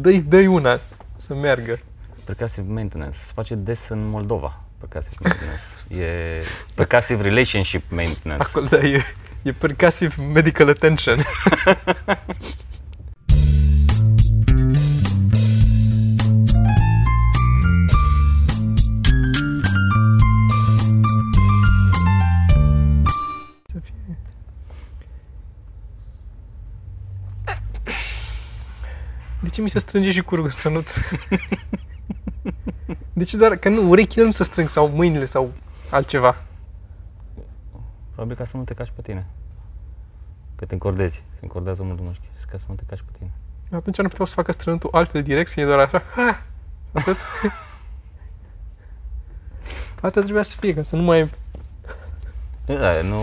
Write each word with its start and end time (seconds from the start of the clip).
Dă-i, 0.00 0.20
dă 0.20 0.36
una 0.48 0.80
să 1.16 1.34
meargă. 1.34 1.78
Percussive 2.24 2.72
maintenance. 2.72 3.18
Se 3.18 3.30
face 3.34 3.54
des 3.54 3.88
în 3.88 4.08
Moldova. 4.08 4.60
Percussive 4.78 5.14
maintenance. 5.20 5.62
E 6.02 6.42
percussive 6.74 7.22
relationship 7.22 7.82
maintenance. 7.90 8.42
Acolo, 8.48 8.66
da, 8.66 8.76
e, 8.76 9.02
e 9.42 9.52
percussive 9.52 10.22
medical 10.22 10.68
attention. 10.68 11.22
ce 29.58 29.64
mi 29.64 29.70
se 29.70 29.78
strânge 29.78 30.10
și 30.10 30.22
curgul 30.22 30.50
strănut? 30.50 30.86
De 33.12 33.24
ce 33.24 33.36
doar, 33.36 33.56
că 33.56 33.68
nu, 33.68 33.88
urechile 33.88 34.24
nu 34.24 34.30
se 34.30 34.42
strâng 34.42 34.68
sau 34.68 34.88
mâinile 34.88 35.24
sau 35.24 35.52
altceva. 35.90 36.42
Probabil 38.10 38.36
ca 38.36 38.44
să 38.44 38.56
nu 38.56 38.62
te 38.62 38.74
cași 38.74 38.92
pe 38.92 39.02
tine. 39.02 39.26
Că 40.56 40.64
te 40.64 40.72
încordezi. 40.72 41.16
Se 41.16 41.38
încordează 41.40 41.82
mult 41.82 42.00
mușchi. 42.00 42.28
Ca 42.50 42.56
să 42.56 42.64
nu 42.68 42.74
te 42.74 42.82
cași 42.88 43.04
pe 43.04 43.10
tine. 43.18 43.30
Atunci 43.70 43.96
nu 43.96 44.08
puteau 44.08 44.26
să 44.26 44.34
facă 44.34 44.52
strănutul 44.52 44.90
altfel 44.92 45.22
direct, 45.22 45.50
să 45.50 45.60
e 45.60 45.64
doar 45.64 45.78
așa. 45.78 46.02
Ha! 46.14 46.42
Atât. 46.92 47.16
Atât 50.00 50.22
trebuia 50.22 50.42
să 50.42 50.56
fie, 50.60 50.74
ca 50.74 50.82
să 50.82 50.96
nu 50.96 51.02
mai... 51.02 51.30
Da, 52.66 53.02
nu, 53.02 53.16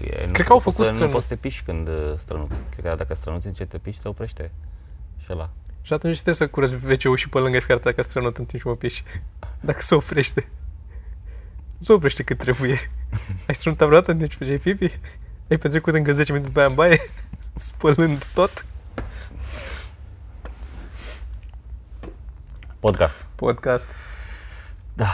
e, 0.00 0.26
nu 0.26 0.32
Cred 0.32 0.46
că 0.46 0.52
au 0.52 0.58
poți 0.58 0.62
făcut 0.62 0.84
să, 0.84 0.90
Nu 0.90 0.94
strănut. 0.94 1.14
poți 1.14 1.26
să 1.26 1.34
te 1.34 1.40
piși 1.40 1.62
când 1.62 1.88
uh, 1.88 2.12
strănuți. 2.16 2.54
Cred 2.70 2.84
că 2.84 2.94
dacă 2.96 3.14
strănuți 3.14 3.46
încet 3.46 3.68
te 3.68 3.78
piși, 3.78 3.98
se 3.98 4.08
oprește. 4.08 4.50
Și 5.18 5.26
ăla. 5.30 5.50
Și 5.82 5.92
atunci 5.92 6.14
trebuie 6.14 6.34
să 6.34 6.48
curăți 6.48 6.74
wc 6.74 7.16
și 7.16 7.28
pe 7.28 7.38
lângă 7.38 7.58
fiecare 7.58 7.78
dată 7.78 7.90
dacă 7.90 8.02
strănut 8.02 8.36
în 8.36 8.44
timp 8.44 8.62
ce 8.62 8.68
mă 8.68 8.76
piși. 8.76 9.02
Dacă 9.60 9.80
se 9.80 9.94
oprește. 9.94 10.48
Nu 11.78 11.84
se 11.84 11.92
oprește 11.92 12.22
cât 12.22 12.38
trebuie. 12.38 12.90
Ai 13.48 13.54
strănutat 13.54 13.86
vreodată 13.86 14.12
în 14.12 14.18
timp 14.18 14.30
ce 14.30 14.36
făceai 14.36 14.58
pipi? 14.58 14.98
Ai 15.50 15.56
petrecut 15.56 15.94
încă 15.94 16.12
10 16.12 16.32
minute 16.32 16.50
pe 16.50 16.58
aia 16.58 16.68
în 16.68 16.74
baie? 16.74 17.00
Spălând 17.54 18.24
tot? 18.34 18.64
Podcast. 22.80 23.26
Podcast. 23.34 23.86
Da. 24.94 25.10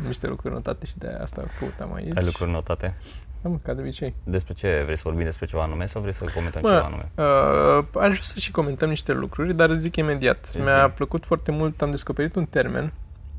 Am 0.00 0.06
niște 0.06 0.26
lucruri 0.26 0.54
notate 0.54 0.86
și 0.86 0.98
de 0.98 1.06
aia 1.08 1.22
asta 1.22 1.44
căutam 1.58 1.94
aici. 1.94 2.16
Ai 2.16 2.24
lucruri 2.24 2.50
notate? 2.50 2.94
Da, 3.42 3.48
mă, 3.48 3.56
ca 3.62 3.74
de 3.74 3.80
obicei. 3.80 4.14
Despre 4.24 4.54
ce? 4.54 4.80
Vrei 4.84 4.96
să 4.96 5.02
vorbim 5.04 5.24
despre 5.24 5.46
ceva 5.46 5.62
anume 5.62 5.86
sau 5.86 6.00
vrei 6.00 6.14
să 6.14 6.24
comentăm 6.34 6.62
Bă, 6.62 6.68
ceva 6.68 6.86
anume? 6.86 7.10
Uh, 7.14 7.84
aș 8.02 8.08
vrea 8.08 8.22
să 8.22 8.38
și 8.38 8.50
comentăm 8.50 8.88
niște 8.88 9.12
lucruri, 9.12 9.54
dar 9.54 9.70
zic 9.70 9.96
imediat. 9.96 10.46
Zi. 10.46 10.58
Mi-a 10.58 10.90
plăcut 10.90 11.24
foarte 11.24 11.50
mult, 11.50 11.82
am 11.82 11.90
descoperit 11.90 12.34
un 12.34 12.44
termen. 12.44 12.92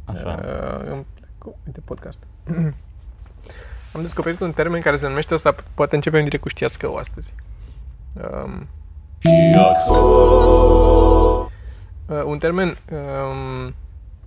Așa. 0.06 0.40
Uh, 0.44 0.92
îmi 0.92 1.06
plac- 1.20 1.56
uite, 1.66 1.80
podcast. 1.86 2.24
am 3.94 4.02
descoperit 4.02 4.40
un 4.40 4.52
termen 4.52 4.82
care 4.82 4.98
se 4.98 5.08
numește 5.08 5.34
asta, 5.34 5.56
poate 5.74 5.96
începem 5.96 6.24
direct 6.24 6.42
cu 6.42 6.50
știați 6.50 6.80
că 6.80 6.92
o 6.92 6.98
astăzi. 6.98 7.34
Um, 8.14 8.68
uh, 12.06 12.24
un 12.26 12.38
termen 12.38 12.78
um, 12.92 13.74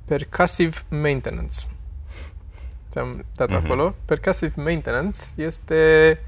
percussive 0.04 0.76
maintenance. 0.88 1.56
Ți-am 2.94 3.24
dat 3.34 3.48
Mhm. 3.48 3.56
acolo. 3.64 3.94
Percussive 4.04 4.62
maintenance 4.62 5.20
este 5.34 6.18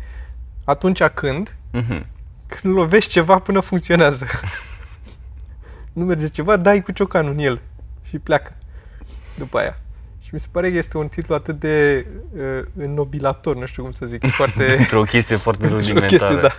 atunci 0.64 1.03
când 1.03 1.56
Mhm. 1.70 2.06
când 2.47 2.75
lovești 2.75 3.11
ceva 3.11 3.39
până 3.39 3.61
funcționează. 3.61 4.27
nu 5.92 6.05
merge 6.05 6.27
ceva, 6.28 6.56
dai 6.56 6.83
cu 6.83 6.92
ciocanul 6.92 7.33
în 7.33 7.39
el 7.39 7.61
și 8.08 8.19
pleacă 8.19 8.55
după 9.34 9.58
aia. 9.58 9.78
Și 10.23 10.28
mi 10.33 10.41
se 10.41 10.47
pare 10.50 10.70
că 10.70 10.77
este 10.77 10.98
un 10.98 11.08
titlu 11.08 11.34
atât 11.34 11.58
de 11.61 12.06
uh, 12.36 12.62
înnobilator, 12.77 13.56
nu 13.56 13.67
știu 13.67 13.83
cum 13.83 13.91
să 13.92 14.06
zic, 14.06 14.23
e 14.23 14.28
foarte... 14.41 14.77
Într-o 14.79 15.02
chestie 15.02 15.36
foarte 15.36 15.62
într-o 15.62 15.79
rudimentară. 15.79 16.17
chestie, 16.17 16.36
da. 16.41 16.52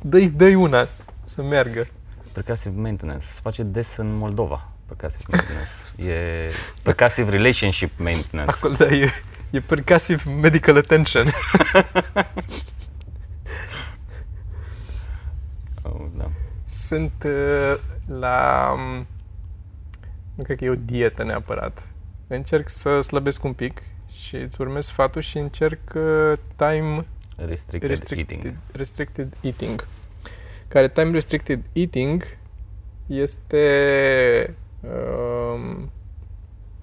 Dă-i, 0.00 0.28
dă 0.28 0.44
una 0.56 0.88
să 1.24 1.42
meargă. 1.42 1.86
Percussive 2.32 2.80
maintenance. 2.80 3.26
Se 3.26 3.40
face 3.42 3.62
des 3.62 3.96
în 3.96 4.14
Moldova. 4.16 4.68
Percussive 4.86 5.22
maintenance. 5.30 5.70
E 6.10 6.50
percussive 6.82 7.30
relationship 7.30 7.90
maintenance. 7.98 8.50
Acolo, 8.56 8.74
da, 8.74 8.84
e, 8.84 9.10
e 9.50 9.60
percussive 9.60 10.30
medical 10.30 10.76
attention. 10.76 11.26
Oh, 15.82 16.06
da. 16.16 16.30
Sunt 16.64 17.24
uh, 17.26 17.78
la... 18.06 18.70
um, 18.76 19.06
Nu 20.34 20.42
cred 20.44 20.56
că 20.56 20.64
e 20.64 20.70
o 20.70 20.74
dietă 20.74 21.24
neapărat. 21.24 21.88
Încerc 22.26 22.68
să 22.68 23.00
slăbesc 23.00 23.44
un 23.44 23.52
pic 23.52 23.82
și 24.12 24.36
îți 24.36 24.60
urmez 24.60 24.86
sfatul 24.86 25.22
și 25.22 25.38
încerc 25.38 25.80
uh, 25.94 26.32
time 26.56 27.06
Restricted, 27.36 27.88
restricted, 27.88 28.36
eating. 28.36 28.56
restricted 28.72 29.36
eating. 29.40 29.86
Care 30.68 30.88
time 30.88 31.10
restricted 31.10 31.62
eating 31.72 32.24
este 33.06 34.54
um, 34.80 35.90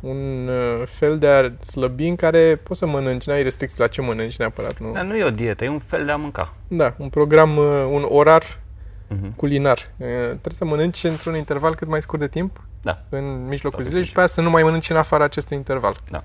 un 0.07 0.47
uh, 0.47 0.83
fel 0.87 1.17
de 1.17 1.27
a 1.27 1.51
slăbi 1.65 2.07
în 2.07 2.15
care 2.15 2.55
poți 2.63 2.79
să 2.79 2.85
mănânci, 2.85 3.25
n-ai 3.25 3.43
restricții 3.43 3.79
la 3.79 3.87
ce 3.87 4.01
mănânci 4.01 4.37
neapărat, 4.37 4.77
nu? 4.79 4.91
Dar 4.91 5.03
nu 5.03 5.15
e 5.15 5.23
o 5.23 5.29
dietă, 5.29 5.63
e 5.63 5.69
un 5.69 5.79
fel 5.79 6.05
de 6.05 6.11
a 6.11 6.15
mânca. 6.15 6.53
Da, 6.67 6.93
un 6.97 7.09
program, 7.09 7.57
uh, 7.57 7.87
un 7.91 8.05
orar 8.09 8.59
Mhm. 9.07 9.35
culinar. 9.35 9.77
Uh, 9.97 10.07
Trebuie 10.25 10.53
să 10.53 10.65
mănânci 10.65 11.03
într-un 11.03 11.35
interval 11.35 11.75
cât 11.75 11.87
mai 11.87 12.01
scurt 12.01 12.21
de 12.21 12.27
timp, 12.27 12.61
Da. 12.81 13.01
în 13.09 13.43
mijlocul 13.47 13.69
Toate 13.71 13.87
zilei 13.87 14.01
și 14.01 14.07
după 14.07 14.19
aia 14.19 14.27
să 14.27 14.41
nu 14.41 14.49
mai 14.49 14.63
mănânci 14.63 14.89
în 14.89 14.95
afara 14.95 15.23
acestui 15.23 15.57
interval. 15.57 15.95
Da. 16.11 16.23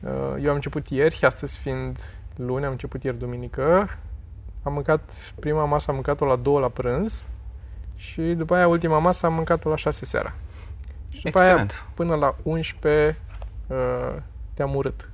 Uh, 0.00 0.10
Eu 0.42 0.48
am 0.48 0.54
început 0.54 0.86
ieri, 0.88 1.18
astăzi 1.22 1.58
fiind 1.58 1.98
luni, 2.36 2.64
am 2.64 2.70
început 2.70 3.02
ieri 3.04 3.18
duminică. 3.18 3.88
Am 4.62 4.72
mâncat, 4.72 5.32
prima 5.40 5.64
masă 5.64 5.84
am 5.88 5.94
mâncat-o 5.94 6.24
la 6.24 6.36
2 6.36 6.60
la 6.60 6.68
prânz 6.68 7.26
și 7.96 8.20
după 8.20 8.54
aia 8.54 8.68
ultima 8.68 8.98
masă 8.98 9.26
am 9.26 9.34
mâncat-o 9.34 9.68
la 9.68 9.76
6 9.76 10.04
seara. 10.04 10.34
Și 11.12 11.22
după 11.22 11.38
aia 11.38 11.46
Excelent. 11.48 11.84
până 11.94 12.14
la 12.14 12.36
11 12.42 13.18
uh, 13.66 13.76
te-am 14.54 14.74
urât. 14.74 15.08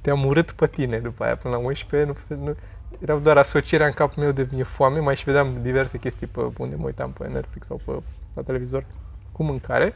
Te-am 0.00 0.24
urât 0.24 0.50
pe 0.50 0.66
tine 0.66 0.98
după 0.98 1.24
aia 1.24 1.36
până 1.36 1.56
la 1.56 1.60
11. 1.60 2.12
Nu, 2.28 2.36
nu, 2.44 2.56
erau 3.00 3.18
doar 3.18 3.36
asocierea 3.36 3.86
în 3.86 3.92
capul 3.92 4.22
meu 4.22 4.32
de 4.32 4.48
mi-e 4.52 4.62
foame, 4.62 4.98
mai 4.98 5.16
și 5.16 5.24
vedeam 5.24 5.58
diverse 5.62 5.98
chestii 5.98 6.26
pe 6.26 6.40
unde 6.56 6.76
mă 6.76 6.84
uitam 6.84 7.12
pe 7.12 7.26
Netflix 7.26 7.66
sau 7.66 7.80
pe 7.84 7.92
la 8.34 8.42
televizor 8.42 8.84
cu 9.32 9.42
mâncare 9.42 9.94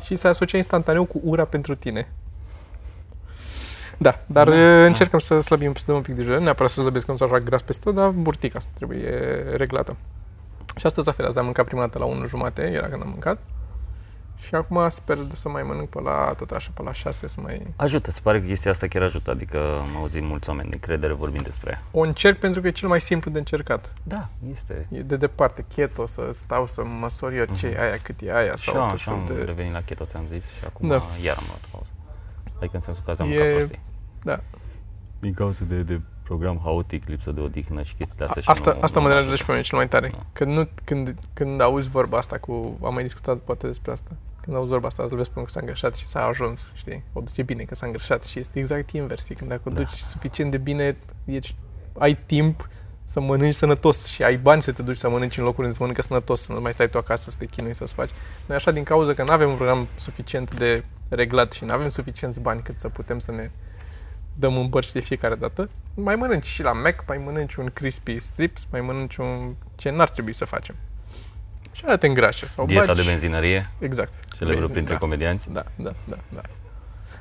și 0.00 0.14
se 0.14 0.28
asocia 0.28 0.56
instantaneu 0.56 1.04
cu 1.04 1.20
ura 1.24 1.44
pentru 1.44 1.74
tine. 1.74 2.08
Da, 3.98 4.20
dar 4.26 4.48
Da, 4.48 4.54
da, 4.54 4.60
da. 4.60 4.84
încercăm 4.84 5.18
să 5.18 5.40
slăbim, 5.40 5.74
să 5.74 5.84
dăm 5.86 5.94
un 5.94 6.02
pic 6.02 6.14
de 6.14 6.22
jos, 6.22 6.42
neapărat 6.42 6.70
să 6.70 6.80
slăbesc, 6.80 7.04
că 7.04 7.10
nu 7.10 7.16
să 7.16 7.24
fac 7.24 7.42
gras 7.42 7.62
peste 7.62 7.82
tot, 7.84 7.94
dar 7.94 8.08
burtica 8.08 8.58
trebuie 8.74 9.08
reglată. 9.56 9.96
Și 10.76 10.86
astăzi 10.86 11.06
la 11.06 11.12
fel, 11.12 11.26
azi 11.26 11.38
am 11.38 11.44
mâncat 11.44 11.64
prima 11.64 11.80
dată 11.80 11.98
la 11.98 12.04
1 12.04 12.26
jumate, 12.26 12.62
era 12.62 12.88
când 12.88 13.02
am 13.02 13.08
mâncat. 13.08 13.38
Și 14.38 14.54
acum 14.54 14.88
sper 14.88 15.18
să 15.32 15.48
mai 15.48 15.62
mănânc 15.62 15.88
pe 15.88 16.00
la, 16.00 16.32
tot 16.36 16.50
așa, 16.50 16.70
pe 16.74 16.82
la 16.82 16.92
6, 16.92 17.26
să 17.26 17.40
mai... 17.40 17.66
Ajută, 17.76 18.10
se 18.10 18.20
pare 18.22 18.40
că 18.40 18.46
chestia 18.46 18.70
asta 18.70 18.86
chiar 18.86 19.02
ajută, 19.02 19.30
adică 19.30 19.58
am 19.80 19.96
auzit 19.96 20.22
mulți 20.22 20.48
oameni 20.48 20.70
de 20.70 20.76
credere 20.76 21.12
vorbind 21.12 21.44
despre 21.44 21.70
ea. 21.70 21.80
O 21.92 22.00
încerc 22.00 22.38
pentru 22.38 22.60
că 22.60 22.66
e 22.66 22.70
cel 22.70 22.88
mai 22.88 23.00
simplu 23.00 23.30
de 23.30 23.38
încercat. 23.38 23.92
Da, 24.02 24.28
este. 24.50 24.86
E 24.90 25.00
de 25.00 25.16
departe, 25.16 25.64
keto, 25.74 26.06
să 26.06 26.28
stau 26.32 26.66
să 26.66 26.84
măsor 26.84 27.32
eu 27.32 27.44
ce 27.44 27.66
e 27.66 27.80
aia, 27.80 27.98
cât 28.02 28.20
e 28.20 28.34
aia, 28.36 28.50
Și 28.54 28.56
sau 28.64 28.74
eu 28.74 28.80
tot 28.80 28.90
așa 28.92 29.10
am 29.10 29.24
fel 29.24 29.36
de... 29.36 29.42
revenit 29.44 29.72
la 29.72 29.80
keto, 29.80 30.04
ți-am 30.04 30.24
zis, 30.32 30.44
și 30.44 30.64
acum 30.64 30.88
Da. 30.88 31.02
iar 31.22 31.36
am 31.36 31.44
luat 31.46 31.60
pauză. 31.70 31.90
Adică 32.56 32.70
în 32.76 32.80
sensul 32.80 33.02
că 33.04 33.10
azi 33.10 33.20
am 33.20 33.30
E- 33.30 33.36
mâncat 33.36 33.52
prostii. 33.56 33.80
da. 34.22 34.38
Din 35.20 35.34
cauza 35.34 35.64
de, 35.68 35.82
de 35.82 36.00
program 36.26 36.60
haotic, 36.62 37.06
lipsă 37.08 37.30
de 37.30 37.40
odihnă 37.40 37.82
și 37.82 37.94
chestiile 37.94 38.24
astea 38.24 38.42
și 38.42 38.48
Asta, 38.48 38.72
nu, 38.72 38.78
asta 38.82 38.98
nu 38.98 39.02
mă 39.02 39.08
mă 39.08 39.14
deranjează 39.14 39.32
ajută. 39.32 39.36
și 39.36 39.44
pe 39.44 39.50
mine 39.52 39.62
cel 39.62 39.78
mai 39.78 39.88
tare. 39.88 40.08
Da. 40.12 40.26
Când, 40.32 40.56
nu, 40.56 40.68
când, 40.84 41.14
când 41.32 41.60
auzi 41.60 41.88
vorba 41.88 42.18
asta 42.18 42.38
cu... 42.38 42.78
Am 42.84 42.94
mai 42.94 43.02
discutat 43.02 43.36
poate 43.38 43.66
despre 43.66 43.92
asta. 43.92 44.10
Când 44.42 44.56
auzi 44.56 44.68
vorba 44.70 44.86
asta, 44.86 45.02
trebuie 45.04 45.24
să 45.24 45.30
spun 45.30 45.44
că 45.44 45.50
s-a 45.50 45.60
îngreșat 45.60 45.94
și 45.94 46.06
s-a 46.06 46.26
ajuns, 46.26 46.72
știi? 46.74 47.02
O 47.12 47.20
duce 47.20 47.42
bine 47.42 47.62
că 47.62 47.74
s-a 47.74 47.86
îngreșat 47.86 48.24
și 48.24 48.38
este 48.38 48.58
exact 48.58 48.90
invers. 48.90 49.28
E 49.28 49.34
Când 49.34 49.50
dacă 49.50 49.62
o 49.64 49.70
Da. 49.70 49.76
duci 49.76 49.92
suficient 49.92 50.50
de 50.50 50.58
bine, 50.58 50.96
ești, 51.24 51.54
ai 51.98 52.14
timp 52.26 52.68
să 53.08 53.20
mănânci 53.20 53.54
sănătos 53.54 54.06
și 54.06 54.22
ai 54.22 54.36
bani 54.36 54.62
să 54.62 54.72
te 54.72 54.82
duci 54.82 54.96
să 54.96 55.08
mănânci 55.08 55.38
în 55.38 55.44
locuri 55.44 55.62
unde 55.62 55.72
se 55.72 55.78
mănâncă 55.80 56.02
sănătos, 56.02 56.40
să 56.40 56.52
nu 56.52 56.60
mai 56.60 56.72
stai 56.72 56.88
tu 56.88 56.98
acasă 56.98 57.30
să 57.30 57.36
te 57.38 57.46
chinui 57.46 57.74
să-ți 57.74 57.94
faci. 57.94 58.10
Noi 58.46 58.56
așa 58.56 58.70
din 58.70 58.82
cauza 58.82 59.14
că 59.14 59.22
nu 59.22 59.30
avem 59.30 59.48
un 59.48 59.54
program 59.56 59.86
suficient 59.96 60.54
de 60.54 60.84
reglat 61.08 61.52
și 61.52 61.64
nu 61.64 61.72
avem 61.72 61.88
suficienți 61.88 62.40
bani 62.40 62.62
cât 62.62 62.78
să 62.78 62.88
putem 62.88 63.18
să 63.18 63.30
ne 63.32 63.50
dăm 64.38 64.56
în 64.58 64.68
bărci 64.68 64.92
de 64.92 65.00
fiecare 65.00 65.34
dată, 65.34 65.70
mai 65.94 66.16
mănânci 66.16 66.46
și 66.46 66.62
la 66.62 66.72
Mac, 66.72 67.04
mai 67.08 67.20
mănânci 67.24 67.54
un 67.54 67.70
crispy 67.72 68.18
strips, 68.20 68.66
mai 68.70 68.80
mănânci 68.80 69.16
un... 69.16 69.54
ce 69.74 69.90
n-ar 69.90 70.08
trebui 70.08 70.32
să 70.32 70.44
facem. 70.44 70.74
Și 71.72 71.82
aia 71.86 71.96
te 71.96 72.06
îngrașă. 72.06 72.46
Sau 72.46 72.66
Dieta 72.66 72.84
bagi... 72.84 73.00
de 73.02 73.06
benzinărie, 73.08 73.70
Exact. 73.78 74.12
celebră 74.36 74.56
Benzin, 74.56 74.74
printre 74.74 74.92
da. 74.92 74.98
comedianți. 75.00 75.52
Da, 75.52 75.64
da, 75.76 75.90
da, 76.04 76.16
da. 76.28 76.40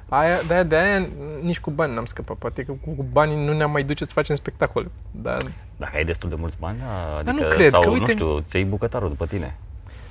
Aia, 0.09 0.41
de-aia, 0.47 0.63
de-aia 0.63 1.07
nici 1.41 1.59
cu 1.59 1.69
bani 1.71 1.93
n-am 1.93 2.05
scăpat. 2.05 2.37
Poate 2.37 2.63
că 2.63 2.71
cu, 2.71 2.89
cu 2.91 3.03
banii 3.11 3.45
nu 3.45 3.53
ne-am 3.53 3.71
mai 3.71 3.83
duce 3.83 4.05
să 4.05 4.11
facem 4.13 4.35
spectacole. 4.35 4.91
Dar 5.11 5.41
Dacă 5.77 5.91
ai 5.95 6.03
destul 6.03 6.29
de 6.29 6.35
mulți 6.37 6.55
bani, 6.59 6.79
da, 6.79 7.15
adică, 7.17 7.43
nu 7.43 7.49
cred, 7.49 7.69
sau 7.69 7.81
că 7.81 7.87
nu 7.87 7.93
uite- 7.93 8.11
știu, 8.11 8.39
ți 8.39 8.55
iei 8.55 8.65
bucătarul 8.65 9.09
după 9.09 9.25
tine. 9.25 9.57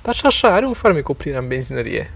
Dar 0.01 0.13
și 0.13 0.25
așa, 0.25 0.53
are 0.53 0.65
un 0.65 0.73
farmec 0.73 1.09
oprirea 1.09 1.39
în 1.39 1.47
benzinărie, 1.47 2.11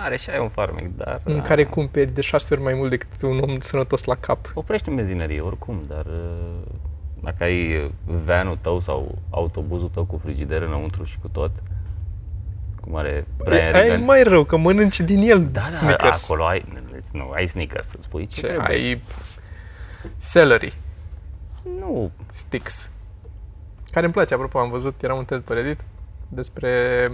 Are 0.00 0.16
și 0.16 0.30
ai 0.30 0.38
un 0.38 0.48
farmec, 0.48 0.96
dar... 0.96 1.20
în 1.24 1.36
da, 1.36 1.42
care 1.42 1.64
cumperi 1.64 2.10
de 2.10 2.20
șase 2.20 2.54
ori 2.54 2.62
mai 2.62 2.74
mult 2.74 2.90
decât 2.90 3.22
un 3.22 3.38
om 3.48 3.60
sănătos 3.60 4.04
la 4.04 4.14
cap. 4.14 4.50
Oprești 4.54 4.88
în 4.88 4.94
benzinărie, 4.94 5.40
oricum, 5.40 5.82
dar 5.88 6.04
uh, 6.06 6.62
dacă 7.20 7.44
ai 7.44 7.90
vanul 8.04 8.58
tău 8.60 8.80
sau 8.80 9.18
autobuzul 9.30 9.88
tău 9.88 10.04
cu 10.04 10.20
frigider 10.22 10.62
înăuntru 10.62 11.04
și 11.04 11.18
cu 11.18 11.28
tot, 11.28 11.50
cum 12.80 12.96
are 12.96 13.26
Brian 13.36 13.74
Aia 13.74 13.84
e 13.84 13.88
Regan. 13.88 14.04
mai 14.04 14.22
rău, 14.22 14.44
că 14.44 14.56
mănânci 14.56 15.00
din 15.00 15.20
el 15.30 15.44
Da, 15.44 15.60
da, 15.60 15.68
Snickers. 15.68 16.24
acolo 16.24 16.44
ai, 16.46 16.64
nu, 17.12 17.30
ai 17.30 17.46
Snickers, 17.46 17.92
îți 17.92 18.04
spui 18.04 18.26
ce, 18.26 18.40
Ce 18.40 18.46
trebuie. 18.46 18.76
ai 18.76 19.02
celery 20.32 20.76
Nu, 21.78 22.10
sticks. 22.30 22.90
Care 23.90 24.04
îmi 24.04 24.14
place, 24.14 24.34
apropo, 24.34 24.58
am 24.58 24.70
văzut, 24.70 25.02
era 25.02 25.14
un 25.14 25.24
thread 25.24 25.42
pe 25.42 25.52
Reddit 25.54 25.80
despre 26.28 27.08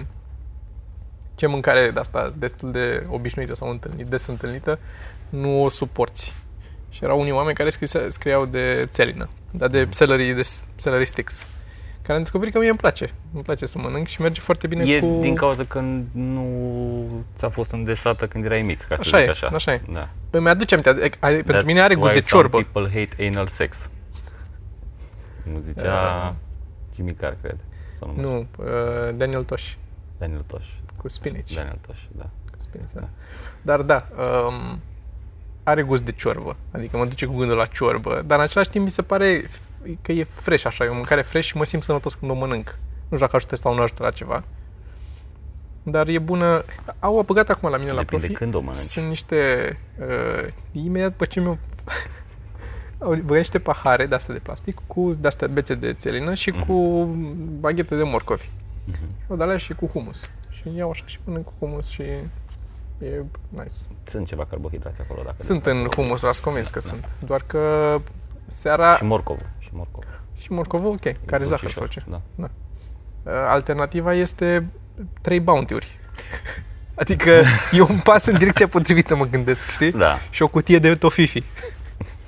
ce 1.39 1.47
mâncare 1.47 1.91
de 1.91 2.01
asta 2.01 2.33
destul 2.37 2.71
de 2.71 3.07
obișnuită 3.09 3.55
sau 3.55 3.71
întâlnit, 3.71 4.07
des 4.07 4.27
întâlnită, 4.27 4.79
nu 5.29 5.63
o 5.63 5.69
suporți. 5.69 6.35
Și 6.91 7.05
erau 7.05 7.21
unii 7.21 7.33
oameni 7.33 7.57
care 7.57 7.71
scrise, 7.71 8.09
scriau 8.09 8.47
de 8.47 8.87
țelină, 8.91 9.29
dar 9.51 9.69
de 9.69 9.89
celery, 9.89 10.33
de 10.35 10.49
celery 10.81 11.05
sticks. 11.05 11.43
Care 12.03 12.13
am 12.13 12.19
descoperit 12.19 12.53
că 12.53 12.59
mie 12.59 12.69
îmi 12.69 12.79
place. 12.79 13.13
Îmi 13.35 13.43
place 13.43 13.67
să 13.67 13.79
mănânc 13.79 14.07
și 14.07 14.21
merge 14.21 14.41
foarte 14.41 14.67
bine 14.67 14.85
e 14.95 15.01
cu... 15.01 15.19
din 15.21 15.35
cauza 15.35 15.65
că 15.65 15.81
nu 16.13 17.25
ți-a 17.37 17.49
fost 17.49 17.71
îndesată 17.71 18.27
când 18.27 18.45
erai 18.45 18.63
mic, 18.63 18.79
ca 18.87 18.95
să 18.97 19.01
Așa 19.01 19.19
zic 19.19 19.27
e, 19.27 19.31
așa. 19.31 19.47
așa 19.55 19.73
e. 19.73 19.81
Da. 19.93 20.09
Îmi 20.31 20.49
aduce 20.49 20.75
aminte, 20.75 20.91
are- 20.91 21.11
are- 21.21 21.35
pentru 21.35 21.63
That's 21.63 21.67
mine 21.67 21.81
are 21.81 21.95
gust 21.95 22.13
why 22.13 22.21
de 22.21 22.27
ciorbă. 22.27 22.57
Some 22.59 22.69
people 22.73 23.01
hate 23.01 23.29
anal 23.29 23.47
sex. 23.47 23.91
Cum 25.43 25.61
zicea 25.61 26.35
Jimmy 26.95 27.15
Carr, 27.15 27.35
cred. 27.43 27.57
Sau 27.99 28.13
nu? 28.17 28.23
Nu, 28.23 28.47
uh, 28.57 29.15
Daniel 29.17 29.43
Tosh 29.43 29.73
Daniel 30.19 30.45
Tosh. 30.47 30.67
Cu 30.99 31.09
spinach. 31.09 31.55
Daniel 31.55 31.79
Tosh, 31.87 32.01
da. 32.17 32.23
Cu 32.51 32.57
spinach, 32.61 32.91
da. 32.95 33.09
Dar 33.63 33.83
da, 33.83 34.09
um, 34.47 34.81
are 35.63 35.83
gust 35.83 36.03
de 36.05 36.13
ciorbă. 36.13 36.57
Adică 36.71 36.97
mă 36.97 37.05
duce 37.05 37.27
cu 37.27 37.37
gândul 37.37 37.57
la 37.57 37.65
ciorbă. 37.67 38.23
Dar 38.27 38.39
în 38.39 38.45
același 38.45 38.69
timp 38.71 38.85
mi 38.85 38.91
se 38.91 39.03
pare 39.03 39.43
f- 39.45 39.91
că 40.03 40.13
e 40.13 40.25
fresh 40.25 40.65
așa, 40.67 40.85
e 40.85 40.89
o 40.89 40.95
mâncare 40.95 41.23
fresh 41.23 41.47
și 41.47 41.57
mă 41.57 41.65
simt 41.65 41.83
sănătos 41.83 42.15
când 42.15 42.31
o 42.31 42.35
mănânc. 42.35 42.79
Nu 43.09 43.17
știu 43.17 43.19
dacă 43.19 43.37
ajută 43.37 43.57
sau 43.57 43.75
nu 43.75 43.83
ajută 43.83 44.03
la 44.03 44.11
ceva. 44.11 44.45
Dar 45.83 46.09
e 46.09 46.19
bună. 46.19 46.63
Au 46.99 47.19
apăgat 47.19 47.49
acum 47.51 47.71
la 47.71 47.77
mine 47.77 47.91
la 47.91 47.99
Depinde 48.03 48.25
profi. 48.27 48.39
când 48.41 48.55
o 48.55 48.59
mănânci. 48.59 48.77
Sunt 48.77 49.07
niște... 49.07 49.37
Uh, 50.01 50.49
imediat 50.73 51.11
după 51.11 51.25
ce 51.25 51.41
mi-au... 51.41 51.59
au 52.99 53.09
băgat 53.15 53.37
niște 53.37 53.59
pahare 53.59 54.07
de 54.07 54.15
astea 54.15 54.35
de 54.35 54.41
plastic 54.41 54.79
cu 54.87 55.17
de 55.21 55.27
astea 55.27 55.49
bețe 55.49 55.75
de 55.75 55.93
țelină 55.93 56.35
și 56.35 56.51
Mhm. 56.51 56.67
cu 56.67 57.05
baghete 57.61 57.97
de 57.97 58.03
morcovi. 58.03 58.51
Mhm. 58.85 58.99
O 59.29 59.37
de 59.37 59.43
alea 59.43 59.57
și 59.57 59.73
cu 59.75 59.87
humus. 59.87 60.31
Și 60.61 60.77
iau 60.77 60.91
așa 60.91 61.03
și 61.07 61.19
mănânc 61.25 61.45
cu 61.45 61.53
humus 61.59 61.89
și 61.89 62.03
e 62.03 63.23
nice. 63.49 63.75
Sunt 64.05 64.27
ceva 64.27 64.45
carbohidrați 64.45 65.01
acolo. 65.01 65.23
Dacă 65.23 65.35
Sunt 65.43 65.67
nu- 65.67 65.73
în 65.73 65.87
humus, 65.95 66.21
l-ați 66.21 66.43
convins 66.43 66.69
că 66.69 66.79
Da. 66.79 66.85
sunt. 66.85 67.11
Doar 67.27 67.43
că 67.47 67.97
seara... 68.47 68.97
Și 68.97 69.05
morcovul. 69.05 69.51
Și 69.59 69.69
morcovul. 69.73 70.21
Și 70.37 70.53
morcovul, 70.53 70.91
ok. 70.91 71.15
Care 71.27 71.45
zahăr 71.45 71.71
sau 71.71 71.87
ce? 71.87 72.03
Da. 72.09 72.21
Uh, 72.37 72.49
Alternativa 73.49 74.15
este 74.15 74.67
trei 75.21 75.41
bounty-uri. 75.41 75.99
Adică 76.95 77.31
e 77.73 77.81
un 77.81 77.99
pas 77.99 78.27
în 78.27 78.39
direcția 78.39 78.69
potrivită, 78.69 79.17
mă 79.17 79.25
gândesc, 79.25 79.69
știi? 79.69 79.93
Da. 79.93 80.17
Și 80.31 80.43
o 80.43 80.49
cutie 80.49 80.79
de 80.79 80.95
tofifi. 80.95 81.43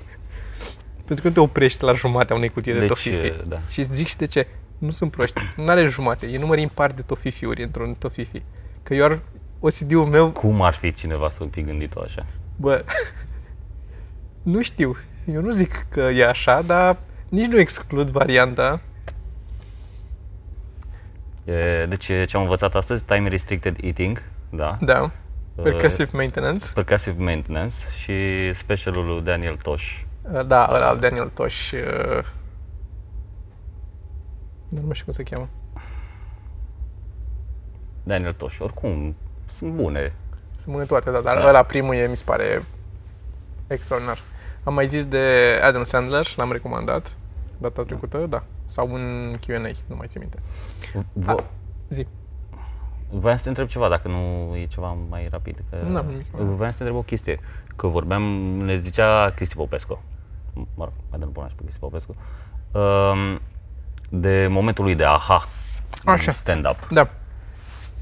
Pentru 1.05 1.21
că 1.23 1.27
nu 1.27 1.33
te 1.33 1.39
oprești 1.39 1.83
la 1.83 1.93
jumatea 1.93 2.35
unei 2.35 2.49
cutii 2.49 2.73
de 2.73 2.79
Deci, 2.79 2.87
tofifi. 2.87 3.33
da. 3.47 3.59
Și 3.69 3.79
îți 3.79 3.93
zic 3.93 4.07
și 4.07 4.15
de 4.17 4.25
ce. 4.25 4.47
Nu 4.81 4.89
sunt 4.89 5.11
proști. 5.11 5.41
Nu 5.55 5.67
are 5.69 5.85
jumate. 5.85 6.27
E 6.27 6.37
număr 6.37 6.57
impar 6.57 6.91
de 6.91 7.01
tofifiuri 7.01 7.63
într-un 7.63 7.93
tofifi. 7.93 8.41
Că 8.83 8.93
eu 8.93 9.05
ar 9.05 9.19
OCD-ul 9.59 10.05
meu, 10.05 10.31
Cum 10.31 10.61
ar 10.61 10.73
fi 10.73 10.91
cineva 10.93 11.29
să 11.29 11.47
fi 11.51 11.61
gândit-o 11.61 12.01
așa? 12.01 12.25
bă, 12.55 12.85
nu 14.43 14.61
știu. 14.61 14.97
Eu 15.33 15.41
nu 15.41 15.51
zic 15.51 15.85
că 15.89 15.99
e 15.99 16.27
așa, 16.27 16.61
dar 16.61 16.97
nici 17.29 17.45
nu 17.45 17.59
exclud 17.59 18.09
varianta. 18.09 18.81
E, 21.45 21.85
Deci, 21.85 22.05
ce 22.05 22.29
am 22.33 22.41
învățat 22.41 22.75
astăzi, 22.75 23.03
time 23.03 23.29
restricted 23.29 23.75
eating, 23.83 24.23
da. 24.49 24.77
Da. 24.81 25.01
Uh, 25.55 25.63
Percussive 25.63 26.09
maintenance. 26.13 26.65
Percussive 26.73 27.23
maintenance 27.23 27.75
și 28.01 28.13
specialul 28.53 29.05
lui 29.05 29.21
Daniel 29.21 29.55
Tosh. 29.55 29.99
Da, 30.45 30.69
ăla 30.73 30.87
al 30.87 30.99
Daniel 30.99 31.31
Tosh. 31.33 31.71
uh, 31.71 32.23
Nu 34.71 34.81
mai 34.81 34.93
știu 34.93 35.03
cum 35.05 35.13
se 35.13 35.23
cheamă. 35.23 35.47
Daniel 38.03 38.33
Tosh, 38.33 38.57
oricum, 38.59 39.15
sunt 39.45 39.71
bune. 39.73 40.13
Sunt 40.59 40.73
bune 40.73 40.85
toate, 40.85 41.11
da, 41.11 41.19
dar 41.19 41.35
Da. 41.35 41.41
da. 41.41 41.47
ăla 41.47 41.63
primul 41.63 41.95
e, 41.95 42.07
mi 42.07 42.17
se 42.17 42.23
pare 42.25 42.63
extraordinar. 43.67 44.19
Am 44.63 44.73
mai 44.73 44.87
zis 44.87 45.05
de 45.05 45.59
Adam 45.63 45.83
Sandler, 45.83 46.27
l-am 46.35 46.51
recomandat 46.51 47.15
data 47.57 47.83
trecută, 47.83 48.17
da. 48.17 48.43
Sau 48.65 48.93
în 48.93 49.35
Q&A, 49.39 49.71
nu 49.87 49.95
mai 49.95 50.07
țin 50.07 50.21
minte. 50.21 50.39
Vă, 51.13 51.35
Zi. 51.89 52.07
Voiam 53.09 53.37
să 53.37 53.43
te 53.43 53.49
întreb 53.49 53.67
ceva, 53.67 53.89
dacă 53.89 54.07
nu 54.07 54.55
e 54.55 54.65
ceva 54.65 54.97
mai 55.09 55.27
rapid. 55.31 55.63
Că 55.69 55.77
N-am 55.87 56.05
nimic. 56.05 56.25
Voiam 56.31 56.71
să 56.71 56.77
te 56.77 56.83
întreb 56.83 56.95
o 56.99 57.01
chestie. 57.01 57.39
Că 57.75 57.87
vorbeam, 57.87 58.21
ne 58.57 58.77
zicea 58.77 59.29
Cristi 59.29 59.55
Popescu, 59.55 60.01
mă 60.53 60.83
rog, 60.83 60.93
mai 61.09 61.19
dăm 61.19 61.31
până 61.31 61.47
și 61.47 61.55
pe 61.55 61.61
Cristi 61.61 61.79
Popescu, 61.79 62.15
um, 62.71 63.39
de 64.13 64.47
momentul 64.49 64.83
lui 64.83 64.95
de 64.95 65.05
aha, 65.05 65.47
în 66.05 66.13
Așa. 66.13 66.31
stand-up. 66.31 66.87
Da, 66.89 67.09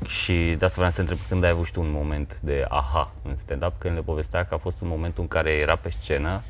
Și 0.06 0.56
de 0.58 0.66
asta 0.66 0.76
vreau 0.76 0.90
să 0.90 0.96
te 0.96 1.02
întreb 1.02 1.20
când 1.30 1.44
ai 1.44 1.50
avut 1.50 1.66
și 1.66 1.72
tu 1.72 1.82
un 1.82 1.92
moment 1.92 2.40
de 2.42 2.66
aha 2.70 3.12
în 3.24 3.36
stand-up, 3.36 3.74
când 3.78 3.96
le 3.96 4.02
povestea 4.02 4.46
că 4.46 4.54
a 4.54 4.58
fost 4.58 4.82
un 4.82 4.88
momentul 4.88 5.22
în 5.22 5.28
care 5.28 5.52
era 5.52 5.76
pe 5.76 5.90
scenă 5.90 6.42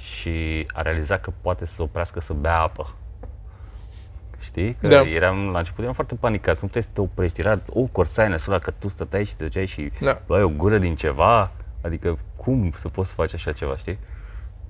și 0.00 0.66
a 0.72 0.82
realizat 0.82 1.20
că 1.20 1.32
poate 1.40 1.66
să 1.66 1.74
se 1.74 1.82
oprească 1.82 2.20
să 2.20 2.32
bea 2.32 2.58
apă. 2.60 2.94
Știi? 4.40 4.74
Că 4.80 4.88
Da. 4.88 5.00
eram, 5.00 5.50
la 5.50 5.58
început 5.58 5.82
eram 5.82 5.94
foarte 5.94 6.14
panicat, 6.14 6.54
să 6.54 6.60
nu 6.62 6.66
puteai 6.66 6.82
să 6.84 6.88
te 6.92 7.00
oprești. 7.00 7.40
Era 7.40 7.60
o 7.72 7.82
corsaină 7.82 8.36
ăla 8.48 8.58
că 8.58 8.70
tu 8.70 8.88
stăteai 8.88 9.24
și 9.24 9.36
te 9.36 9.44
duceai 9.44 9.66
și 9.66 9.92
Da. 10.00 10.20
luai 10.26 10.42
o 10.42 10.48
gură 10.48 10.78
din 10.78 10.94
ceva. 10.94 11.50
Adică 11.80 12.18
cum 12.36 12.72
să 12.76 12.88
poți 12.88 13.08
să 13.08 13.14
faci 13.14 13.34
așa 13.34 13.52
ceva, 13.52 13.76
știi? 13.76 13.98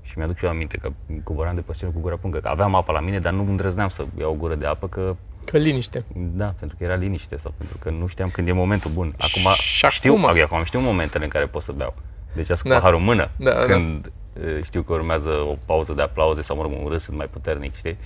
Și 0.06 0.19
mi-aduc 0.19 0.37
și 0.37 0.44
eu 0.44 0.50
aminte 0.50 0.76
că 0.76 0.91
coboram 1.25 1.55
de 1.55 1.61
pe 1.61 1.73
scenă 1.75 1.91
cu 1.94 2.00
gura 2.00 2.17
pungă, 2.17 2.38
că 2.38 2.49
aveam 2.49 2.75
apă 2.75 2.93
la 2.93 3.00
mine, 3.00 3.19
dar 3.19 3.32
nu 3.32 3.41
îndrăzneam 3.49 3.88
să 3.88 4.05
iau 4.19 4.31
o 4.31 4.35
gură 4.35 4.55
de 4.55 4.67
apă, 4.67 4.88
că 4.88 5.17
că 5.44 5.56
liniște. 5.58 6.05
da, 6.14 6.55
pentru 6.58 6.76
că 6.76 6.85
era 6.85 6.94
liniște 6.94 7.37
sau 7.37 7.55
pentru 7.58 7.76
că 7.79 7.91
nu 7.91 8.06
știam 8.06 8.29
când 8.29 8.49
e 8.49 8.53
momentul 8.53 8.91
bun. 8.91 9.14
Acum 9.19 9.53
Și 9.53 9.87
știu, 9.88 10.14
acum? 10.14 10.41
acum 10.43 10.62
știu 10.64 10.81
momentele 10.81 11.25
în 11.25 11.31
care 11.31 11.47
pot 11.47 11.62
să 11.62 11.73
beau. 11.73 11.95
Deci 12.33 12.50
ascult 12.50 12.73
Da. 12.73 12.78
paharul 12.78 12.99
în 12.99 13.04
mână. 13.04 13.31
Da, 13.37 13.50
da. 13.52 13.61
când 13.64 14.11
uh, 14.45 14.59
știu 14.64 14.83
că 14.83 14.92
urmează 14.92 15.28
o 15.28 15.57
pauză 15.66 15.92
de 15.92 16.02
aplauze 16.02 16.42
sau 16.42 16.57
mă 16.57 16.62
rog, 16.62 16.73
un 16.73 16.87
râs 16.88 17.07
mai 17.09 17.26
puternic, 17.31 17.75
știi? 17.76 17.97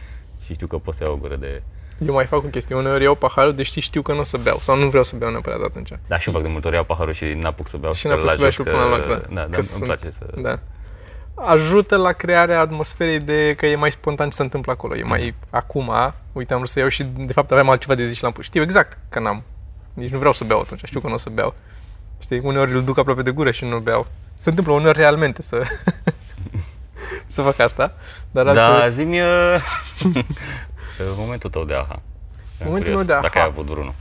Și 0.45 0.55
știu 0.55 0.67
că 0.67 0.79
pot 0.79 0.95
să 0.95 1.05
iau 1.05 1.13
o 1.13 1.17
gură 1.17 1.37
de... 1.37 1.63
Eu 2.07 2.13
mai 2.15 2.27
fac 2.27 2.39
o 2.45 2.47
chestie, 2.49 2.75
uneori 2.77 3.03
iau 3.03 3.15
paharul, 3.15 3.53
deși 3.55 3.81
știu 3.81 4.03
că 4.03 4.13
nu 4.13 4.19
o 4.19 4.23
să 4.23 4.37
beau 4.37 4.59
sau 4.61 4.77
nu 4.77 4.89
vreau 4.89 5.03
să 5.05 5.17
beau 5.17 5.31
neapărat 5.31 5.63
atunci. 5.63 5.91
Da, 6.07 6.19
și 6.19 6.29
eu 6.29 6.35
fac 6.35 6.43
de 6.43 6.49
multe 6.49 6.67
ori 6.67 6.77
iau 6.77 6.85
paharul 6.85 7.13
și 7.13 7.25
n-apuc 7.25 7.69
să 7.69 7.77
beau. 7.77 7.93
Și 7.93 8.03
că 8.03 8.09
n-apuc 8.09 8.23
îl 8.25 8.29
să 8.31 8.37
beau 8.37 8.47
las 8.47 8.55
și 8.55 8.61
îl 8.61 8.67
jos 8.67 8.75
pun 8.83 8.91
la 8.91 8.97
că- 8.99 9.07
loc, 9.13 9.21
da. 9.29 9.35
Da, 9.35 9.41
Că 9.43 9.49
da, 9.51 9.57
îmi 9.57 9.65
sunt- 9.65 9.85
place 9.85 10.11
să... 10.11 10.27
Da. 10.43 10.59
Ajută 11.45 11.97
la 11.97 12.13
crearea 12.13 12.61
atmosferei 12.61 13.19
de 13.19 13.55
că 13.55 13.67
e 13.67 13.75
mai 13.77 13.91
spontan 13.91 14.29
ce 14.29 14.37
se 14.37 14.43
întâmplă 14.43 14.73
acolo. 14.73 14.97
E 14.97 15.03
mai 15.03 15.35
acum, 15.51 15.91
uite, 16.33 16.53
am 16.53 16.59
vrut 16.59 16.71
să 16.71 16.79
iau 16.79 16.89
și 16.89 17.03
de 17.03 17.33
fapt 17.33 17.51
aveam 17.51 17.71
altceva 17.71 17.95
de 17.95 18.07
zis 18.07 18.17
și 18.17 18.23
l-am 18.23 18.33
pus. 18.33 18.45
Știu 18.45 18.63
exact 18.63 18.99
că 19.09 19.21
n-am. 19.21 19.43
Nici 19.95 20.11
nu 20.11 20.19
vreau 20.19 20.33
să 20.33 20.45
beau 20.45 20.61
atunci, 20.61 20.85
știu 20.85 21.01
că 21.01 21.07
nu 21.07 21.15
o 21.15 21.17
să 21.17 21.31
beau. 21.31 21.55
Știi, 22.19 22.39
uneori 22.39 22.73
îl 22.73 22.85
duc 22.85 22.99
aproape 22.99 23.23
de 23.23 23.31
gură 23.31 23.51
și 23.51 23.65
nu 23.65 23.79
beau. 23.79 24.07
Se 24.35 24.49
întâmplă 24.49 24.73
uneori 24.73 24.99
realmente 24.99 25.43
să, 25.43 25.63
să 27.27 27.43
fac 27.43 27.59
asta, 27.59 27.95
dar 28.31 28.45
Da, 28.45 28.65
alteori... 28.65 28.93
zi-mi 28.93 29.21
uh, 29.23 29.63
momentul 31.17 31.51
tău 31.51 31.65
de 31.65 31.75
aha. 31.75 32.03
Eram 32.59 32.73
Momentul 32.73 32.93
curios 32.93 32.97
meu 32.97 33.05
de 33.05 33.13
Dacă 33.13 33.39
aha. 33.39 33.41
ai 33.41 33.53
avut 33.53 33.67
vreunul. 33.67 33.95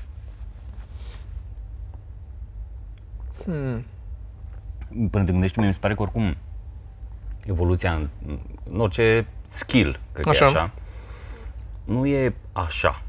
Hmm. 3.44 3.86
până 5.10 5.24
te 5.24 5.32
gândești, 5.32 5.58
mie 5.58 5.68
mi 5.68 5.74
se 5.74 5.80
pare 5.80 5.94
că 5.94 6.02
oricum 6.02 6.38
evoluția 7.46 7.94
în, 7.94 8.08
în 8.72 8.80
orice 8.80 9.28
skill, 9.46 10.00
cred 10.12 10.24
că 10.24 10.30
Așa. 10.30 10.46
e 10.46 10.48
așa, 10.48 10.72
nu 11.84 12.06
e 12.06 12.34
așa, 12.52 13.02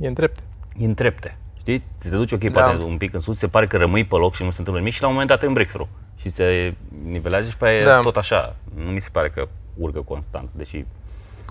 E 0.00 0.06
în 0.06 0.12
drepte. 0.12 0.42
e 0.78 0.84
în 0.84 0.94
trepte. 0.94 1.36
Știi? 1.58 1.78
Ți 2.00 2.08
te 2.08 2.16
duci 2.16 2.32
ok, 2.32 2.44
Da. 2.44 2.62
poate 2.62 2.82
un 2.82 2.96
pic 2.96 3.14
în 3.14 3.20
sus, 3.20 3.38
se 3.38 3.48
pare 3.48 3.66
că 3.66 3.76
rămâi 3.76 4.04
pe 4.04 4.16
loc 4.16 4.34
și 4.34 4.42
nu 4.42 4.50
se 4.50 4.56
întâmplă 4.58 4.82
nimic 4.82 4.94
și 4.94 5.00
la 5.02 5.06
un 5.06 5.12
moment 5.12 5.30
dat 5.30 5.42
îi 5.42 5.52
break 5.52 5.68
through 5.68 5.88
și 6.16 6.28
se 6.28 6.74
nivelează 7.04 7.48
și 7.50 7.56
pe 7.56 7.66
aia 7.66 7.84
Da. 7.84 7.98
e 7.98 8.02
tot 8.02 8.16
așa. 8.16 8.56
Nu 8.74 8.90
mi 8.90 9.00
se 9.00 9.08
pare 9.12 9.28
că 9.30 9.48
urcă 9.76 10.00
constant, 10.00 10.48
deși 10.52 10.84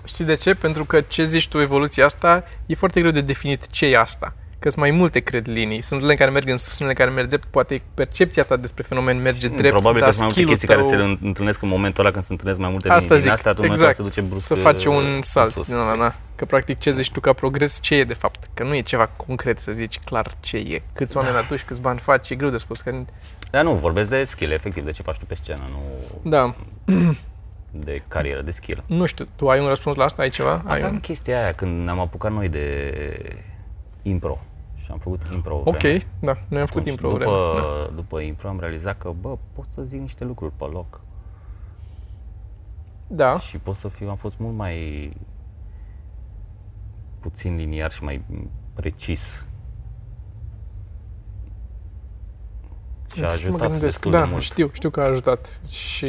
Știi 0.04 0.24
de 0.24 0.34
ce? 0.34 0.54
Pentru 0.54 0.84
că 0.84 1.00
ce 1.00 1.24
zici 1.24 1.48
tu, 1.48 1.58
evoluția 1.58 2.04
asta, 2.04 2.44
e 2.66 2.74
foarte 2.74 3.00
greu 3.00 3.12
de 3.12 3.20
definit 3.20 3.70
ce 3.70 3.86
e 3.86 3.98
asta. 3.98 4.34
Că 4.60 4.68
sunt 4.70 4.80
mai 4.82 4.90
multe, 4.90 5.20
cred, 5.20 5.48
linii. 5.48 5.82
Sunt 5.82 6.00
unele 6.00 6.14
care 6.16 6.30
merg 6.30 6.48
în 6.48 6.56
sus, 6.56 6.78
unele 6.78 6.94
care 6.94 7.10
merg 7.10 7.28
drept. 7.28 7.44
Poate 7.44 7.82
percepția 7.94 8.44
ta 8.44 8.56
despre 8.56 8.82
fenomen 8.82 9.22
merge 9.22 9.48
drept, 9.48 9.68
Probabil 9.74 10.00
dar 10.00 10.08
că 10.08 10.14
sunt 10.14 10.34
mai 10.34 10.44
multe 10.46 10.52
skill-ul 10.52 10.52
chestii 10.52 10.68
care 10.68 10.80
tău- 10.80 11.18
se 11.18 11.26
întâlnesc 11.26 11.62
în 11.62 11.68
momentul 11.68 12.04
ăla 12.04 12.12
când 12.12 12.24
se 12.24 12.32
întâlnesc 12.32 12.58
mai 12.60 12.70
multe 12.70 12.88
Asta 12.88 12.98
linii 13.00 13.10
din 13.14 13.22
zic, 13.22 13.32
astea, 13.32 13.50
atunci 13.50 13.68
exact. 13.70 13.94
se 13.96 14.02
duce 14.02 14.20
brusc 14.20 14.46
să 14.46 14.54
faci 14.54 14.84
uh, 14.84 14.94
un 14.94 15.04
în 15.14 15.22
salt 15.22 15.50
sus. 15.52 15.66
din 15.66 15.76
ăla, 15.76 15.96
da. 15.96 16.14
Că 16.36 16.44
practic 16.44 16.78
ce 16.78 16.90
zici 16.90 17.10
tu 17.10 17.20
ca 17.20 17.32
progres, 17.32 17.78
ce 17.80 17.94
e 17.94 18.04
de 18.04 18.14
fapt? 18.14 18.48
Că 18.54 18.62
nu 18.64 18.74
e 18.74 18.80
ceva 18.80 19.06
concret 19.06 19.58
să 19.60 19.72
zici 19.72 19.98
clar 20.04 20.32
ce 20.40 20.56
e. 20.56 20.82
Câți 20.92 21.16
oameni 21.16 21.34
Da. 21.34 21.40
aduci, 21.40 21.62
câți 21.62 21.80
bani 21.80 21.98
faci, 21.98 22.30
e 22.30 22.34
greu 22.34 22.50
de 22.50 22.56
spus. 22.56 22.80
Că, 22.80 23.04
Dar 23.50 23.64
nu, 23.64 23.74
vorbesc 23.74 24.08
de 24.08 24.24
skill, 24.24 24.50
efectiv, 24.52 24.84
de 24.84 24.90
ce 24.90 25.02
faci 25.02 25.16
tu 25.16 25.24
pe 25.26 25.34
scenă, 25.34 25.62
nu 25.70 25.80
da, 26.30 26.54
de 27.70 28.02
carieră, 28.08 28.40
de 28.42 28.50
skill. 28.50 28.82
nu 28.86 29.04
știu, 29.06 29.26
tu 29.36 29.48
ai 29.48 29.60
un 29.60 29.66
răspuns 29.68 29.96
la 29.96 30.04
asta? 30.04 30.22
Ai 30.22 30.30
ceva? 30.30 30.62
Ai 30.66 30.76
Aveam 30.76 30.92
un... 30.92 31.00
chestia 31.00 31.42
aia 31.42 31.52
când 31.52 31.84
ne-am 31.84 31.98
apucat 32.00 32.32
noi 32.32 32.48
de 32.48 32.92
impro 34.02 34.38
și 34.88 34.94
am 34.94 35.00
făcut 35.00 35.20
impro. 35.32 35.54
o 35.56 35.62
Ok, 35.64 35.76
vreme. 35.78 36.06
da, 36.20 36.38
noi 36.48 36.60
am 36.60 36.66
făcut 36.66 36.80
Atunci, 36.80 36.88
impro 36.88 37.08
după, 37.08 37.18
vreme. 37.24 37.86
Da. 37.86 37.94
după 37.94 38.20
impro 38.20 38.48
am 38.48 38.60
realizat 38.60 38.98
că, 38.98 39.12
bă, 39.20 39.36
pot 39.52 39.64
să 39.74 39.82
zic 39.82 40.00
niște 40.00 40.24
lucruri 40.24 40.52
pe 40.56 40.64
loc 40.64 41.00
Da, 43.06 43.38
și 43.38 43.58
pot 43.58 43.74
să 43.74 43.88
fiu, 43.88 44.08
am 44.08 44.16
fost 44.16 44.38
mult 44.38 44.54
mai 44.56 45.12
puțin 47.20 47.56
liniar 47.56 47.90
și 47.90 48.02
mai 48.04 48.24
precis. 48.74 49.44
Și 53.14 53.24
a 53.24 53.26
Trebuie 53.26 53.38
să 53.38 53.50
mă 53.50 53.54
ajutat 53.54 53.70
gândesc. 53.70 53.80
destul 53.92 54.10
da, 54.10 54.22
de 54.24 54.30
mult. 54.30 54.42
știu, 54.42 54.70
știu 54.72 54.90
că 54.90 55.00
a 55.00 55.04
ajutat 55.04 55.60
și 55.68 56.06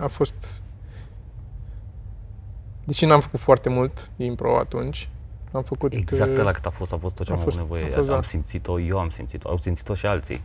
a 0.00 0.06
fost... 0.06 0.62
Deși 2.84 3.04
n-am 3.04 3.20
făcut 3.20 3.40
foarte 3.40 3.68
mult 3.68 4.10
impro 4.16 4.58
atunci, 4.58 5.08
am 5.52 5.62
făcut... 5.62 5.92
Exact 5.92 6.36
uh, 6.36 6.44
la 6.44 6.50
cât 6.50 6.66
a 6.66 6.70
fost, 6.70 6.92
a 6.92 6.96
fost 6.96 7.14
tot 7.14 7.26
ce 7.26 7.32
a 7.32 7.34
am 7.34 7.40
avut 7.40 7.52
fost- 7.52 7.62
nevoie. 7.62 7.84
a 7.84 7.86
fost, 7.96 8.08
am 8.08 8.14
da. 8.14 8.22
simțit-o, 8.22 8.80
eu 8.80 8.98
am 8.98 9.08
simțit-o, 9.10 9.48
au 9.48 9.58
simțit-o 9.58 9.94
și 9.94 10.06
alții. 10.06 10.42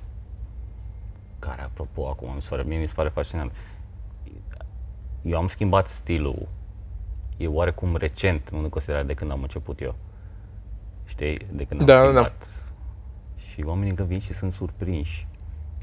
Care, 1.39 1.61
apropo, 1.61 2.07
acum 2.07 2.31
mi 2.35 2.41
se 2.41 2.47
pare, 2.49 2.63
mie 2.63 2.77
mi 2.77 2.85
se 2.85 2.93
pare 2.95 3.09
fascinant. 3.09 3.51
Eu 5.21 5.37
am 5.37 5.47
schimbat 5.47 5.87
stilul. 5.87 6.47
E 7.37 7.47
oarecum 7.47 7.95
recent, 7.95 8.49
nu 8.49 8.57
în 8.59 8.69
considerare 8.69 9.05
de 9.05 9.13
când 9.13 9.31
am 9.31 9.41
început 9.41 9.81
eu. 9.81 9.95
Știi? 11.05 11.37
De 11.51 11.63
când 11.63 11.79
am 11.79 11.85
Da, 11.85 11.93
da, 11.93 12.01
da. 12.03 12.09
schimbat. 12.11 12.47
Și 13.35 13.63
oamenii 13.65 13.93
că 13.93 14.03
vin 14.03 14.19
și 14.19 14.33
sunt 14.33 14.51
surprinși 14.51 15.27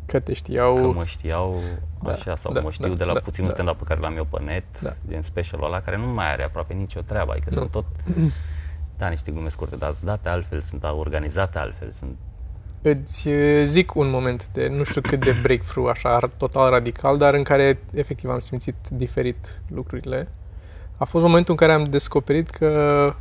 Că 0.07 0.21
te 0.21 0.33
știau... 0.33 0.75
că 0.75 0.87
mă 0.87 1.05
știau 1.05 1.61
Da, 2.03 2.11
așa 2.13 2.37
sau 2.37 2.53
da, 2.53 2.61
mă 2.61 2.71
știu 2.71 2.89
da, 2.89 2.95
de 2.95 3.05
la 3.05 3.13
da, 3.13 3.21
puținul 3.21 3.49
da. 3.49 3.55
stand-up 3.55 3.77
pe 3.79 3.85
care 3.85 4.01
l-am 4.01 4.17
eu 4.17 4.25
pe 4.25 4.43
net, 4.43 4.81
Da. 4.83 4.91
din 5.07 5.23
specialul 5.23 5.65
ăla, 5.67 5.81
care 5.81 5.97
nu 5.97 6.07
mai 6.07 6.33
are 6.33 6.43
aproape 6.43 6.75
nicio 6.75 7.01
treabă, 7.01 7.33
adică 7.33 7.49
Nu. 7.51 7.57
sunt 7.57 7.71
tot, 7.71 7.85
da, 8.99 9.09
niște 9.09 9.31
glume 9.31 9.49
scurte, 9.49 9.77
dar 9.77 9.93
sunt 9.93 10.05
date 10.05 10.29
altfel, 10.29 10.61
sunt 10.61 10.83
organizate 10.83 11.59
altfel, 11.59 11.93
sunt 11.93 12.17
Îți 12.83 13.29
uh, 13.29 13.63
zic 13.63 13.95
un 13.95 14.11
moment 14.11 14.49
de 14.53 14.69
nu 14.69 14.83
știu 14.83 15.01
cât 15.01 15.21
de 15.25 15.35
breakthrough, 15.43 15.91
așa, 15.91 16.19
total 16.37 16.71
radical, 16.71 17.19
dar 17.19 17.35
în 17.35 17.43
care 17.43 17.79
efectiv 17.93 18.31
am 18.31 18.39
simțit 18.39 18.75
diferit 18.91 19.63
lucrurile. 19.69 20.29
A 20.97 21.05
fost 21.05 21.25
momentul 21.25 21.51
în 21.51 21.57
care 21.57 21.73
am 21.73 21.85
descoperit 21.85 22.51
că 22.51 23.13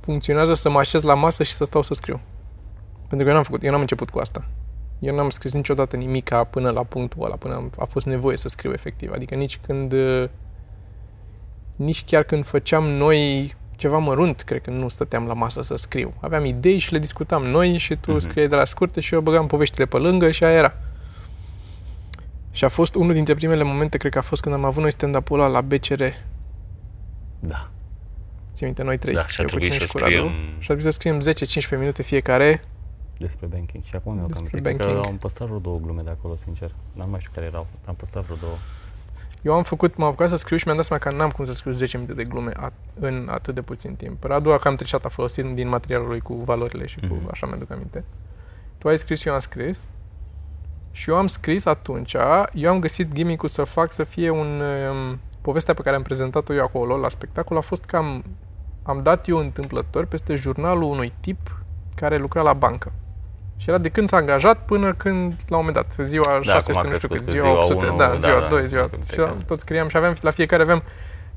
funcționează 0.00 0.54
să 0.54 0.70
mă 0.70 0.78
așez 0.78 1.02
la 1.02 1.14
masă 1.14 1.42
și 1.42 1.52
să 1.52 1.64
stau 1.64 1.82
să 1.82 1.94
scriu. 1.94 2.20
Pentru 3.08 3.26
că 3.26 3.28
eu 3.28 3.32
n-am 3.32 3.42
făcut, 3.42 3.62
eu 3.62 3.70
n-am 3.70 3.80
început 3.80 4.10
cu 4.10 4.18
asta. 4.18 4.44
Eu 4.98 5.14
n-am 5.14 5.30
scris 5.30 5.52
niciodată 5.52 5.96
nimica 5.96 6.44
până 6.44 6.70
la 6.70 6.82
punctul 6.82 7.24
ăla, 7.24 7.36
până 7.36 7.54
am, 7.54 7.70
a 7.78 7.84
fost 7.84 8.06
nevoie 8.06 8.36
să 8.36 8.48
scriu 8.48 8.72
efectiv. 8.72 9.12
Adică 9.12 9.34
nici 9.34 9.58
când, 9.66 9.92
uh, 9.92 10.28
nici 11.76 12.04
chiar 12.04 12.22
când 12.22 12.44
făceam 12.44 12.84
noi 12.84 13.54
ceva 13.82 13.98
mărunt, 13.98 14.40
cred 14.40 14.60
că 14.62 14.70
nu 14.70 14.88
stăteam 14.88 15.26
la 15.26 15.32
masă 15.34 15.62
să 15.62 15.76
scriu. 15.76 16.12
Aveam 16.20 16.44
idei 16.44 16.78
și 16.78 16.92
le 16.92 16.98
discutam 16.98 17.42
noi 17.44 17.76
și 17.78 17.96
tu 17.96 18.10
Mhm. 18.10 18.20
scriei 18.20 18.48
de 18.48 18.54
la 18.54 18.64
scurte 18.64 19.00
și 19.00 19.14
eu 19.14 19.20
băgam 19.20 19.46
poveștile 19.46 19.86
pe 19.86 19.96
lângă 19.96 20.30
și 20.30 20.44
aia 20.44 20.56
era. 20.56 20.74
Și 22.50 22.64
a 22.64 22.68
fost 22.68 22.94
unul 22.94 23.12
dintre 23.12 23.34
primele 23.34 23.62
momente, 23.62 23.96
cred 23.96 24.12
că 24.12 24.18
a 24.18 24.22
fost 24.22 24.42
când 24.42 24.54
am 24.54 24.64
avut 24.64 24.82
noi 24.82 24.90
stand-up-ul 24.90 25.40
ăla 25.40 25.48
la 25.48 25.60
BCR. 25.60 26.02
da, 27.40 27.68
Ții 28.54 28.66
minte, 28.66 28.82
noi 28.82 28.98
trei. 28.98 29.14
da, 29.14 29.26
și 29.26 29.40
a 29.40 29.42
eu 29.42 29.48
cu 29.48 29.50
trebuit 29.50 29.72
tine 29.72 29.84
să 29.86 29.92
cu 29.92 29.98
Radu. 29.98 30.10
scriem 30.12 30.32
Și 30.58 30.70
a 30.70 30.74
trebuit 30.74 30.84
să 30.84 30.90
scriem 30.90 31.18
10-15 31.20 31.78
minute 31.78 32.02
fiecare. 32.02 32.60
despre 33.18 33.46
banking 33.46 33.84
și 33.84 33.94
acum 33.96 34.12
mi-au 34.14 34.26
cam 34.26 34.36
Despre 34.40 34.60
cred 34.60 34.76
că 34.76 34.84
banking. 34.84 35.06
am 35.12 35.16
păstrat 35.18 35.46
vreo 35.48 35.60
două 35.60 35.78
glume 35.78 36.02
de 36.02 36.10
acolo, 36.10 36.36
sincer, 36.44 36.70
dar 36.96 37.04
nu 37.04 37.10
mai 37.10 37.20
știu 37.20 37.32
care 37.34 37.46
erau, 37.46 37.66
dar 37.80 37.88
am 37.88 37.94
păstrat 37.94 38.24
vreo 38.24 38.36
două. 38.40 38.56
Eu 39.42 39.54
am 39.54 39.62
făcut, 39.62 39.96
m-am 39.96 40.08
apucat 40.08 40.28
să 40.28 40.36
scriu 40.36 40.56
și 40.56 40.62
mi-am 40.64 40.76
dat 40.76 40.86
seama 40.86 41.02
că 41.02 41.10
n-am 41.10 41.30
cum 41.30 41.44
să 41.44 41.52
scriu 41.52 41.72
10 41.72 41.96
minute 41.96 42.14
de 42.14 42.24
glume 42.24 42.50
at- 42.60 42.94
în 43.00 43.28
atât 43.30 43.54
de 43.54 43.62
puțin 43.62 43.94
timp. 43.94 44.24
Radu 44.24 44.52
a 44.52 44.58
cam 44.58 44.74
trișat, 44.74 45.04
a 45.04 45.08
folosit 45.08 45.44
din 45.44 45.68
materialul 45.68 46.08
lui 46.08 46.20
cu 46.20 46.34
valorile 46.34 46.86
și 46.86 46.98
cu, 47.00 47.14
Mhm. 47.14 47.28
așa 47.30 47.46
mi-aduc 47.46 47.70
aminte. 47.70 48.04
Tu 48.78 48.88
ai 48.88 48.98
scris 48.98 49.20
și 49.20 49.28
eu 49.28 49.34
am 49.34 49.40
scris. 49.40 49.88
Și 50.90 51.10
eu 51.10 51.16
am 51.16 51.26
scris 51.26 51.64
atunci, 51.64 52.16
eu 52.52 52.70
am 52.70 52.78
găsit 52.78 53.12
gimmick-ul 53.12 53.48
să 53.48 53.64
fac 53.64 53.92
să 53.92 54.04
fie 54.04 54.30
un... 54.30 54.60
Um, 54.90 55.18
povestea 55.40 55.74
pe 55.74 55.82
care 55.82 55.96
am 55.96 56.02
prezentat-o 56.02 56.54
eu 56.54 56.62
acolo 56.64 56.96
la 56.96 57.08
spectacol 57.08 57.56
a 57.56 57.60
fost 57.60 57.84
că 57.84 57.96
am, 57.96 58.24
am 58.82 59.02
dat 59.02 59.28
eu 59.28 59.36
întâmplător 59.36 60.04
peste 60.06 60.34
jurnalul 60.34 60.82
unui 60.82 61.12
tip 61.20 61.58
care 61.94 62.16
lucra 62.16 62.42
la 62.42 62.52
bancă. 62.52 62.92
Și 63.56 63.68
era 63.68 63.78
de 63.78 63.88
când 63.88 64.08
s-a 64.08 64.16
angajat 64.16 64.64
până 64.64 64.92
când, 64.92 65.34
la 65.48 65.56
un 65.56 65.64
moment 65.64 65.74
dat, 65.74 66.06
ziua 66.06 66.40
Da, 66.44 66.52
600, 66.52 66.72
cum 66.72 66.88
a 66.88 66.90
nu 66.90 66.96
știu 66.96 67.08
cât, 67.08 67.16
crescut, 67.16 67.28
ziua 67.28 67.44
ziua 67.44 67.56
800, 67.56 67.86
unu, 67.86 67.96
da, 67.96 68.06
da, 68.06 68.18
ziua 68.18 68.40
da, 68.40 68.46
2, 68.46 68.66
ziua... 68.66 68.88
când 68.88 69.02
Și 69.08 69.14
plecam. 69.14 69.38
tot 69.46 69.58
scriam 69.58 69.88
și 69.88 69.96
aveam, 69.96 70.14
la 70.20 70.30
fiecare 70.30 70.62
aveam 70.62 70.82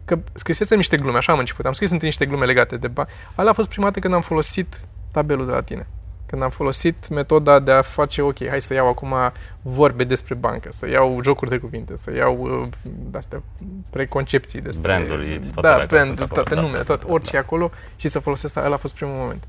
că 0.06 0.20
scrisesem 0.34 0.78
niște 0.78 0.98
glume, 0.98 1.18
așa 1.18 1.32
am 1.32 1.40
început. 1.40 1.66
Am 1.66 1.72
scris 1.72 1.92
întâi 1.92 2.08
niște 2.08 2.26
glume 2.26 2.46
legate 2.46 2.78
de 2.78 2.88
bani. 2.88 3.10
Ala 3.36 3.50
a 3.50 3.54
fost 3.54 3.68
prima 3.68 3.86
dată 3.86 4.00
când 4.00 4.14
am 4.14 4.22
folosit 4.22 4.76
tabelul 5.12 5.46
de 5.46 5.52
la 5.52 5.62
tine. 5.62 5.88
Când 6.26 6.42
am 6.42 6.50
folosit 6.50 7.10
metoda 7.10 7.60
de 7.60 7.72
a 7.72 7.82
face, 7.82 8.22
ok, 8.22 8.48
hai 8.48 8.62
să 8.62 8.74
iau 8.74 8.88
acum 8.88 9.14
vorbe 9.62 10.04
despre 10.04 10.34
bancă, 10.34 10.70
să 10.72 10.90
iau 10.90 11.20
jocuri 11.24 11.50
de 11.50 11.58
cuvinte, 11.58 11.98
să 11.98 12.14
iau 12.16 12.38
uh, 12.40 12.68
de-astea 13.10 13.44
preconcepții 13.90 14.62
despre... 14.62 14.88
Branduri, 14.88 15.40
toate 15.40 15.68
Da, 15.68 15.74
alea 15.74 15.86
care 15.86 16.04
sunt 16.04 16.16
branduri, 16.16 16.24
acolo, 16.24 16.42
toate 16.42 16.56
da, 16.56 16.62
numele, 16.62 16.84
da, 16.84 16.96
tot, 16.96 17.06
da, 17.06 17.14
orice 17.14 17.32
da. 17.32 17.40
acolo 17.40 17.72
și 17.96 18.08
să 18.08 18.20
folosesc 18.20 18.46
asta. 18.46 18.68
Ăla 18.68 18.76
a 18.76 18.78
fost 18.78 18.96
primul 18.96 19.16
moment. 19.16 19.44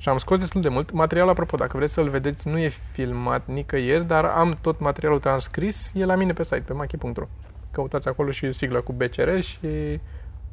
Și 0.00 0.08
am 0.08 0.18
scos 0.18 0.38
destul 0.38 0.60
de 0.60 0.68
mult. 0.68 0.92
Materialul, 0.92 1.30
apropo, 1.30 1.56
dacă 1.56 1.76
vreți 1.76 1.92
să-l 1.92 2.08
vedeți, 2.08 2.48
nu 2.48 2.58
e 2.58 2.68
filmat 2.68 3.42
nicăieri, 3.46 4.04
dar 4.04 4.24
am 4.24 4.58
tot 4.60 4.80
materialul 4.80 5.18
transcris, 5.18 5.92
e 5.94 6.04
la 6.04 6.14
mine 6.14 6.32
pe 6.32 6.44
site, 6.44 6.60
pe 6.60 6.72
machi.ro. 6.72 7.26
Căutați 7.70 8.08
acolo 8.08 8.30
și 8.30 8.52
sigla 8.52 8.80
cu 8.80 8.92
BCR 8.92 9.38
și 9.38 9.58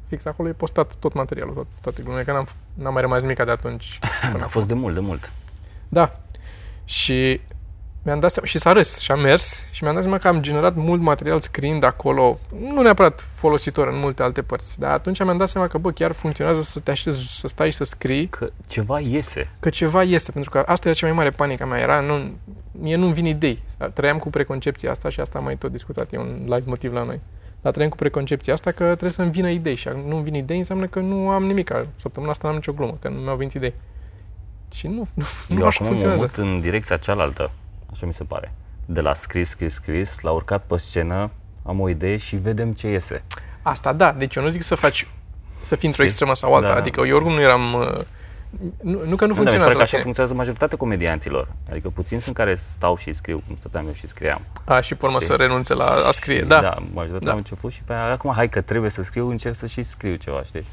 fix 0.08 0.24
acolo 0.24 0.48
e 0.48 0.52
postat 0.52 0.94
tot 0.94 1.12
materialul, 1.14 1.54
tot, 1.54 1.66
toate 1.80 2.02
glumele, 2.02 2.24
că 2.24 2.32
n-am, 2.32 2.46
n-am 2.74 2.92
mai 2.92 3.02
rămas 3.02 3.20
nimic 3.22 3.44
de 3.44 3.50
atunci. 3.50 3.98
Până 4.32 4.44
A 4.44 4.46
fost 4.46 4.66
de 4.68 4.74
mult, 4.74 4.94
de 4.94 5.00
mult. 5.00 5.32
da. 5.88 6.20
Și 6.84 7.40
mi-am 8.02 8.20
dat 8.20 8.30
seama, 8.30 8.48
și 8.48 8.58
s-a 8.58 8.72
râs 8.72 8.98
și 8.98 9.12
am 9.12 9.20
mers 9.20 9.66
și 9.70 9.82
mi-am 9.82 9.94
dat 9.94 10.02
seama 10.02 10.18
că 10.18 10.28
am 10.28 10.40
generat 10.40 10.74
mult 10.74 11.00
material 11.00 11.40
scriind 11.40 11.82
acolo, 11.82 12.38
nu 12.74 12.82
neapărat 12.82 13.26
folositor 13.34 13.88
în 13.88 13.98
multe 13.98 14.22
alte 14.22 14.42
părți, 14.42 14.78
dar 14.78 14.90
atunci 14.90 15.22
mi-am 15.24 15.36
dat 15.36 15.48
seama 15.48 15.66
că, 15.66 15.78
bă, 15.78 15.90
chiar 15.90 16.12
funcționează 16.12 16.60
să 16.60 16.80
te 16.80 16.90
așezi, 16.90 17.38
să 17.38 17.48
stai 17.48 17.70
și 17.70 17.76
să 17.76 17.84
scrii, 17.84 18.26
Că 18.26 18.50
ceva 18.66 19.00
iese. 19.00 19.50
că 19.60 19.70
ceva 19.70 20.02
este, 20.02 20.30
pentru 20.32 20.50
că 20.50 20.58
asta 20.66 20.88
era 20.88 20.96
cea 20.98 21.06
mai 21.06 21.16
mare 21.16 21.30
panică 21.30 21.66
mea, 21.66 21.78
era, 21.80 22.00
nu, 22.00 22.14
mie 22.72 22.96
nu-mi 22.96 23.12
vin 23.12 23.24
idei. 23.26 23.62
Trăiam 23.94 24.18
cu 24.18 24.30
preconcepția 24.30 24.90
asta 24.90 25.08
și 25.08 25.20
asta 25.20 25.38
am 25.38 25.44
mai 25.44 25.56
tot 25.56 25.70
discutat, 25.70 26.12
e 26.12 26.18
un 26.18 26.40
live 26.44 26.62
motiv 26.64 26.92
la 26.92 27.02
noi. 27.02 27.20
Dar 27.60 27.72
trăiam 27.72 27.90
cu 27.90 27.96
preconcepția 27.96 28.52
asta 28.52 28.70
că 28.70 28.84
trebuie 28.84 29.10
să-mi 29.10 29.30
vină 29.30 29.48
idei 29.50 29.74
și 29.74 29.88
nu-mi 30.06 30.22
vin 30.22 30.34
idei 30.34 30.56
înseamnă 30.58 30.86
că 30.86 30.98
nu 31.00 31.28
am 31.28 31.44
nimic. 31.44 31.72
Săptămâna 31.94 32.32
asta 32.32 32.46
n-am 32.46 32.56
nicio 32.56 32.72
glumă, 32.72 32.96
că 33.00 33.08
nu 33.08 33.20
mi-au 33.20 33.36
venit 33.36 33.52
idei. 33.52 33.74
Și 34.74 34.86
nu, 34.86 35.08
nu, 35.14 35.24
nu 35.48 35.58
Eu 35.60 35.66
așa 35.66 35.84
acum 35.84 35.84
mă 35.84 35.86
funcționează. 35.86 36.30
mut 36.36 36.44
în 36.44 36.60
direcția 36.60 36.96
cealaltă, 36.96 37.50
așa 37.92 38.06
mi 38.06 38.14
se 38.14 38.24
pare. 38.24 38.52
De 38.86 39.00
la 39.00 39.14
scris, 39.14 39.48
scris, 39.48 39.74
scris, 39.74 40.20
la 40.20 40.30
urcat 40.30 40.62
pe 40.66 40.76
scenă, 40.78 41.30
am 41.62 41.80
o 41.80 41.88
idee 41.88 42.16
și 42.16 42.36
vedem 42.36 42.72
ce 42.72 42.88
iese. 42.88 43.22
Asta 43.62 43.92
da, 43.92 44.12
deci 44.12 44.34
eu 44.36 44.42
nu 44.42 44.48
zic 44.48 44.62
să 44.62 44.74
faci 44.74 45.06
să 45.60 45.76
fii 45.76 45.86
într-o 45.88 46.02
Știi? 46.02 46.04
extremă 46.04 46.34
sau 46.34 46.54
alta, 46.54 46.66
Da, 46.66 46.72
da. 46.72 46.78
adică 46.78 47.00
eu 47.00 47.14
oricum 47.16 47.32
nu 47.32 47.40
eram 47.40 47.74
uh, 47.74 48.00
nu, 48.80 49.00
nu 49.06 49.16
că 49.16 49.26
nu 49.26 49.34
Nu, 49.34 49.34
dar 49.34 49.34
mi 49.34 49.34
se 49.34 49.34
pare 49.34 49.34
funcționează 49.34 49.72
că 49.72 49.76
la 49.76 49.82
așa 49.82 49.90
tine. 49.90 50.02
funcționează 50.02 50.34
majoritatea 50.36 50.76
comedianților. 50.78 51.48
Adică 51.70 51.88
puțini 51.88 52.20
sunt 52.20 52.34
care 52.34 52.54
stau 52.54 52.96
și 52.96 53.12
scriu, 53.12 53.42
cum 53.46 53.56
stăteam 53.56 53.86
eu 53.86 53.92
și 53.92 54.06
scriam. 54.06 54.40
A, 54.64 54.80
și 54.80 54.94
pe 54.94 55.04
urmă 55.06 55.18
Știi? 55.18 55.28
să 55.30 55.36
renunțe 55.36 55.74
la 55.74 55.84
a 55.84 56.10
scrie, 56.10 56.38
Și, 56.38 56.44
da. 56.44 56.60
da 56.60 56.74
majoritatea 56.92 57.26
Da. 57.26 57.30
au 57.30 57.36
început 57.36 57.72
și 57.72 57.82
pe 57.82 57.92
aia, 57.92 58.10
acum 58.12 58.32
hai 58.34 58.48
că 58.48 58.60
trebuie 58.60 58.90
să 58.90 59.02
scriu, 59.02 59.28
încerc 59.30 59.54
să 59.54 59.66
și 59.66 59.82
scriu 59.82 60.14
ceva, 60.14 60.42
știi? 60.42 60.66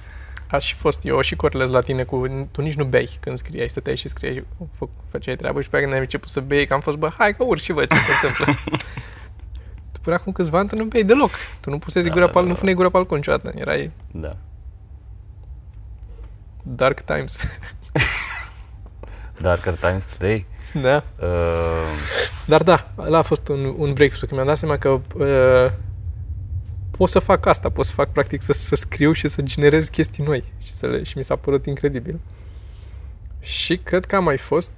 A 0.55 0.57
și 0.57 0.75
fost, 0.75 0.99
eu 1.05 1.21
și 1.21 1.35
corelez 1.35 1.69
la 1.69 1.81
tine 1.81 2.03
cu, 2.03 2.47
tu 2.51 2.61
nici 2.61 2.73
nu 2.75 2.83
bei 2.83 3.09
când 3.19 3.37
scriai, 3.37 3.69
stăteai 3.69 3.95
și 3.95 4.07
scriai, 4.07 4.45
fă, 4.71 4.85
făceai 5.09 5.35
treabă 5.35 5.61
și 5.61 5.69
pe 5.69 5.75
aia 5.75 5.83
când 5.85 5.95
ai 5.95 6.03
început 6.03 6.29
să 6.29 6.39
bei, 6.39 6.67
că 6.67 6.73
am 6.73 6.79
fost, 6.79 6.97
bă, 6.97 7.09
hai 7.17 7.35
că 7.35 7.43
urci 7.43 7.63
și 7.63 7.71
văd 7.71 7.87
ce 7.87 7.95
se 7.95 8.27
întâmplă. 8.27 8.55
tu 9.93 9.99
până 10.01 10.15
acum 10.15 10.31
câțiva 10.31 10.57
ani 10.59 10.67
tu 10.67 10.75
nu 10.75 10.83
bei 10.83 11.03
deloc. 11.03 11.31
Tu 11.59 11.69
nu 11.69 11.79
pusezi 11.79 12.07
Da, 12.07 12.13
gura 12.13 12.25
da, 12.25 12.31
pe 12.31 12.37
al, 12.37 12.43
da, 12.43 12.47
nu 12.47 12.53
da. 12.53 12.59
puneai 12.59 12.75
gura 12.75 12.89
pe 12.89 12.97
alcool 12.97 13.17
niciodată. 13.19 13.51
Erai 13.55 13.91
Da. 14.11 14.35
dark 16.63 16.99
times. 17.01 17.37
Darker 19.41 19.73
Times 19.73 20.05
Today. 20.05 20.45
da. 20.73 21.03
Uh, 21.21 21.27
Dar 22.45 22.63
da, 22.63 22.91
ăla 22.97 23.17
a 23.17 23.21
fost 23.21 23.47
un, 23.47 23.73
un 23.77 23.93
breakthrough, 23.93 24.27
că 24.29 24.33
mi-am 24.35 24.45
dat 24.45 24.57
seama 24.57 24.77
că 24.77 24.89
uh, 24.89 25.71
pot 26.97 27.09
să 27.09 27.19
fac 27.19 27.45
asta, 27.45 27.69
pot 27.69 27.85
să 27.85 27.93
fac 27.93 28.11
practic 28.11 28.41
să, 28.41 28.53
să 28.53 28.75
scriu 28.75 29.11
și 29.11 29.27
să 29.27 29.41
generez 29.41 29.87
chestii 29.87 30.23
noi 30.23 30.43
și, 30.57 30.73
să 30.73 30.87
le, 30.87 31.03
și 31.03 31.17
mi 31.17 31.23
s-a 31.23 31.35
părut 31.35 31.65
incredibil. 31.65 32.19
Și 33.39 33.77
cred 33.77 34.05
că 34.05 34.15
a 34.15 34.19
mai 34.19 34.37
fost 34.37 34.71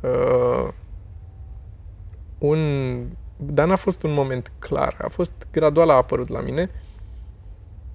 uh, 0.00 0.68
un... 2.38 2.58
Dar 3.36 3.66
n-a 3.66 3.76
fost 3.76 4.02
un 4.02 4.12
moment 4.12 4.52
clar. 4.58 4.96
A 5.02 5.08
fost 5.08 5.32
gradual 5.52 5.90
a 5.90 5.94
apărut 5.94 6.28
la 6.28 6.40
mine. 6.40 6.70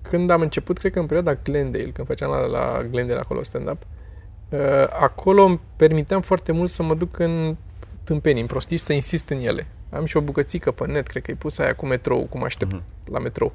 Când 0.02 0.30
am 0.30 0.42
început, 0.42 0.78
cred 0.78 0.92
că 0.92 1.00
în 1.00 1.06
perioada 1.06 1.34
Glendale, 1.44 1.90
când 1.90 2.08
făceam 2.08 2.32
la, 2.32 2.46
la 2.46 2.84
Glendale 2.84 3.20
acolo 3.20 3.44
stand-up, 3.44 3.82
uh, 4.50 4.60
acolo 5.00 5.44
îmi 5.44 5.60
permiteam 5.76 6.22
foarte 6.22 6.52
mult 6.52 6.70
să 6.70 6.84
mă 6.84 6.96
duc 6.96 7.20
în 7.20 7.56
tâmpenii, 8.04 8.42
în 8.42 8.48
prostii, 8.48 8.78
să 8.78 8.94
insist 8.94 9.30
în 9.30 9.40
ele. 9.40 9.68
Am 9.89 10.06
și 10.06 10.17
o 10.17 10.22
bucățică 10.22 10.72
pe 10.72 10.86
net, 10.88 11.08
cred 11.08 11.24
că 11.24 11.32
e 11.32 11.36
pusă 11.36 11.62
aia 11.62 11.75
cu 11.75 11.86
metrou, 11.86 12.24
cum 12.25 12.44
aștept 12.44 12.74
mm-hmm. 12.74 13.06
la 13.06 13.20
metrou. 13.20 13.53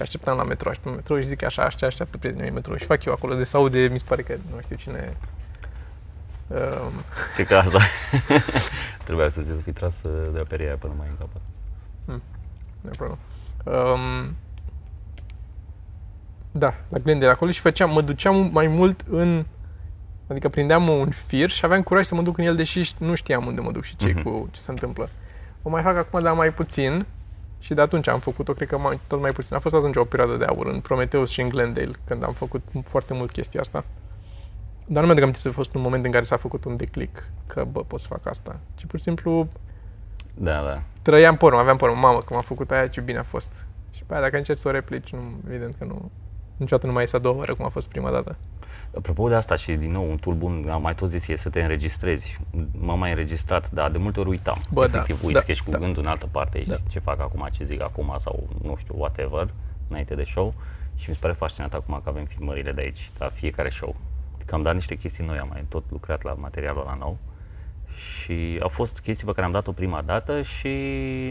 Așteptam 0.00 0.36
la 0.36 0.44
metrou, 0.44 0.70
așteptam 0.70 0.92
la 0.92 0.98
metrou 0.98 1.18
și 1.18 1.26
zic 1.26 1.42
așa, 1.44 1.62
așa, 1.62 1.86
așteaptă 1.86 2.18
prietenii 2.18 2.44
mei 2.44 2.54
metrou 2.54 2.76
și 2.76 2.84
fac 2.84 3.04
eu 3.04 3.12
acolo 3.12 3.34
de 3.34 3.42
sau 3.42 3.68
de, 3.68 3.88
mi 3.92 3.98
se 3.98 4.04
pare 4.08 4.22
că 4.22 4.36
nu 4.54 4.60
știu 4.60 4.76
cine 4.76 5.16
Um... 6.50 6.92
Cred 7.34 7.46
că 7.46 7.56
asta 7.56 7.78
trebuia 9.04 9.28
să 9.28 9.40
se 9.42 9.54
fi 9.64 9.72
tras 9.72 10.02
uh, 10.02 10.32
de 10.32 10.38
aperia 10.38 10.76
până 10.76 10.92
mai 10.96 11.06
în 11.10 11.16
capăt. 11.18 11.40
Hmm. 12.04 12.22
No 12.80 13.16
Um, 13.64 14.36
da, 16.50 16.74
la 16.88 16.98
Glendale 16.98 17.30
acolo 17.30 17.50
și 17.50 17.60
făceam, 17.60 17.90
mă 17.90 18.00
duceam 18.00 18.50
mai 18.52 18.66
mult 18.66 19.04
în 19.08 19.44
Adică 20.30 20.48
prindeam 20.48 20.88
un 20.88 21.10
fir 21.10 21.50
și 21.50 21.64
aveam 21.64 21.82
curaj 21.82 22.04
să 22.04 22.14
mă 22.14 22.22
duc 22.22 22.38
în 22.38 22.44
el, 22.44 22.56
deși 22.56 22.94
nu 22.98 23.14
știam 23.14 23.46
unde 23.46 23.60
mă 23.60 23.70
duc 23.70 23.84
și 23.84 23.96
ce, 23.96 24.12
uh-huh. 24.12 24.22
cu, 24.22 24.48
ce 24.50 24.60
se 24.60 24.70
întâmplă. 24.70 25.10
O 25.62 25.68
mai 25.70 25.82
fac 25.82 25.96
acum, 25.96 26.22
dar 26.22 26.34
mai 26.34 26.52
puțin. 26.52 27.06
Și 27.58 27.74
de 27.74 27.80
atunci 27.80 28.08
am 28.08 28.20
făcut-o, 28.20 28.52
cred 28.52 28.68
că 28.68 28.78
mai, 28.78 29.00
tot 29.06 29.20
mai 29.20 29.32
puțin. 29.32 29.56
A 29.56 29.58
fost 29.58 29.74
atunci 29.74 29.96
o 29.96 30.04
perioadă 30.04 30.36
de 30.36 30.44
aur 30.44 30.66
în 30.66 30.80
Prometheus 30.80 31.30
și 31.30 31.40
în 31.40 31.48
Glendale, 31.48 31.90
când 32.04 32.24
am 32.24 32.32
făcut 32.32 32.62
foarte 32.84 33.14
mult 33.14 33.30
chestia 33.30 33.60
asta. 33.60 33.84
Dar 34.86 35.00
nu 35.00 35.04
mi-aduc 35.04 35.22
aminte 35.22 35.40
să 35.40 35.48
a 35.48 35.52
fost 35.52 35.74
un 35.74 35.80
moment 35.80 36.04
în 36.04 36.10
care 36.10 36.24
s-a 36.24 36.36
făcut 36.36 36.64
un 36.64 36.76
declic 36.76 37.30
că, 37.46 37.64
bă, 37.64 37.84
pot 37.84 38.00
să 38.00 38.06
fac 38.06 38.26
asta. 38.26 38.60
Ci 38.74 38.84
pur 38.84 38.98
și 38.98 39.04
simplu 39.04 39.48
da, 40.34 40.62
da. 40.62 40.82
trăiam 41.02 41.36
porno, 41.36 41.58
aveam 41.58 41.76
porno. 41.76 42.00
Mamă, 42.00 42.18
că 42.18 42.34
m-a 42.34 42.40
făcut 42.40 42.70
aia, 42.70 42.86
ce 42.86 43.00
bine 43.00 43.18
a 43.18 43.22
fost. 43.22 43.66
Și 43.90 44.04
pe 44.04 44.12
aia, 44.12 44.22
dacă 44.22 44.36
încerci 44.36 44.58
să 44.58 44.68
o 44.68 44.70
replici, 44.70 45.12
nu, 45.12 45.40
evident 45.48 45.74
că 45.78 45.84
nu, 45.84 46.10
niciodată 46.56 46.86
nu 46.86 46.92
mai 46.92 47.02
iese 47.02 47.16
a 47.16 47.18
doua 47.18 47.36
oară 47.36 47.54
cum 47.54 47.64
a 47.64 47.68
fost 47.68 47.88
prima 47.88 48.10
dată. 48.10 48.36
Apropo 48.96 49.28
de 49.28 49.34
asta 49.34 49.54
și 49.54 49.72
din 49.72 49.90
nou, 49.90 50.10
un 50.10 50.16
tool 50.16 50.34
bun, 50.34 50.68
am 50.70 50.82
mai 50.82 50.94
tot 50.94 51.10
zis, 51.10 51.28
e 51.28 51.36
să 51.36 51.48
te 51.48 51.60
înregistrezi. 51.60 52.38
M-am 52.78 52.98
mai 52.98 53.10
înregistrat, 53.10 53.70
dar 53.70 53.90
de 53.90 53.98
multe 53.98 54.20
ori 54.20 54.28
uitam. 54.28 54.58
Bă, 54.72 54.86
da, 54.86 54.98
Efectiv, 54.98 55.20
da, 55.20 55.26
uiți 55.26 55.38
da, 55.38 55.44
că 55.44 55.50
ești 55.50 55.64
cu 55.64 55.70
da. 55.70 55.78
gândul 55.78 56.02
în 56.02 56.08
altă 56.08 56.28
parte, 56.30 56.58
ești 56.58 56.70
da. 56.70 56.76
ce 56.88 56.98
fac 56.98 57.20
acum, 57.20 57.48
ce 57.52 57.64
zic 57.64 57.82
acum 57.82 58.16
sau 58.18 58.48
nu 58.62 58.76
știu, 58.78 58.94
whatever, 58.98 59.48
înainte 59.88 60.14
de 60.14 60.22
show. 60.22 60.54
Și 60.96 61.08
mi 61.08 61.14
se 61.14 61.20
pare 61.20 61.32
fascinant 61.32 61.74
acum 61.74 62.00
că 62.04 62.08
avem 62.08 62.24
filmările 62.24 62.72
de 62.72 62.80
aici, 62.80 63.10
la 63.18 63.28
fiecare 63.28 63.68
show. 63.68 63.96
Că 64.44 64.54
am 64.54 64.62
dat 64.62 64.74
niște 64.74 64.94
chestii 64.94 65.24
noi, 65.24 65.38
am 65.38 65.48
mai 65.50 65.64
tot 65.68 65.84
lucrat 65.90 66.22
la 66.22 66.32
materialul 66.32 66.82
la 66.86 66.96
nou. 66.98 67.18
Și 67.96 68.58
au 68.62 68.68
fost 68.68 69.00
chestii 69.00 69.26
pe 69.26 69.32
care 69.32 69.46
am 69.46 69.52
dat-o 69.52 69.72
prima 69.72 70.02
dată 70.02 70.42
și 70.42 70.68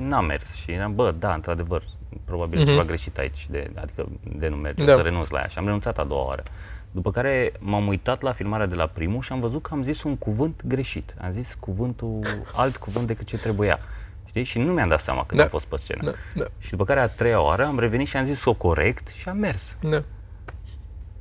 n-a 0.01 0.21
mers. 0.21 0.55
Și 0.55 0.71
eram, 0.71 0.95
bă, 0.95 1.11
da, 1.11 1.33
într-adevăr, 1.33 1.83
probabil 2.25 2.61
mm-hmm. 2.61 2.65
ceva 2.65 2.83
greșit 2.83 3.17
aici, 3.17 3.47
de, 3.49 3.71
adică 3.75 4.07
de 4.37 4.47
nu 4.47 4.55
merge, 4.55 4.83
da. 4.83 4.95
să 4.95 5.01
renunț 5.01 5.29
la 5.29 5.39
ea. 5.39 5.47
Și 5.47 5.57
am 5.57 5.65
renunțat 5.65 5.97
a 5.97 6.03
doua 6.03 6.25
oară. 6.25 6.43
După 6.91 7.11
care 7.11 7.51
m-am 7.59 7.87
uitat 7.87 8.21
la 8.21 8.31
filmarea 8.31 8.65
de 8.65 8.75
la 8.75 8.87
primul 8.87 9.21
și 9.21 9.31
am 9.31 9.39
văzut 9.39 9.61
că 9.61 9.73
am 9.73 9.83
zis 9.83 10.03
un 10.03 10.17
cuvânt 10.17 10.61
greșit. 10.65 11.15
Am 11.17 11.31
zis 11.31 11.53
cuvântul, 11.59 12.19
alt 12.55 12.77
cuvânt 12.77 13.07
decât 13.07 13.25
ce 13.25 13.37
trebuia. 13.37 13.79
Știi? 14.25 14.43
Și 14.43 14.59
nu 14.59 14.73
mi-am 14.73 14.89
dat 14.89 14.99
seama 14.99 15.25
când 15.25 15.39
da. 15.39 15.43
am 15.43 15.49
fost 15.49 15.65
pe 15.65 15.77
scenă. 15.77 16.03
Da. 16.03 16.11
Da. 16.35 16.45
Și 16.59 16.69
după 16.69 16.83
care 16.83 16.99
a 16.99 17.07
treia 17.07 17.41
oară 17.41 17.65
am 17.65 17.79
revenit 17.79 18.07
și 18.07 18.17
am 18.17 18.23
zis-o 18.23 18.53
corect 18.53 19.07
și 19.07 19.29
am 19.29 19.37
mers. 19.37 19.77
Da. 19.81 20.03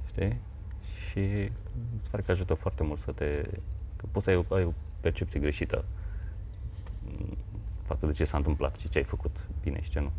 Știi? 0.08 0.40
Și 1.10 1.50
îți 1.98 2.10
pare 2.10 2.22
că 2.22 2.30
ajută 2.30 2.54
foarte 2.54 2.82
mult 2.82 3.00
să 3.00 3.12
te... 3.12 3.42
Că 3.96 4.04
poți 4.12 4.25
să 4.25 4.30
ai 4.30 4.37
o, 4.37 4.54
ai 4.54 4.64
o 4.64 4.72
percepție 5.00 5.40
greșită 5.40 5.84
față 7.87 8.06
de 8.06 8.12
ce 8.12 8.25
s-a 8.25 8.37
întâmplat 8.37 8.76
și 8.76 8.88
ce 8.88 8.98
ai 8.98 9.04
făcut 9.04 9.48
bine 9.62 9.80
și 9.82 9.90
ce 9.90 10.00
nu. 10.00 10.12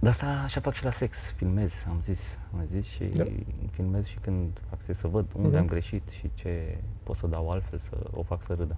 Dar 0.00 0.10
asta 0.10 0.40
așa 0.44 0.60
fac 0.60 0.74
și 0.74 0.84
la 0.84 0.90
sex, 0.90 1.32
filmez, 1.36 1.84
am 1.88 2.00
zis, 2.00 2.38
am 2.52 2.64
zis 2.64 2.86
și 2.86 3.04
da. 3.04 3.24
filmez 3.70 4.06
și 4.06 4.18
când 4.20 4.60
fac 4.68 4.80
sex 4.80 4.98
să 4.98 5.08
văd 5.08 5.26
unde 5.34 5.56
mm-hmm. 5.56 5.60
am 5.60 5.66
greșit 5.66 6.08
și 6.08 6.30
ce 6.34 6.78
pot 7.02 7.16
să 7.16 7.26
dau 7.26 7.50
altfel 7.50 7.78
să 7.78 7.96
o 8.10 8.22
fac 8.22 8.42
să 8.42 8.54
râdă. 8.58 8.76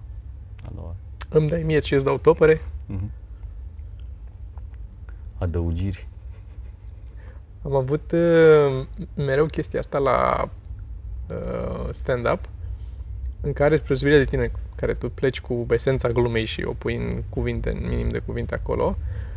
A 0.65 0.71
doua. 0.75 0.95
Îmi 1.29 1.49
dai 1.49 1.63
mie 1.63 1.79
și 1.79 1.93
îți 1.93 2.05
dau 2.05 2.17
topere? 2.17 2.55
Mm-hmm. 2.55 3.09
Adăugiri. 5.37 6.07
Am 7.63 7.75
avut 7.75 8.11
uh, 8.11 8.85
mereu 9.15 9.45
chestia 9.45 9.79
asta 9.79 9.97
la 9.97 10.49
uh, 11.29 11.93
stand-up, 11.93 12.49
în 13.41 13.53
care, 13.53 13.75
spre 13.75 13.95
de 13.95 14.25
tine, 14.25 14.51
care 14.75 14.93
tu 14.93 15.09
pleci 15.09 15.41
cu 15.41 15.65
esența 15.69 16.09
glumei 16.09 16.45
și 16.45 16.63
o 16.63 16.73
pui 16.73 16.95
în 16.95 17.23
cuvinte, 17.29 17.69
în 17.69 17.87
minim 17.89 18.09
de 18.09 18.19
cuvinte 18.19 18.55
acolo, 18.55 18.97
uh, 18.97 19.05
Uh, 19.05 19.28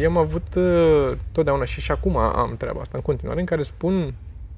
eu 0.00 0.08
am 0.08 0.16
avut 0.16 0.54
uh, 0.54 1.12
totdeauna 1.32 1.64
și 1.64 1.80
și 1.80 1.90
acum 1.90 2.16
am 2.16 2.56
treaba 2.56 2.80
asta 2.80 2.96
în 2.96 3.02
continuare, 3.02 3.40
în 3.40 3.46
care 3.46 3.62
spun 3.62 4.14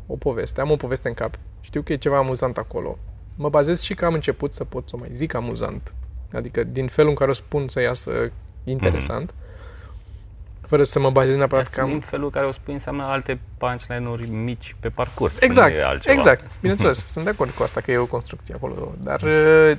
o 0.07 0.17
poveste, 0.17 0.61
am 0.61 0.71
o 0.71 0.77
poveste 0.77 1.09
în 1.09 1.15
cap, 1.15 1.35
știu 1.61 1.83
că 1.83 1.93
e 1.93 1.97
ceva 1.97 2.17
amuzant 2.17 2.57
acolo. 2.57 2.99
Mă 3.37 3.49
bazez 3.49 3.81
și 3.81 3.95
că 3.95 4.05
am 4.05 4.15
început 4.15 4.55
să 4.55 4.65
pot 4.65 4.89
să 4.89 4.97
mai 4.97 5.09
zic 5.13 5.35
amuzant, 5.35 5.95
adică 6.33 6.65
din 6.65 6.87
felul 6.87 7.11
în 7.11 7.17
care 7.17 7.31
o 7.31 7.35
spun 7.35 7.69
să 7.69 7.81
iasă 7.81 8.31
interesant, 8.65 9.33
mm-hmm. 9.33 10.67
fără 10.67 10.85
să 10.85 10.99
mă 10.99 11.11
bazez 11.11 11.37
neapărat 11.37 11.69
că 11.69 11.81
am... 11.81 11.89
Din 11.89 12.01
felul 12.01 12.25
în 12.25 12.31
care 12.31 12.47
o 12.47 12.53
spui 12.53 12.73
înseamnă 12.73 13.03
alte 13.03 13.41
punchline-uri 13.59 14.29
mici 14.29 14.77
pe 14.81 14.89
parcurs. 14.89 15.41
Exact, 15.41 16.07
exact, 16.07 16.51
bineînțeles, 16.61 17.07
sunt 17.07 17.25
de 17.25 17.31
acord 17.31 17.51
cu 17.51 17.63
asta 17.63 17.81
că 17.81 17.91
e 17.91 17.99
o 17.99 18.07
construcție 18.07 18.55
acolo, 18.55 18.95
dar 19.03 19.23
uh, 19.23 19.77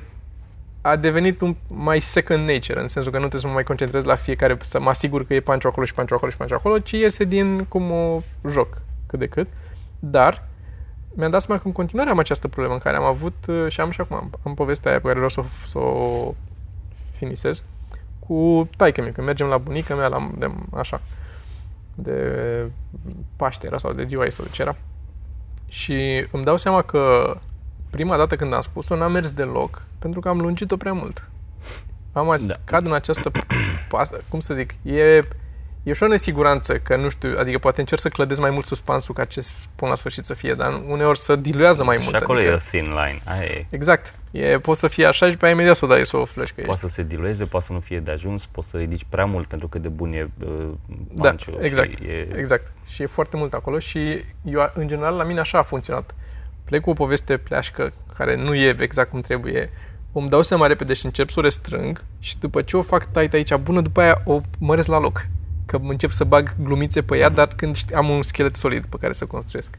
a 0.81 0.95
devenit 0.95 1.41
un 1.41 1.55
mai 1.67 1.99
second 1.99 2.49
nature, 2.49 2.81
în 2.81 2.87
sensul 2.87 3.11
că 3.11 3.17
nu 3.17 3.27
trebuie 3.27 3.41
să 3.41 3.47
mă 3.47 3.53
mai 3.53 3.63
concentrez 3.63 4.03
la 4.03 4.15
fiecare, 4.15 4.57
să 4.61 4.79
mă 4.79 4.89
asigur 4.89 5.25
că 5.25 5.33
e 5.33 5.39
pancio 5.39 5.67
acolo 5.67 5.85
și 5.85 5.93
pancio 5.93 6.15
acolo 6.15 6.31
și 6.31 6.37
pancio 6.37 6.55
acolo, 6.55 6.79
ci 6.79 6.91
iese 6.91 7.23
din 7.23 7.65
cum 7.65 7.91
o 7.91 8.21
joc, 8.49 8.81
cât 9.07 9.19
de 9.19 9.27
cât. 9.27 9.47
Dar 9.99 10.47
mi-am 11.13 11.31
dat 11.31 11.41
seama 11.41 11.61
că 11.61 11.67
în 11.67 11.73
continuare 11.73 12.09
am 12.09 12.19
această 12.19 12.47
problemă 12.47 12.73
în 12.73 12.79
care 12.79 12.97
am 12.97 13.03
avut, 13.03 13.45
uh, 13.47 13.65
și 13.67 13.81
am 13.81 13.91
și 13.91 14.01
acum, 14.01 14.15
am, 14.15 14.31
am 14.43 14.53
povestea 14.53 14.91
aia 14.91 14.99
pe 14.99 15.07
care 15.07 15.15
vreau 15.15 15.29
să, 15.29 15.43
să 15.65 15.77
o 15.77 16.33
finisez, 17.11 17.63
cu 18.19 18.69
taică 18.77 19.01
mi 19.01 19.11
când 19.11 19.27
mergem 19.27 19.47
la 19.47 19.57
bunica 19.57 19.95
mea, 19.95 20.07
la, 20.07 20.31
de, 20.37 20.51
așa, 20.73 21.01
de 21.95 22.15
Paște 23.35 23.67
era 23.67 23.77
sau 23.77 23.93
de 23.93 24.03
ziua 24.03 24.23
ei 24.23 24.31
sau 24.31 24.45
de 24.45 24.51
ce 24.51 24.61
era. 24.61 24.75
Și 25.67 26.27
îmi 26.31 26.43
dau 26.43 26.57
seama 26.57 26.81
că 26.81 27.35
prima 27.91 28.17
dată 28.17 28.35
când 28.35 28.53
am 28.53 28.61
spus-o, 28.61 28.95
n-a 28.95 29.07
mers 29.07 29.29
deloc, 29.29 29.81
pentru 29.99 30.19
că 30.19 30.29
am 30.29 30.39
lungit-o 30.39 30.77
prea 30.77 30.93
mult. 30.93 31.29
Am 32.13 32.45
da. 32.45 32.53
cad 32.63 32.85
în 32.85 32.93
această, 32.93 33.31
cum 34.29 34.39
să 34.39 34.53
zic, 34.53 34.73
e, 34.83 35.27
e 35.83 35.93
și 35.93 36.03
o 36.03 36.07
nesiguranță 36.07 36.77
că, 36.77 36.95
nu 36.95 37.09
știu, 37.09 37.35
adică 37.39 37.57
poate 37.57 37.79
încerc 37.79 38.01
să 38.01 38.09
clădesc 38.09 38.39
mai 38.39 38.49
mult 38.49 38.65
suspansul 38.65 39.13
ca 39.13 39.25
ce 39.25 39.41
spun 39.41 39.89
la 39.89 39.95
sfârșit 39.95 40.25
să 40.25 40.33
fie, 40.33 40.53
dar 40.53 40.81
uneori 40.87 41.17
să 41.17 41.35
diluează 41.35 41.83
mai 41.83 41.95
și 41.95 42.03
mult. 42.03 42.15
Și 42.15 42.21
acolo 42.21 42.39
adică, 42.39 42.53
e 42.53 42.69
thin 42.69 42.85
line. 42.85 43.19
Aia 43.25 43.43
e. 43.43 43.65
Exact. 43.69 44.15
E, 44.31 44.59
poate 44.59 44.79
să 44.79 44.87
fie 44.87 45.05
așa 45.05 45.29
și 45.29 45.37
pe 45.37 45.45
aia 45.45 45.53
imediat 45.53 45.75
să 45.75 45.85
o 45.85 45.87
dai 45.87 46.05
să 46.05 46.17
o 46.17 46.25
flash 46.25 46.51
Poate 46.65 46.79
să 46.79 46.87
se 46.87 47.03
dilueze, 47.03 47.45
poate 47.45 47.65
să 47.65 47.73
nu 47.73 47.79
fie 47.79 47.99
de 47.99 48.11
ajuns, 48.11 48.45
poți 48.45 48.69
să 48.69 48.77
ridici 48.77 49.05
prea 49.09 49.25
mult 49.25 49.47
pentru 49.47 49.67
că 49.67 49.79
de 49.79 49.87
bun 49.87 50.13
e 50.13 50.29
uh, 50.43 50.67
Da, 51.13 51.35
exact, 51.59 51.95
și 51.95 52.03
e... 52.03 52.27
exact. 52.35 52.73
Și 52.87 53.01
e 53.01 53.05
foarte 53.05 53.37
mult 53.37 53.53
acolo 53.53 53.79
și 53.79 54.23
eu, 54.43 54.71
în 54.73 54.87
general, 54.87 55.15
la 55.15 55.23
mine 55.23 55.39
așa 55.39 55.57
a 55.57 55.63
funcționat 55.63 56.15
plec 56.71 56.83
cu 56.83 56.89
o 56.89 56.93
poveste 56.93 57.37
pleașcă 57.37 57.93
care 58.13 58.35
nu 58.35 58.53
e 58.53 58.75
exact 58.79 59.09
cum 59.09 59.21
trebuie, 59.21 59.69
îmi 60.11 60.29
dau 60.29 60.41
seama 60.41 60.67
repede 60.67 60.93
și 60.93 61.05
încep 61.05 61.29
să 61.29 61.39
o 61.39 61.41
restrâng 61.41 62.03
și 62.19 62.37
după 62.37 62.61
ce 62.61 62.77
o 62.77 62.81
fac 62.81 63.11
tight 63.11 63.33
aici 63.33 63.55
bună, 63.55 63.81
după 63.81 64.01
aia 64.01 64.21
o 64.25 64.41
măresc 64.59 64.87
la 64.87 64.99
loc. 64.99 65.27
Că 65.65 65.77
încep 65.81 66.11
să 66.11 66.23
bag 66.23 66.55
glumițe 66.63 67.01
pe 67.01 67.17
ea, 67.17 67.29
dar 67.29 67.47
când 67.47 67.77
am 67.95 68.09
un 68.09 68.21
schelet 68.21 68.55
solid 68.55 68.85
pe 68.85 68.97
care 68.99 69.13
să 69.13 69.25
construiesc. 69.25 69.75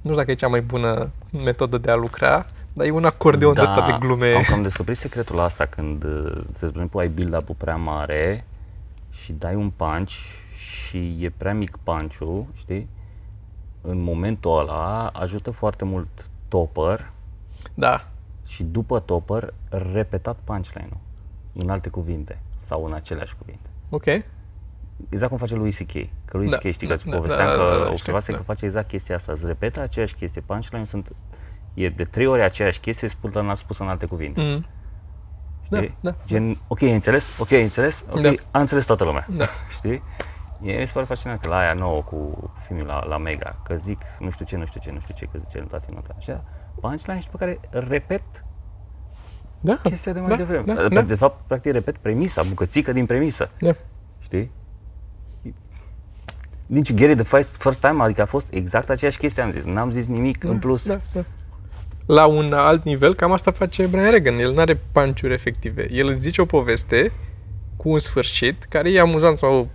Nu 0.00 0.10
știu 0.10 0.14
dacă 0.14 0.30
e 0.30 0.34
cea 0.34 0.48
mai 0.48 0.60
bună 0.60 1.10
metodă 1.30 1.78
de 1.78 1.90
a 1.90 1.94
lucra, 1.94 2.46
dar 2.72 2.86
e 2.86 2.90
un 2.90 3.04
acordeon 3.04 3.54
da, 3.54 3.62
de 3.62 3.66
ăsta 3.70 3.86
de 3.86 3.96
glume. 4.06 4.32
Am 4.32 4.42
cam 4.42 4.62
descoperit 4.62 4.98
secretul 4.98 5.44
ăsta 5.44 5.66
când, 5.66 6.04
se 6.52 6.66
spune, 6.66 6.88
ai 6.94 7.08
build-up 7.08 7.50
prea 7.56 7.76
mare 7.76 8.44
și 9.10 9.32
dai 9.32 9.54
un 9.54 9.70
punch 9.70 10.12
și 10.56 11.16
e 11.20 11.32
prea 11.36 11.54
mic 11.54 11.78
punch 11.82 12.16
știi? 12.54 12.88
În 13.86 14.02
momentul 14.02 14.58
ăla 14.58 15.06
ajută 15.06 15.50
foarte 15.50 15.84
mult 15.84 16.30
topper. 16.48 17.10
Da. 17.74 18.08
Și 18.46 18.62
după 18.62 19.00
topper, 19.00 19.54
repetat 19.68 20.36
punchline-ul 20.44 20.98
în 21.52 21.70
alte 21.70 21.88
cuvinte 21.88 22.40
sau 22.58 22.84
în 22.84 22.92
aceleași 22.92 23.36
cuvinte. 23.36 23.68
Ok. 23.90 24.04
Exact 25.08 25.30
cum 25.30 25.38
face 25.38 25.54
lui 25.54 25.72
C.K. 25.72 25.92
Că 26.24 26.36
lui 26.36 26.48
da, 26.48 26.56
C.K. 26.56 26.70
știi 26.70 26.86
da, 26.86 26.94
că 26.94 27.00
îți 27.00 27.08
da, 27.10 27.16
povesteam 27.16 27.48
da, 27.48 27.56
da, 27.56 27.62
că 27.62 27.78
da, 27.78 27.84
da, 27.84 27.90
observase 27.90 28.32
da. 28.32 28.36
că 28.36 28.42
face 28.42 28.64
exact 28.64 28.88
chestia 28.88 29.14
asta. 29.14 29.32
Îți 29.32 29.46
repetă 29.46 29.80
aceeași 29.80 30.14
chestie. 30.14 30.40
Punchline 30.40 30.84
sunt 30.84 31.12
e 31.74 31.88
de 31.88 32.04
trei 32.04 32.26
ori 32.26 32.42
aceeași 32.42 32.80
chestie 32.80 33.08
spus 33.08 33.34
în, 33.34 33.54
spus 33.54 33.78
în 33.78 33.88
alte 33.88 34.06
cuvinte. 34.06 34.40
Mm. 34.40 34.64
Da, 35.68 35.84
da. 36.00 36.14
Gen, 36.26 36.58
ok, 36.66 36.82
ai 36.82 36.92
înțeles? 36.92 37.32
Ok, 37.38 37.52
ai 37.52 37.62
înțeles? 37.62 38.04
Ok, 38.10 38.20
da. 38.20 38.32
a 38.50 38.60
înțeles 38.60 38.84
toată 38.84 39.04
lumea. 39.04 39.26
Da. 39.30 39.46
Știi? 39.76 40.02
E, 40.62 40.78
mi 40.78 40.86
se 40.86 40.92
pare 40.92 41.06
fascinant 41.06 41.40
că 41.40 41.48
la 41.48 41.56
aia 41.56 41.74
nouă 41.74 42.02
cu 42.02 42.50
filmul 42.66 42.86
la, 42.86 43.04
la 43.06 43.18
Mega, 43.18 43.60
că 43.64 43.74
zic 43.76 44.00
nu 44.18 44.30
știu 44.30 44.44
ce, 44.44 44.56
nu 44.56 44.64
știu 44.64 44.80
ce, 44.80 44.90
nu 44.90 45.00
știu 45.00 45.14
ce, 45.14 45.24
că 45.24 45.38
zice 45.38 45.58
în 45.58 45.66
toate 45.66 45.86
nota. 45.94 46.14
Așa, 46.18 46.44
punchline 46.80 47.18
și 47.18 47.24
după 47.24 47.38
care 47.38 47.60
repet 47.70 48.44
Da, 49.60 49.78
chestia 49.82 50.12
de 50.12 50.20
mai 50.20 50.28
da, 50.28 50.36
devreme. 50.36 50.74
Da, 50.74 50.88
de, 50.88 50.94
da, 50.94 51.02
de 51.02 51.14
fapt, 51.14 51.46
practic 51.46 51.72
repet 51.72 51.96
premisa, 51.96 52.42
bucățică 52.42 52.92
din 52.92 53.06
premisă. 53.06 53.50
da. 53.58 53.74
Știi? 54.18 54.50
Didn't 56.66 56.88
you 56.88 56.98
get 56.98 57.10
it 57.10 57.16
the 57.16 57.24
first, 57.24 57.62
first 57.62 57.80
time? 57.80 58.02
Adică 58.02 58.22
a 58.22 58.26
fost 58.26 58.52
exact 58.52 58.90
aceeași 58.90 59.18
chestie, 59.18 59.42
am 59.42 59.50
zis. 59.50 59.64
N-am 59.64 59.90
zis 59.90 60.06
nimic 60.06 60.44
în 60.44 60.58
plus. 60.58 60.86
Da, 60.86 61.00
da. 61.12 61.24
La 62.06 62.26
un 62.26 62.52
alt 62.52 62.84
nivel, 62.84 63.14
cam 63.14 63.32
asta 63.32 63.50
face 63.50 63.86
Brian 63.86 64.10
Regan. 64.10 64.38
El 64.38 64.52
nu 64.52 64.60
are 64.60 64.80
panciuri 64.92 65.32
efective. 65.32 65.86
El 65.90 66.08
îți 66.08 66.20
zice 66.20 66.40
o 66.40 66.44
poveste 66.44 67.12
cu 67.76 67.88
un 67.88 67.98
sfârșit 67.98 68.64
care 68.64 68.90
e 68.90 69.00
amuzant 69.00 69.38
sau 69.38 69.68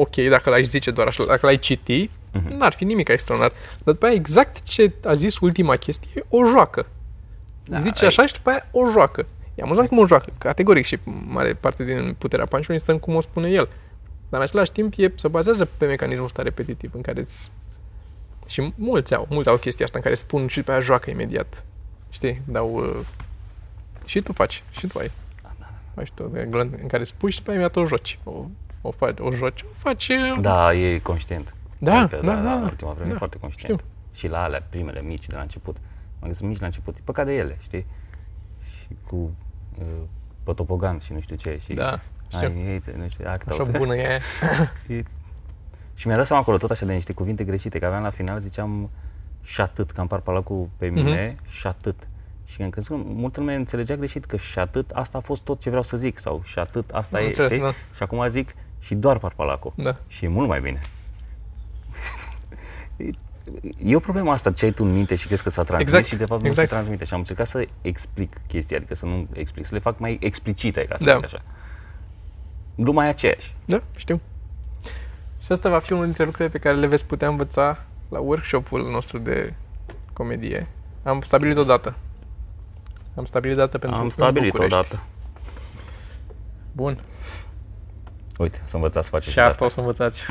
ok 0.00 0.16
dacă 0.16 0.50
l-ai 0.50 0.64
zice 0.64 0.90
doar 0.90 1.06
așa, 1.06 1.24
dacă 1.24 1.46
l-ai 1.46 1.56
citi, 1.56 2.10
Mhm. 2.32 2.56
n-ar 2.56 2.72
fi 2.72 2.84
nimic 2.84 3.08
extraordinar. 3.08 3.56
Dar 3.84 3.94
după 3.94 4.06
aia 4.06 4.14
exact 4.14 4.62
ce 4.62 4.92
a 5.04 5.14
zis 5.14 5.38
ultima 5.38 5.76
chestie, 5.76 6.24
o 6.28 6.46
joacă. 6.46 6.86
Da, 7.64 7.78
zice 7.78 8.02
ai- 8.02 8.08
așa 8.08 8.26
și 8.26 8.32
după 8.32 8.50
aia 8.50 8.66
o 8.70 8.90
joacă. 8.90 9.26
E 9.54 9.62
amuzant 9.62 9.88
cum 9.88 9.98
o 9.98 10.06
joacă, 10.06 10.32
categoric 10.38 10.84
și 10.84 10.98
mare 11.26 11.54
parte 11.54 11.84
din 11.84 12.14
puterea 12.18 12.46
panciului 12.46 12.80
stă 12.80 12.92
în 12.92 12.98
cum 12.98 13.14
o 13.14 13.20
spune 13.20 13.48
el. 13.48 13.68
Dar 14.28 14.40
în 14.40 14.46
același 14.46 14.70
timp 14.70 14.92
e, 14.96 15.12
se 15.14 15.28
bazează 15.28 15.64
pe 15.76 15.86
mecanismul 15.86 16.24
ăsta 16.24 16.42
repetitiv 16.42 16.90
în 16.94 17.00
care 17.00 17.20
îți... 17.20 17.50
Și 18.46 18.72
mulți 18.74 19.14
au, 19.14 19.26
mulți 19.30 19.48
au 19.48 19.56
chestia 19.56 19.84
asta 19.84 19.98
în 19.98 20.04
care 20.04 20.14
spun 20.16 20.46
și 20.46 20.58
după 20.58 20.70
aia 20.70 20.80
joacă 20.80 21.10
imediat. 21.10 21.64
Știi? 22.10 22.42
Dau... 22.44 22.74
Uh... 22.74 22.96
Și 24.06 24.20
tu 24.20 24.32
faci, 24.32 24.62
și 24.70 24.86
tu 24.86 24.98
ai. 24.98 25.10
Faci 25.94 26.10
tu, 26.14 26.30
în 26.80 26.86
care 26.88 27.04
spui 27.04 27.30
și 27.30 27.36
după 27.38 27.50
aia 27.50 27.58
imediat 27.58 27.84
o 27.84 27.86
joci. 27.88 28.18
O, 28.24 28.44
o, 28.80 28.90
faci, 28.90 29.18
o 29.20 29.30
joci, 29.32 29.62
o 29.62 29.66
faci... 29.72 30.08
uh, 30.08 30.38
Da, 30.40 30.74
e 30.74 30.98
conștient. 30.98 31.54
Da, 31.78 31.94
Adică, 31.98 32.20
da, 32.24 32.32
da, 32.34 32.52
în 32.54 32.60
da. 32.60 32.66
ultima 32.66 32.92
vreme 32.92 33.08
Da, 33.08 33.14
e 33.14 33.18
foarte 33.18 33.38
conștient. 33.38 33.78
știu. 33.80 33.90
Și 34.12 34.28
la 34.28 34.42
alea, 34.42 34.66
primele, 34.70 35.00
mici, 35.02 35.26
de 35.26 35.34
la 35.34 35.40
început. 35.40 35.76
Mă 35.76 36.18
gândesc, 36.20 36.40
mici 36.40 36.58
la 36.60 36.66
început, 36.66 36.96
e 36.96 37.00
păcat 37.04 37.26
de 37.26 37.36
ele, 37.36 37.56
știi? 37.60 37.86
Și 38.70 38.86
cu 39.06 39.16
uh, 39.78 39.84
pătopogan 40.42 40.98
și 40.98 41.12
nu 41.12 41.20
știu 41.20 41.36
ce. 41.36 41.60
Și 41.64 41.72
Da, 41.74 42.00
știu. 42.28 42.38
ai, 42.38 42.56
ei, 42.66 42.80
nu 42.96 43.08
știu, 43.08 43.24
acta, 43.28 43.52
Așa 43.52 43.62
uite. 43.62 43.78
bună 43.78 43.96
e 43.96 44.06
aia. 44.08 44.18
E- 44.96 45.02
Și 45.94 46.06
mi-a 46.06 46.16
dat 46.16 46.26
seama 46.26 46.42
acolo 46.42 46.56
tot 46.56 46.70
așa 46.70 46.86
de 46.86 46.92
niște 46.92 47.12
cuvinte 47.12 47.44
greșite, 47.44 47.78
că 47.78 47.86
aveam 47.86 48.02
la 48.02 48.10
final, 48.10 48.40
ziceam 48.40 48.90
și 49.42 49.60
atât, 49.60 49.90
că 49.90 50.00
am 50.00 50.06
parpalacul 50.06 50.68
pe 50.76 50.86
mine 50.88 51.36
și 51.48 51.66
atât. 51.66 52.08
Și 52.44 52.62
am 52.62 52.70
crezut 52.70 52.96
că 52.96 53.02
multă 53.06 53.40
lume 53.40 53.54
înțelegea 53.54 53.94
greșit 53.94 54.24
că 54.24 54.36
și 54.36 54.58
atât, 54.58 54.90
asta 54.90 55.18
a 55.18 55.20
fost 55.20 55.42
tot 55.42 55.60
ce 55.60 55.68
vreau 55.68 55.82
să 55.84 55.96
zic 55.96 56.18
sau 56.18 56.40
și 56.44 56.58
atât, 56.58 56.90
asta 56.90 57.16
Am 57.16 57.22
e, 57.22 57.26
înțeles, 57.26 57.50
știi? 57.50 57.62
da. 57.62 57.70
Și 57.70 58.02
acum 58.02 58.28
zic 58.28 58.54
și 58.78 58.94
doar 58.94 59.18
parpalacul. 59.18 59.72
Da. 59.76 59.96
Și 60.06 60.24
e 60.24 60.28
mult 60.28 60.48
mai 60.48 60.60
bine. 60.60 60.80
E- 62.96 63.10
E 63.84 63.96
o 63.96 64.00
problemă 64.00 64.30
asta, 64.30 64.50
ce 64.50 64.64
ai 64.64 64.70
tu 64.70 64.84
în 64.84 64.92
minte 64.92 65.14
și 65.14 65.26
crezi 65.26 65.42
că 65.42 65.50
s-a 65.50 65.62
transmis 65.62 65.88
Exact, 65.92 66.06
și 66.12 66.16
de 66.16 66.24
fapt 66.24 66.40
nu 66.42 66.46
exact. 66.46 66.68
se 66.68 66.74
transmite. 66.74 67.04
Și 67.04 67.12
am 67.12 67.18
încercat 67.18 67.46
să 67.46 67.66
explic 67.82 68.36
chestia, 68.46 68.76
adică 68.76 68.94
să 68.94 69.04
nu 69.04 69.28
explic, 69.32 69.66
să 69.66 69.74
le 69.74 69.80
fac 69.80 69.98
mai 69.98 70.18
explicite, 70.20 70.84
ca 70.84 70.96
să 70.96 71.04
Da. 71.04 71.14
zic 71.14 71.24
așa. 71.24 71.42
Gluma 72.74 73.04
e 73.06 73.08
aceeași. 73.08 73.54
Da, 73.64 73.82
știu. 73.96 74.20
Și 75.42 75.52
asta 75.52 75.68
va 75.68 75.78
fi 75.78 75.92
unul 75.92 76.04
dintre 76.04 76.24
lucrurile 76.24 76.52
pe 76.52 76.58
care 76.58 76.76
le 76.76 76.86
veți 76.86 77.06
putea 77.06 77.28
învăța 77.28 77.84
la 78.08 78.18
workshop-ul 78.18 78.90
nostru 78.90 79.18
de 79.18 79.54
comedie. 80.12 80.66
Am 81.02 81.20
stabilit 81.20 81.56
o 81.56 81.64
dată. 81.64 81.94
Am 83.16 83.24
stabilit 83.24 83.56
dată 83.56 83.78
pentru 83.78 83.98
Am 83.98 84.04
în 84.04 84.10
stabilit 84.10 84.50
București. 84.50 84.78
odată. 84.78 85.02
Bun. 86.72 86.98
Uite, 88.38 88.60
să 88.64 88.76
învățați 88.76 89.06
să 89.06 89.12
faceți 89.12 89.30
Și 89.30 89.38
asta 89.38 89.64
o 89.64 89.68
să 89.68 89.80
învățați. 89.80 90.26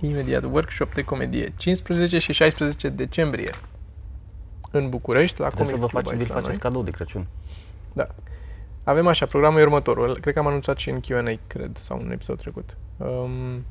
Imediat, 0.00 0.44
workshop 0.44 0.94
de 0.94 1.02
comedie. 1.02 1.52
15 1.56 2.18
și 2.18 2.32
16 2.32 2.88
decembrie. 2.88 3.50
În 4.70 4.88
București, 4.88 5.40
la 5.40 5.46
Trebuie 5.46 5.66
să 5.66 5.72
Comics 5.74 5.92
vă 5.92 6.00
Club 6.00 6.04
faceți, 6.04 6.20
aici 6.20 6.22
vi 6.22 6.34
la 6.34 6.40
faceți 6.40 6.58
noi. 6.62 6.70
cadou 6.70 6.82
de 6.82 6.90
Crăciun. 6.90 7.26
Da. 7.92 8.08
Avem 8.84 9.06
așa, 9.06 9.26
programul 9.26 9.60
e 9.60 9.62
următorul. 9.62 10.18
Cred 10.20 10.34
că 10.34 10.40
am 10.40 10.46
anunțat 10.46 10.78
și 10.78 10.90
în 10.90 11.00
Q&A, 11.00 11.38
cred, 11.46 11.76
sau 11.76 12.00
în 12.04 12.10
episod 12.10 12.38
trecut. 12.38 12.76
Um, 12.96 13.64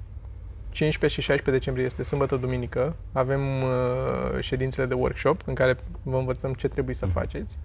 15 0.70 1.22
și 1.22 1.28
16 1.28 1.52
decembrie 1.52 1.86
este 1.86 2.04
sâmbătă, 2.04 2.36
duminică. 2.36 2.96
Avem 3.12 3.62
uh, 3.62 4.40
ședințele 4.40 4.86
de 4.88 4.94
workshop 4.94 5.42
în 5.46 5.54
care 5.54 5.78
vă 6.04 6.18
învățăm 6.18 6.54
ce 6.54 6.68
trebuie 6.68 6.96
să 6.96 7.06
faceți. 7.06 7.58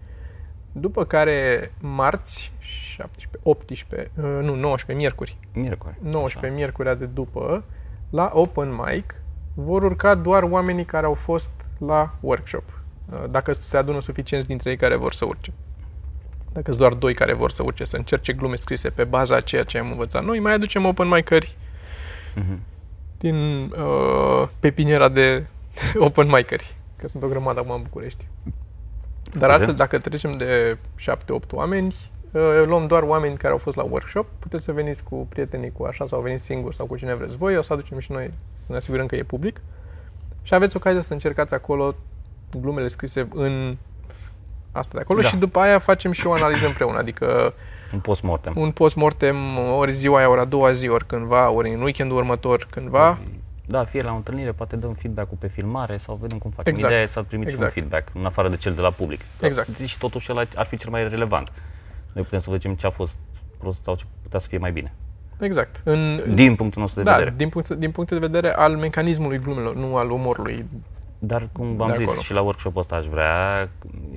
După 0.72 1.04
care, 1.04 1.72
marți, 1.80 2.52
17, 2.74 3.38
18, 3.42 4.10
uh, 4.16 4.24
nu, 4.24 4.54
19, 4.54 4.92
miercuri, 4.92 5.36
Miercuri. 5.52 5.94
19 6.00 6.54
miercurea 6.54 6.94
de 6.94 7.04
după, 7.06 7.64
la 8.10 8.30
open 8.32 8.80
mic, 8.86 9.14
vor 9.54 9.82
urca 9.82 10.14
doar 10.14 10.42
oamenii 10.42 10.84
care 10.84 11.06
au 11.06 11.14
fost 11.14 11.50
la 11.78 12.14
workshop. 12.20 12.82
Uh, 13.12 13.24
Dacă 13.30 13.52
se 13.52 13.76
adună 13.76 14.00
suficienți 14.00 14.46
dintre 14.46 14.70
ei 14.70 14.76
care 14.76 14.96
vor 14.96 15.12
să 15.12 15.24
urce. 15.24 15.52
Dacă 16.52 16.66
sunt 16.70 16.78
doar 16.78 16.92
doi 16.92 17.14
care 17.14 17.32
vor 17.32 17.50
să 17.50 17.62
urce, 17.62 17.84
să 17.84 17.96
încerce 17.96 18.32
glume 18.32 18.54
scrise 18.54 18.90
pe 18.90 19.04
baza 19.04 19.36
a 19.36 19.40
ceea 19.40 19.64
ce 19.64 19.78
am 19.78 19.90
învățat 19.90 20.24
noi, 20.24 20.38
mai 20.38 20.52
aducem 20.52 20.84
open 20.84 21.08
mic-ări 21.08 21.56
Mhm. 22.36 22.58
din 23.18 23.34
uh, 23.78 24.48
pepiniera 24.60 25.08
de 25.08 25.46
open 26.06 26.26
mic-ări, 26.26 26.74
că 26.96 27.08
sunt 27.08 27.22
o 27.22 27.28
grămadă 27.28 27.60
acum 27.60 27.70
în 27.74 27.82
București. 27.82 28.26
Dar 29.24 29.32
Scuze? 29.32 29.44
altfel, 29.52 29.74
dacă 29.74 29.98
trecem 29.98 30.36
de 30.36 30.78
7-8 30.96 31.50
oameni, 31.52 31.86
uh, 31.86 31.94
luăm 32.66 32.86
doar 32.86 33.02
oameni 33.02 33.36
care 33.36 33.52
au 33.52 33.58
fost 33.58 33.76
la 33.76 33.82
workshop, 33.82 34.26
puteți 34.38 34.64
să 34.64 34.72
veniți 34.72 35.02
cu 35.02 35.26
prietenii, 35.28 35.72
cu 35.72 35.84
așa, 35.84 36.06
sau 36.06 36.20
veniți 36.20 36.44
singuri 36.44 36.76
sau 36.76 36.86
cu 36.86 36.96
cine 36.96 37.14
vreți 37.14 37.36
voi, 37.36 37.56
o 37.56 37.62
să 37.62 37.72
aducem 37.72 37.98
și 37.98 38.12
noi 38.12 38.30
să 38.52 38.66
ne 38.68 38.76
asigurăm 38.76 39.06
că 39.06 39.16
e 39.16 39.22
public. 39.22 39.60
Și 40.42 40.54
aveți 40.54 40.76
ocazia 40.76 41.00
să 41.00 41.12
încercați 41.12 41.54
acolo 41.54 41.94
glumele 42.60 42.88
scrise 42.88 43.28
în 43.34 43.76
asta 44.72 44.90
de 44.94 45.00
acolo 45.00 45.20
Da. 45.20 45.28
și 45.28 45.36
după 45.36 45.58
aia 45.58 45.78
facem 45.78 46.12
și 46.12 46.26
o 46.26 46.32
analiză 46.32 46.66
împreună, 46.66 46.98
adică 46.98 47.54
Un 47.92 47.98
post-mortem. 48.00 48.52
un 48.56 48.70
post-mortem 48.70 49.36
ori 49.76 49.92
ziua 49.92 50.18
aia, 50.18 50.28
ori 50.30 50.40
a 50.40 50.44
doua 50.44 50.70
zi, 50.72 50.88
ori 50.88 51.06
cândva, 51.06 51.50
ori 51.50 51.70
în 51.74 51.80
weekendul 51.82 52.16
următor, 52.16 52.66
cândva. 52.70 53.18
Da, 53.66 53.84
fie 53.84 54.02
la 54.02 54.12
o 54.12 54.14
întâlnire, 54.16 54.52
poate 54.52 54.76
dăm 54.76 54.92
feedback-ul 54.94 55.36
pe 55.40 55.46
filmare 55.48 55.96
sau 55.96 56.18
vedem 56.20 56.38
cum 56.38 56.50
facem. 56.50 56.72
Exact. 56.72 56.90
Ideea 56.92 57.04
e 57.04 57.08
să 57.08 57.22
primiți 57.22 57.52
Exact. 57.52 57.74
un 57.74 57.80
feedback, 57.82 58.08
în 58.14 58.24
afară 58.26 58.48
de 58.48 58.56
cel 58.56 58.72
de 58.74 58.80
la 58.80 58.90
public. 58.90 59.20
Că 59.38 59.46
Exact. 59.46 59.78
Și 59.78 59.98
totuși 59.98 60.32
ăla 60.32 60.42
ar 60.54 60.66
fi 60.66 60.76
cel 60.76 60.90
mai 60.90 61.08
relevant. 61.08 61.52
Noi 62.14 62.22
putem 62.24 62.38
să 62.38 62.50
vedem 62.50 62.74
ce 62.74 62.86
a 62.86 62.90
fost 62.90 63.18
prost 63.58 63.82
sau 63.82 63.94
ce 63.96 64.04
putea 64.22 64.38
să 64.38 64.48
fie 64.48 64.58
mai 64.58 64.72
bine. 64.72 64.92
Exact. 65.40 65.80
În, 65.84 66.20
Din 66.34 66.54
punctul 66.54 66.80
nostru 66.80 67.02
de 67.02 67.10
da, 67.10 67.16
vedere. 67.16 67.34
din 67.36 67.48
punct, 67.48 67.68
din 67.68 67.90
punct 67.90 68.10
de 68.10 68.18
vedere 68.18 68.48
al 68.54 68.76
mecanismului 68.76 69.38
glumelor, 69.38 69.74
nu 69.76 69.96
al 69.96 70.10
umorului. 70.10 70.66
Dar 71.18 71.48
cum 71.52 71.76
v-am 71.76 71.88
De 71.90 71.96
zis 71.96 72.06
acolo. 72.06 72.20
și 72.20 72.32
la 72.32 72.40
workshop 72.40 72.76
ăsta 72.76 72.96
aș 72.96 73.06
vrea, 73.06 73.68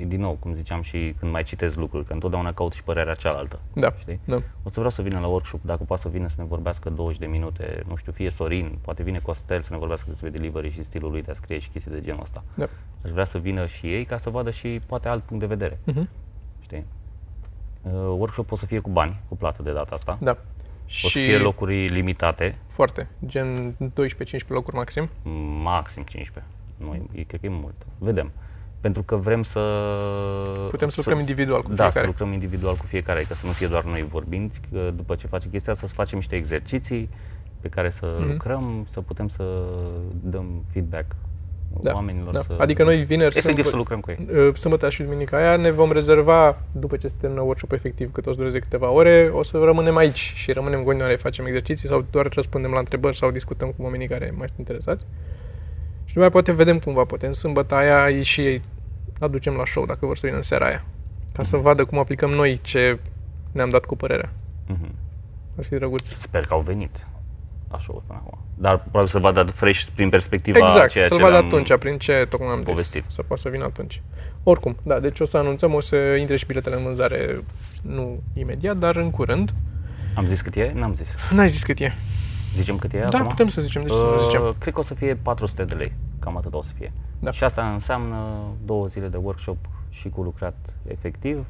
din 0.08 0.20
nou, 0.20 0.38
cum 0.40 0.54
ziceam 0.54 0.82
și 0.82 1.16
când 1.20 1.32
mai 1.32 1.44
citesc 1.44 1.76
lucruri, 1.76 2.06
că 2.06 2.14
întotdeauna 2.14 2.54
caut 2.54 2.74
și 2.74 2.84
părerea 2.84 3.14
cealaltă. 3.14 3.60
Da. 3.74 3.94
Știi? 4.00 4.20
da. 4.26 4.36
O 4.36 4.70
să 4.70 4.74
vreau 4.74 4.90
să 4.90 5.02
vină 5.02 5.20
la 5.20 5.28
workshop, 5.28 5.60
dacă 5.64 5.84
poate 5.84 6.02
să 6.02 6.10
vină 6.10 6.28
să 6.28 6.36
ne 6.38 6.44
vorbească 6.44 6.90
20 6.90 7.20
de 7.20 7.26
minute, 7.26 7.84
nu 7.88 7.96
știu, 7.96 8.12
fie 8.12 8.30
Sorin, 8.30 8.78
poate 8.82 9.04
vine 9.04 9.20
Costel 9.20 9.62
să 9.62 9.68
ne 9.72 9.78
vorbească 9.78 10.06
despre 10.10 10.30
delivery 10.30 10.70
și 10.70 10.84
stilul 10.84 11.12
lui 11.12 11.22
de 11.22 11.32
a 11.32 11.34
scrie 11.34 11.60
și 11.60 11.70
chestii 11.70 11.92
de 11.92 12.02
genul 12.02 12.22
ăsta. 12.22 12.44
Da. 12.54 12.66
Aș 13.04 13.10
vrea 13.12 13.24
să 13.24 13.38
vină 13.38 13.66
și 13.66 13.86
ei 13.94 14.06
ca 14.06 14.18
să 14.18 14.30
vadă 14.30 14.52
și 14.52 14.82
poate 14.86 15.08
alt 15.08 15.24
punct 15.24 15.42
de 15.42 15.48
vedere, 15.56 15.80
Mhm. 15.84 16.10
știi? 16.60 16.86
Uh, 17.94 18.00
workshop 18.18 18.52
o 18.52 18.56
să 18.56 18.66
fie 18.66 18.80
cu 18.80 18.90
bani, 18.90 19.20
cu 19.28 19.36
plată 19.36 19.62
de 19.62 19.72
data 19.72 19.96
asta. 19.96 20.18
da. 20.22 20.32
O 20.32 20.90
Și 20.90 21.02
să 21.08 21.20
fie 21.20 21.38
locuri 21.38 21.86
limitate, 21.88 22.58
foarte, 22.70 23.08
gen 23.26 23.76
12-15 23.76 24.48
locuri 24.48 24.76
maxim. 24.76 25.10
maxim 25.64 26.04
15. 26.04 26.52
Nu, 26.78 26.94
e, 27.12 27.22
cred 27.24 27.40
că 27.40 27.46
e 27.46 27.50
mult. 27.50 27.76
Vedem. 27.98 28.32
Pentru 28.82 29.04
că 29.04 29.16
vrem 29.16 29.44
să... 29.44 29.60
Putem 30.70 30.90
să 30.90 30.96
lucrăm 30.98 31.20
individual 31.20 31.62
cu 31.62 31.68
da, 31.68 31.76
fiecare. 31.76 32.00
să 32.00 32.06
lucrăm 32.06 32.32
individual 32.34 32.76
cu 32.76 32.86
fiecare, 32.86 33.22
ca 33.22 33.34
să 33.36 33.46
nu 33.46 33.52
fie 33.52 33.68
doar 33.68 33.84
noi 33.84 34.04
vorbind, 34.04 34.54
că 34.72 34.92
după 34.96 35.16
ce 35.16 35.28
facem 35.28 35.50
chestia 35.52 35.74
asta, 35.74 35.88
să 35.88 35.94
facem 35.94 36.18
niște 36.18 36.36
exerciții 36.36 37.10
pe 37.62 37.68
care 37.70 37.90
să 37.90 38.16
Mhm. 38.20 38.28
lucrăm, 38.32 38.86
să 38.90 39.02
putem 39.02 39.28
să 39.28 39.44
dăm 40.24 40.64
feedback 40.72 41.16
Da, 41.82 41.94
oamenilor. 41.94 42.34
da. 42.34 42.40
Să... 42.42 42.56
Adică 42.58 42.84
noi 42.84 42.96
vineri, 43.04 43.28
Efectiv 43.38 43.42
sâmbătă- 43.44 43.70
să 43.70 43.76
lucrăm 43.76 44.00
cu 44.00 44.12
ei. 44.12 44.48
Uh, 44.48 44.56
sâmbătă 44.56 44.90
și 44.90 45.04
duminica 45.04 45.38
aia 45.38 45.56
ne 45.56 45.72
vom 45.72 45.92
rezerva, 45.92 46.58
după 46.72 46.98
ce 46.98 47.08
se 47.08 47.16
termină 47.20 47.42
workshop 47.42 47.72
efectiv, 47.72 48.12
cât 48.12 48.26
o 48.26 48.32
să 48.32 48.38
dureze 48.38 48.60
câteva 48.60 48.90
ore, 48.90 49.30
o 49.34 49.44
să 49.44 49.58
rămânem 49.58 49.96
aici 49.96 50.34
și 50.36 50.52
rămânem 50.52 50.80
în 50.80 50.86
continuare, 50.86 51.16
facem 51.16 51.46
exerciții 51.46 51.88
sau 51.88 52.06
doar 52.12 52.28
răspundem 52.34 52.72
la 52.72 52.80
întrebări 52.80 53.18
sau 53.18 53.32
discutăm 53.32 53.68
cu 53.78 53.84
oamenii 53.84 54.08
care 54.08 54.34
mai 54.38 54.48
sunt 54.48 54.60
interesați. 54.60 55.06
Și 56.06 56.14
după 56.14 56.20
aia 56.20 56.30
poate 56.30 56.52
vedem 56.52 56.80
cumva, 56.80 57.04
poate 57.04 57.26
în 57.26 57.34
sâmbătă 57.34 57.76
aia 57.76 58.10
ei 58.10 58.24
și 58.24 58.42
ei 58.42 58.62
aducem 59.20 59.54
la 59.54 59.66
show 59.66 59.86
dacă 59.86 60.06
vor 60.06 60.18
să 60.18 60.26
vină 60.26 60.38
în 60.38 60.44
seara 60.44 60.66
aia. 60.66 60.86
Ca 61.34 61.44
să 61.44 61.58
vadă 61.58 61.86
cum 61.86 62.00
aplicăm 62.00 62.30
noi 62.30 62.60
ce 62.62 63.00
ne-am 63.52 63.70
dat 63.70 63.86
cu 63.86 63.96
părerea. 63.96 64.34
Mhm. 64.68 64.92
Ar 65.58 65.64
fi 65.64 65.76
drăguț. 65.76 66.12
Sper 66.14 66.46
că 66.46 66.54
au 66.54 66.60
venit 66.62 67.08
așa 67.68 67.92
până 68.08 68.20
acum. 68.26 68.38
Dar 68.56 68.80
probabil 68.80 69.08
să 69.08 69.20
vadă 69.20 69.44
fresh 69.44 69.84
prin 69.96 70.10
perspectiva 70.10 70.58
Exact, 70.58 70.90
ceea 70.92 71.06
să-l 71.08 71.18
ce 71.18 71.24
vadă 71.24 71.36
le-am- 71.36 71.46
atunci, 71.46 71.78
prin 71.78 71.98
ce 71.98 72.26
tocmai 72.30 72.50
am 72.50 72.62
povestit. 72.62 73.04
zis, 73.04 73.14
să 73.14 73.22
poată 73.24 73.42
să 73.42 73.50
vină 73.50 73.64
atunci. 73.64 74.02
Oricum, 74.44 74.76
da, 74.84 75.00
deci 75.00 75.20
o 75.20 75.26
să 75.26 75.38
anunțăm, 75.38 75.74
o 75.74 75.80
să 75.80 75.96
intre 75.96 76.36
și 76.36 76.46
biletele 76.46 76.76
în 76.76 76.84
vânzare, 76.84 77.44
nu 77.82 78.20
imediat, 78.34 78.78
dar 78.78 78.96
în 78.96 79.10
curând. 79.10 79.54
Am 80.16 80.26
zis 80.26 80.42
cât 80.42 80.56
e? 80.56 80.72
N-am 80.76 80.94
zis. 80.94 81.16
N-ai 81.32 81.50
zis 81.50 81.64
cât 81.64 81.80
e. 81.80 81.94
Zicem 82.56 82.78
cât 82.78 82.94
e 82.94 83.00
Da, 83.10 83.18
acum? 83.18 83.28
putem 83.28 83.48
să 83.48 83.62
zicem, 83.62 83.84
deci 83.84 83.94
să 83.94 84.04
nu 84.04 84.22
zicem. 84.22 84.42
Uh, 84.44 84.50
cred 84.60 84.74
că 84.74 84.80
o 84.80 84.84
să 84.84 84.94
fie 84.94 85.16
400 85.16 85.64
de 85.64 85.74
lei 85.74 85.94
cam 86.20 86.38
atât 86.38 86.54
o 86.54 86.62
să 86.62 86.72
fie. 86.78 86.92
Da. 87.20 87.32
Și 87.32 87.44
asta 87.44 87.70
înseamnă 87.72 88.18
două 88.66 88.88
zile 88.88 89.08
de 89.08 89.18
workshop 89.18 89.58
și 89.90 90.10
cu 90.10 90.22
lucrat 90.22 90.56
efectiv, 90.88 91.46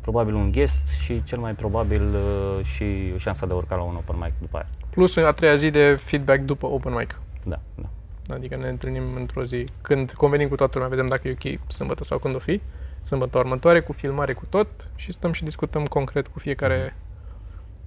probabil 0.00 0.34
un 0.34 0.50
guest 0.52 0.86
și 1.02 1.22
cel 1.22 1.38
mai 1.38 1.52
probabil 1.54 2.02
uh, 2.14 2.64
și 2.64 2.84
șansa 3.16 3.46
de 3.46 3.52
a 3.52 3.56
urca 3.56 3.76
la 3.76 3.82
un 3.82 3.94
open 3.94 4.16
mic 4.22 4.32
după 4.40 4.56
aia. 4.56 4.66
Plus 4.94 5.16
a 5.16 5.32
treia 5.32 5.54
zi 5.54 5.70
de 5.70 5.94
feedback 5.94 6.40
după 6.40 6.66
open 6.66 6.94
mic. 6.94 7.18
Da, 7.42 7.60
da. 7.74 7.88
Adică 8.34 8.56
ne 8.56 8.68
întâlnim 8.68 9.14
într-o 9.14 9.44
zi 9.44 9.64
când 9.82 10.12
convenim 10.12 10.48
cu 10.48 10.54
toată 10.54 10.72
lumea, 10.78 10.88
vedem 10.88 11.06
dacă 11.06 11.28
e 11.28 11.36
ok 11.42 11.70
sâmbătă 11.70 12.04
sau 12.04 12.18
când 12.18 12.34
o 12.34 12.38
fi. 12.38 12.60
Sâmbătă 13.02 13.38
următoare, 13.38 13.80
cu 13.80 13.92
filmare, 13.92 14.32
cu 14.32 14.44
tot 14.48 14.68
și 14.96 15.12
stăm 15.12 15.32
și 15.32 15.44
discutăm 15.44 15.86
concret 15.86 16.28
cu 16.28 16.38
fiecare 16.38 16.96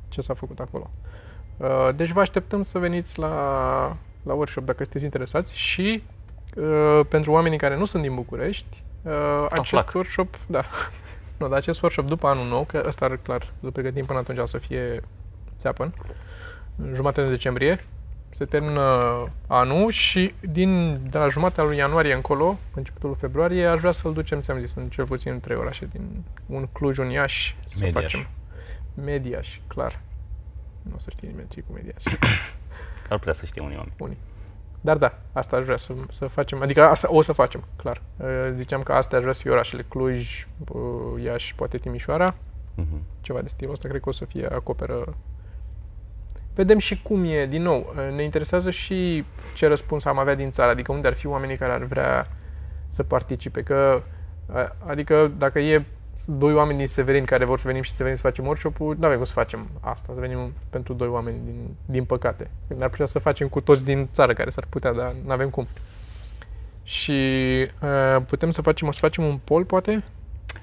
ce 0.09 0.21
s-a 0.21 0.33
făcut 0.33 0.59
acolo. 0.59 0.89
Uh, 1.57 1.89
Deci 1.95 2.11
vă 2.11 2.19
așteptăm 2.19 2.61
să 2.61 2.79
veniți 2.79 3.19
la, 3.19 3.29
la 4.23 4.33
workshop 4.33 4.65
dacă 4.65 4.83
sunteți 4.83 5.03
interesați 5.03 5.57
și 5.57 6.03
uh, 6.55 7.05
pentru 7.09 7.31
oamenii 7.31 7.57
care 7.57 7.77
nu 7.77 7.85
sunt 7.85 8.03
din 8.03 8.15
București, 8.15 8.83
uh, 9.01 9.45
acest 9.49 9.69
flac. 9.69 9.91
workshop, 9.93 10.37
da, 10.47 10.63
nu, 11.39 11.47
dar 11.47 11.57
acest 11.57 11.81
workshop 11.81 12.05
după 12.05 12.27
anul 12.27 12.47
nou, 12.47 12.63
că 12.63 12.83
ăsta 12.87 13.05
ar 13.05 13.17
clar, 13.17 13.53
îl 13.59 13.71
pregătim 13.71 14.05
până 14.05 14.19
atunci 14.19 14.37
o 14.37 14.45
să 14.45 14.57
fie 14.57 15.01
țeapăn, 15.57 15.93
în 15.95 16.11
jumătate 16.93 17.23
de 17.23 17.29
decembrie, 17.29 17.85
se 18.29 18.45
termină 18.45 18.81
anul 19.47 19.91
și 19.91 20.33
din, 20.41 20.99
de 21.09 21.17
la 21.17 21.27
jumătatea 21.27 21.63
lui 21.63 21.77
ianuarie 21.77 22.13
încolo, 22.13 22.57
începutul 22.75 23.09
lui 23.09 23.17
februarie, 23.19 23.65
aș 23.65 23.79
vrea 23.79 23.91
să-l 23.91 24.13
ducem, 24.13 24.39
ți-am 24.39 24.59
zis, 24.59 24.73
în 24.73 24.89
cel 24.89 25.05
puțin 25.05 25.31
în 25.31 25.39
trei 25.39 25.57
orașe, 25.57 25.85
din 25.85 26.23
un 26.45 26.67
Cluj, 26.71 26.97
un 26.97 27.09
Iași, 27.09 27.55
să 27.67 27.77
Mediaș. 27.81 28.01
facem. 28.03 28.27
Mediaș, 28.93 29.59
clar. 29.67 29.99
Nu 30.81 30.91
o 30.95 30.97
să 30.97 31.09
știe 31.09 31.27
nimeni 31.27 31.47
ce 31.49 31.61
cu 31.61 31.73
Mediaș. 31.73 32.03
Ar 33.09 33.17
putea 33.17 33.33
să 33.33 33.45
știe 33.45 33.61
unii 33.61 33.75
oameni. 33.97 34.17
Dar 34.81 34.97
da, 34.97 35.19
asta 35.33 35.55
aș 35.57 35.63
vrea 35.63 35.77
să, 35.77 35.93
să 36.09 36.27
facem, 36.27 36.61
adică 36.61 36.83
asta 36.83 37.07
o 37.11 37.21
să 37.21 37.31
facem, 37.31 37.63
clar. 37.75 38.01
Uh, 38.17 38.27
Ziceam 38.51 38.83
că 38.83 38.93
astea 38.93 39.15
aș 39.17 39.21
vrea 39.23 39.33
să 39.35 39.41
fie 39.41 39.51
orașele 39.51 39.85
Cluj, 39.87 40.47
uh, 40.73 41.23
Iași, 41.23 41.55
poate 41.55 41.77
Timișoara, 41.77 42.35
Mhm. 42.75 43.01
ceva 43.21 43.41
de 43.41 43.47
stilul 43.47 43.73
ăsta, 43.73 43.87
cred 43.87 44.01
că 44.01 44.09
o 44.09 44.11
să 44.11 44.25
fie, 44.25 44.47
acoperă... 44.51 45.15
Vedem 46.57 46.77
și 46.77 47.01
cum 47.01 47.23
e, 47.23 47.45
din 47.45 47.61
nou, 47.61 47.93
ne 48.15 48.23
interesează 48.23 48.71
și 48.71 49.23
ce 49.55 49.67
răspuns 49.67 50.05
am 50.05 50.17
avea 50.17 50.35
din 50.35 50.51
țară, 50.51 50.71
adică 50.71 50.91
unde 50.91 51.07
ar 51.07 51.13
fi 51.13 51.27
oamenii 51.27 51.57
care 51.57 51.71
ar 51.71 51.83
vrea 51.83 52.27
să 52.87 53.03
participe, 53.03 53.61
că, 53.61 54.01
a- 54.53 54.75
adică 54.85 55.31
dacă 55.37 55.59
e 55.59 55.85
doi 56.25 56.53
oameni 56.53 56.77
din 56.77 56.87
Severin 56.87 57.25
care 57.25 57.45
vor 57.45 57.59
să 57.59 57.67
venim 57.67 57.81
și 57.81 57.91
să 57.91 58.01
venim 58.03 58.15
să 58.15 58.21
facem 58.21 58.45
workshop-ul, 58.45 58.95
nu 58.99 59.05
avem 59.05 59.17
cum 59.17 59.25
să 59.25 59.33
facem 59.33 59.67
asta, 59.79 60.11
să 60.13 60.19
venim 60.19 60.53
pentru 60.69 60.93
doi 60.93 61.07
oameni, 61.07 61.37
din, 61.45 61.75
din 61.85 62.03
păcate. 62.03 62.49
Ne-ar 62.77 62.89
putea 62.89 63.05
să 63.05 63.19
facem 63.19 63.47
cu 63.47 63.61
toți 63.61 63.85
din 63.85 64.07
țară 64.11 64.33
care 64.33 64.49
s-ar 64.49 64.65
putea, 64.69 64.93
dar 64.93 65.13
nu 65.25 65.31
avem 65.31 65.49
cum. 65.49 65.67
Și 66.83 67.11
uh, 67.81 68.23
putem 68.27 68.51
să 68.51 68.61
facem, 68.61 68.87
o 68.87 68.91
să 68.91 68.99
facem 68.99 69.23
un 69.23 69.39
poll, 69.43 69.65
poate? 69.65 70.03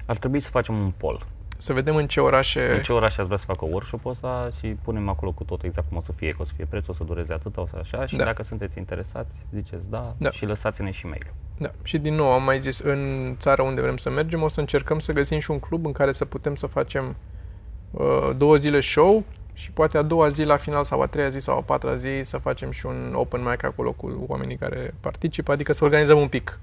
Ar 0.07 0.17
trebui 0.17 0.41
să 0.41 0.51
facem 0.51 0.77
un 0.77 0.93
poll. 0.97 1.27
Să 1.57 1.73
vedem 1.73 1.97
în 1.97 2.07
ce 2.07 2.21
orașe... 2.21 2.73
În 2.77 2.83
ce 2.83 2.93
oraș 2.93 3.17
ați 3.19 3.27
vrea 3.27 3.39
să 3.39 3.45
facă 3.47 3.65
workshop-ul 3.65 4.11
ăsta 4.11 4.49
și 4.59 4.67
punem 4.83 5.09
acolo 5.09 5.33
cu 5.33 5.45
tot 5.45 5.63
exact 5.63 5.89
cum 5.89 5.97
o 5.97 6.01
să 6.01 6.13
fie, 6.13 6.31
că 6.31 6.37
o 6.41 6.45
să 6.45 6.53
fie 6.57 6.65
preț, 6.69 6.89
o 6.89 6.93
să 6.93 7.05
dureze 7.05 7.33
atât, 7.33 7.57
o 7.57 7.67
să 7.67 7.77
așa 7.81 8.07
și 8.07 8.17
Da. 8.17 8.25
dacă 8.25 8.43
sunteți 8.43 8.79
interesați, 8.79 9.35
ziceți 9.55 9.91
da, 9.91 10.15
Da. 10.19 10.31
și 10.31 10.45
lăsați-ne 10.47 10.91
și 10.91 11.07
mail. 11.07 11.33
Da, 11.59 11.71
și 11.83 11.99
din 11.99 12.15
nou 12.15 12.31
am 12.31 12.43
mai 12.43 12.59
zis, 12.59 12.79
în 12.79 13.35
țara 13.39 13.63
unde 13.63 13.81
vrem 13.81 13.97
să 13.97 14.11
mergem, 14.11 14.43
o 14.43 14.49
să 14.49 14.61
încercăm 14.61 14.99
să 14.99 15.13
găsim 15.13 15.39
și 15.39 15.51
un 15.51 15.59
club 15.59 15.87
în 15.87 15.93
care 15.93 16.13
să 16.13 16.25
putem 16.25 16.55
să 16.55 16.67
facem 16.67 17.17
uh, 17.91 18.31
două 18.37 18.57
zile 18.57 18.81
show 18.81 19.25
și 19.53 19.71
poate 19.71 19.99
a 19.99 20.03
doua 20.03 20.29
zi 20.29 20.43
la 20.45 20.57
final 20.57 20.85
sau 20.85 21.01
a 21.01 21.07
treia 21.07 21.29
zi 21.29 21.39
sau 21.39 21.57
a 21.59 21.61
patra 21.61 21.95
zi 21.95 22.21
să 22.23 22.37
facem 22.37 22.71
și 22.71 22.87
un 22.87 23.13
open 23.15 23.43
mic 23.43 23.65
acolo 23.65 23.93
cu 23.93 24.25
oamenii 24.27 24.57
care 24.57 24.95
participă, 25.01 25.53
adică 25.53 25.73
să 25.73 25.85
organizăm 25.85 26.19
un 26.19 26.29
pic. 26.29 26.59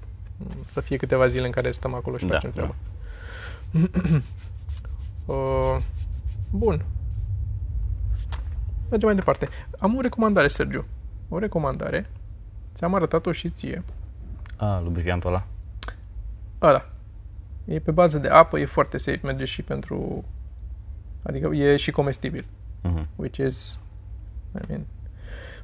Să 0.66 0.80
fie 0.80 0.96
câteva 0.96 1.26
zile 1.26 1.44
în 1.46 1.50
care 1.50 1.70
stăm 1.70 1.94
acolo 1.94 2.16
și 2.16 2.24
Da, 2.24 2.34
facem 2.34 2.50
treaba. 2.50 2.74
uh, 5.26 5.76
bun. 6.50 6.84
Mergem 8.90 9.08
mai 9.08 9.14
departe. 9.16 9.48
Am 9.78 9.96
o 9.96 10.00
recomandare, 10.00 10.48
Sergiu. 10.48 10.84
O 11.28 11.38
recomandare. 11.38 12.10
Ți-am 12.74 12.94
arătat-o 12.94 13.32
și 13.32 13.50
ție. 13.50 13.82
A, 14.56 14.78
lubrifiantul 14.80 15.30
ăla? 15.30 15.46
Ăla. 16.62 16.86
E 17.64 17.78
pe 17.78 17.90
bază 17.90 18.18
de 18.18 18.28
apă, 18.28 18.58
e 18.58 18.64
foarte 18.64 18.98
safe, 18.98 19.20
merge 19.22 19.44
și 19.44 19.62
pentru... 19.62 20.24
Adică 21.22 21.54
e 21.54 21.76
și 21.76 21.90
comestibil, 21.90 22.44
Mhm. 22.82 23.08
which 23.16 23.36
is... 23.38 23.78
I 24.54 24.60
mean... 24.68 24.86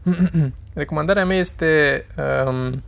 Recomandarea 0.74 1.24
mea 1.24 1.36
este 1.36 2.04
um, 2.46 2.82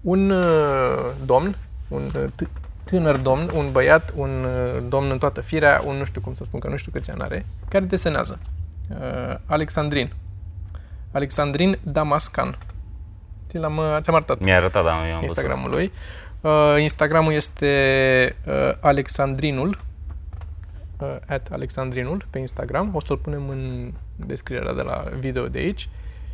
un 0.00 0.30
uh, 0.30 1.12
domn, 1.24 1.56
un 1.88 2.12
uh, 2.16 2.24
t- 2.42 2.61
tânăr 2.92 3.16
domn, 3.16 3.50
un 3.54 3.72
băiat, 3.72 4.12
un 4.16 4.30
uh, 4.44 4.82
domn 4.88 5.10
în 5.10 5.18
toată 5.18 5.40
firea, 5.40 5.82
un 5.84 5.96
nu 5.96 6.04
știu 6.04 6.20
cum 6.20 6.34
să 6.34 6.44
spun, 6.44 6.60
că 6.60 6.68
nu 6.68 6.76
știu 6.76 6.92
câți 6.92 7.10
ani 7.10 7.22
are, 7.22 7.46
care 7.68 7.84
desenează. 7.84 8.38
Uh, 8.90 9.36
Alexandrin. 9.46 10.12
Alexandrin 11.12 11.78
Damascan. 11.82 12.58
Ți 13.48 13.58
l-am, 13.58 13.76
uh, 13.76 13.96
ți-am 14.00 14.14
arătat. 14.14 14.38
Mi-a 14.40 14.56
arătat, 14.56 14.84
dar 14.84 15.06
eu 15.08 15.16
am 15.16 15.22
Instagramul 15.22 15.70
lui. 15.70 15.92
Uh, 16.40 16.76
Instagramul 16.78 17.32
este 17.32 18.36
uh, 18.46 18.72
Alexandrinul, 18.80 19.78
uh, 20.98 21.16
at 21.26 21.48
Alexandrinul 21.52 22.26
pe 22.30 22.38
Instagram. 22.38 22.90
O 22.94 23.00
să-l 23.00 23.16
punem 23.16 23.48
în 23.48 23.92
descrierea 24.16 24.72
de 24.72 24.82
la 24.82 25.04
video 25.18 25.48
de 25.48 25.58
aici. 25.58 25.88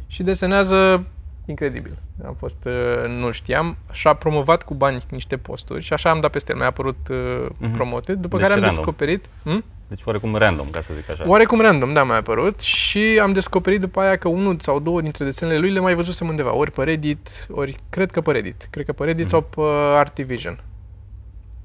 Și 0.06 0.22
desenează 0.22 1.06
incredibil. 1.50 1.98
Am 2.26 2.34
fost, 2.34 2.64
uh, 2.64 3.08
nu 3.18 3.30
știam, 3.30 3.76
și-a 3.92 4.14
promovat 4.14 4.62
cu 4.62 4.74
bani 4.74 5.02
niște 5.10 5.36
posturi 5.36 5.82
și 5.82 5.92
așa 5.92 6.10
am 6.10 6.20
dat 6.20 6.30
peste 6.30 6.52
el. 6.52 6.58
Mi-a 6.58 6.66
apărut 6.66 7.08
uh, 7.10 7.46
Mhm. 7.58 7.70
promoted, 7.72 8.16
după 8.18 8.36
Deci 8.36 8.46
care 8.46 8.52
am 8.58 8.60
random. 8.60 8.76
descoperit... 8.76 9.26
Hm? 9.44 9.64
Deci 9.88 10.00
oarecum 10.04 10.34
random, 10.36 10.68
ca 10.70 10.80
să 10.80 10.94
zic 10.94 11.10
așa. 11.10 11.28
Oarecum 11.28 11.60
random, 11.60 11.92
da, 11.92 12.04
mi-a 12.04 12.14
apărut 12.14 12.60
și 12.60 13.18
am 13.22 13.32
descoperit 13.32 13.80
după 13.80 14.00
aia 14.00 14.16
că 14.16 14.28
unul 14.28 14.56
sau 14.60 14.80
două 14.80 15.00
dintre 15.00 15.24
desenele 15.24 15.58
lui 15.58 15.70
le 15.70 15.80
mai 15.80 15.94
văzusem 15.94 16.28
undeva, 16.28 16.54
ori 16.54 16.70
pe 16.70 16.82
Reddit, 16.84 17.46
ori 17.50 17.76
cred 17.90 18.10
că 18.10 18.20
pe 18.20 18.32
Reddit, 18.32 18.66
cred 18.70 18.84
că 18.84 18.92
pe 18.92 19.04
Reddit 19.04 19.24
Mhm. 19.24 19.28
sau 19.32 19.40
pe 19.42 19.60
Artivision. 19.98 20.60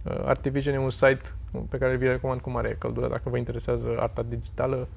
Uh, 0.03 0.13
Artivision 0.25 0.73
e 0.73 0.77
un 0.79 0.89
site 0.89 1.21
pe 1.69 1.77
care 1.77 1.97
vi 1.97 2.07
recomand 2.07 2.41
cu 2.41 2.49
mare 2.49 2.75
căldură 2.79 3.07
dacă 3.07 3.23
vă 3.29 3.37
interesează 3.37 3.87
arta 3.99 4.25
digitală. 4.29 4.87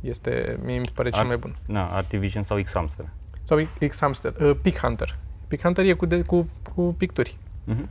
Este, 0.00 0.56
mie 0.64 0.78
mi 0.78 0.84
se 0.86 0.92
pare 0.94 1.10
cel 1.10 1.20
Art- 1.20 1.26
mai 1.28 1.36
bun. 1.36 1.54
Na, 1.66 1.96
Artivision 1.96 2.42
sau 2.42 2.60
X-Hamster. 2.62 3.04
Sau 3.52 3.68
X 3.88 3.98
Hamster, 4.00 4.34
uh, 4.40 4.56
Pick 4.62 4.78
Hunter. 4.78 5.16
Pick 5.48 5.62
Hunter 5.62 5.84
e 5.84 5.92
cu, 5.92 6.06
de, 6.06 6.22
cu, 6.22 6.48
cu 6.74 6.94
picturi. 6.98 7.36
Mhm. 7.64 7.88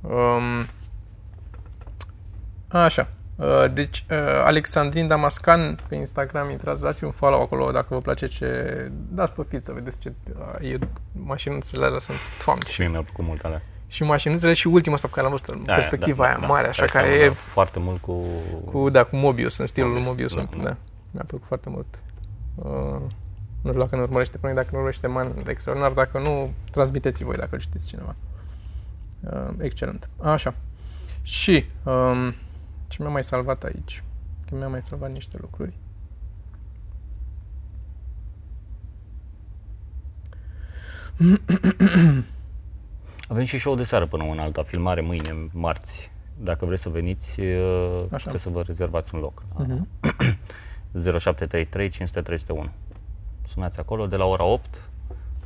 Um, 0.00 0.66
așa. 2.68 3.08
Uh, 3.36 3.64
deci, 3.72 4.04
uh, 4.10 4.16
Alexandrin 4.44 5.06
Damascan 5.06 5.78
pe 5.88 5.94
Instagram, 5.94 6.50
intrați, 6.50 6.82
dați 6.82 7.04
un 7.04 7.10
follow 7.10 7.42
acolo 7.42 7.70
dacă 7.70 7.86
vă 7.90 7.98
place 7.98 8.26
ce... 8.26 8.46
Dați 9.08 9.32
pe 9.32 9.42
feed 9.48 9.62
să 9.64 9.72
vedeți 9.72 9.98
ce... 9.98 10.12
Uh, 10.60 10.70
e, 10.70 10.78
mașinuțele 11.12 11.84
alea 11.84 11.98
sunt... 11.98 12.16
Doamne, 12.44 12.64
Și 12.68 12.80
mie 12.80 12.88
mi-a 12.90 13.02
plăcut 13.02 13.24
mult 13.24 13.44
alea. 13.44 13.62
și 13.86 14.02
mașinuțele 14.02 14.52
și 14.52 14.66
ultima 14.66 14.94
asta 14.94 15.06
pe 15.08 15.14
care 15.14 15.26
l-am 15.26 15.36
văzut, 15.40 15.56
în 15.56 15.64
Da, 15.64 15.74
perspectiva 15.74 16.22
da, 16.24 16.28
aia 16.30 16.38
da, 16.40 16.46
mare, 16.46 16.62
da. 16.62 16.68
așa, 16.68 16.84
care 16.84 17.06
seamănă 17.06 17.24
e 17.24 17.28
foarte 17.30 17.78
mult 17.78 18.00
cu... 18.00 18.24
cu, 18.64 18.88
da, 18.90 19.04
cu 19.04 19.16
Mobius, 19.16 19.56
în 19.56 19.66
stilul 19.66 19.92
lui 19.92 20.02
Mobius, 20.02 20.34
Mobius, 20.34 20.50
da, 20.50 20.56
da, 20.56 20.62
da. 20.62 20.68
da. 20.70 20.76
Mi-a 21.10 21.24
plăcut 21.26 21.46
foarte 21.46 21.68
mult. 21.70 21.86
Uh, 22.54 23.00
nu 23.62 23.68
știu 23.70 23.82
dacă 23.82 23.96
ne 23.96 24.02
urmărește 24.02 24.38
pe 24.38 24.46
noi, 24.46 24.54
dacă 24.54 24.68
ne 24.70 24.76
urmărește 24.76 25.06
man, 25.06 25.32
extraordinar, 25.46 25.92
dacă 25.92 26.18
nu, 26.18 26.52
transmiteți 26.70 27.24
voi 27.24 27.36
dacă 27.36 27.54
îl 27.54 27.60
știți 27.60 27.88
cineva. 27.88 28.14
Uh, 29.20 29.48
excelent. 29.58 30.08
Așa. 30.20 30.54
Și, 31.22 31.64
um, 31.82 32.34
ce 32.88 32.96
mi-a 33.02 33.10
mai 33.10 33.24
salvat 33.24 33.64
aici? 33.64 34.02
Că 34.48 34.54
mi-a 34.56 34.68
mai 34.68 34.82
salvat 34.82 35.12
niște 35.12 35.36
lucruri. 35.40 35.72
Avem 43.28 43.44
și 43.44 43.58
show 43.58 43.74
de 43.74 43.82
seară 43.82 44.06
până 44.06 44.24
în 44.24 44.38
alta, 44.38 44.62
filmare 44.62 45.00
mâine, 45.00 45.48
marți. 45.52 46.10
Dacă 46.38 46.64
vreți 46.64 46.82
să 46.82 46.88
veniți, 46.88 47.40
uh, 47.40 48.04
Așa. 48.10 48.24
puteți 48.24 48.42
să 48.42 48.48
vă 48.48 48.62
rezervați 48.62 49.14
un 49.14 49.20
loc. 49.20 49.44
Mhm. 49.56 49.88
0733 50.92 51.88
500 51.88 52.20
301. 52.20 52.70
Sunați 53.52 53.78
acolo 53.78 54.06
de 54.06 54.16
la 54.16 54.24
ora 54.24 54.44
8 54.44 54.88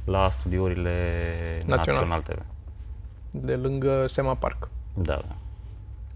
la 0.05 0.31
studiourile 0.31 0.93
Național. 1.67 2.09
Național 2.09 2.23
TV. 2.23 2.43
De 3.31 3.55
lângă 3.57 4.07
Sema 4.07 4.35
Park. 4.35 4.69
Da, 4.95 5.15
da. 5.29 5.37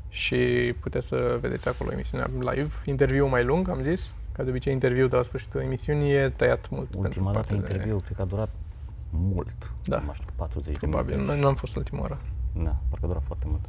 Și 0.09 0.37
puteți 0.81 1.07
să 1.07 1.39
vedeți 1.41 1.69
acolo 1.69 1.93
emisiunea 1.93 2.31
live. 2.53 2.73
Interviu 2.85 3.27
mai 3.29 3.45
lung, 3.45 3.69
am 3.71 3.83
zis. 3.83 4.15
Ca 4.33 4.43
de 4.43 4.51
obicei, 4.51 4.73
interviu 4.73 5.07
de 5.07 5.17
la 5.17 5.23
sfârșitul 5.23 5.61
emisiunii 5.61 6.11
e 6.13 6.29
tăiat 6.29 6.69
mult. 6.71 6.95
Ultima 6.95 7.05
pentru 7.05 7.23
dată 7.23 7.37
partea 7.39 7.57
de- 7.57 7.63
interviu, 7.63 7.99
cred 8.05 8.17
că 8.17 8.23
a 8.23 8.25
durat 8.25 8.49
mult. 9.11 9.73
Da. 9.85 9.99
Nu 9.99 10.05
mai 10.05 10.15
știu, 10.15 10.29
40 10.37 10.73
de 10.73 10.79
Probabil, 10.79 11.15
minute. 11.15 11.33
noi 11.33 11.41
nu 11.41 11.47
am 11.47 11.55
fost 11.55 11.77
ultima 11.77 12.01
oară. 12.01 12.19
Da, 12.55 12.77
parcă 12.89 13.05
a 13.05 13.09
durat 13.09 13.23
foarte 13.27 13.45
mult. 13.49 13.65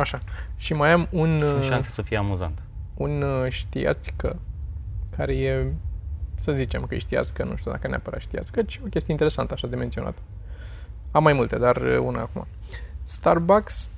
Așa. 0.00 0.20
Și 0.56 0.74
mai 0.74 0.92
am 0.92 1.08
un, 1.10 1.40
Sunt 1.44 1.58
uh, 1.62 1.68
șanse 1.68 1.90
să 1.90 2.02
fie 2.02 2.16
amuzant. 2.16 2.62
un 2.94 3.22
uh, 3.22 3.46
știați 3.50 4.12
că, 4.16 4.36
care 5.16 5.34
e 5.36 5.72
să 6.34 6.52
zicem 6.52 6.84
că 6.84 6.94
știați 6.96 7.34
că, 7.34 7.44
nu 7.44 7.56
știu 7.56 7.70
dacă 7.70 7.88
neapărat 7.88 8.20
știați, 8.20 8.52
că 8.52 8.60
e 8.60 8.64
o 8.84 8.88
chestie 8.88 9.12
interesantă 9.12 9.52
așa 9.54 9.66
de 9.66 9.76
menționat. 9.76 10.18
Am 11.10 11.22
mai 11.22 11.32
multe, 11.32 11.58
dar 11.58 11.76
uh, 11.76 11.98
una 11.98 12.20
acum. 12.20 12.46
Starbucks 13.02 13.90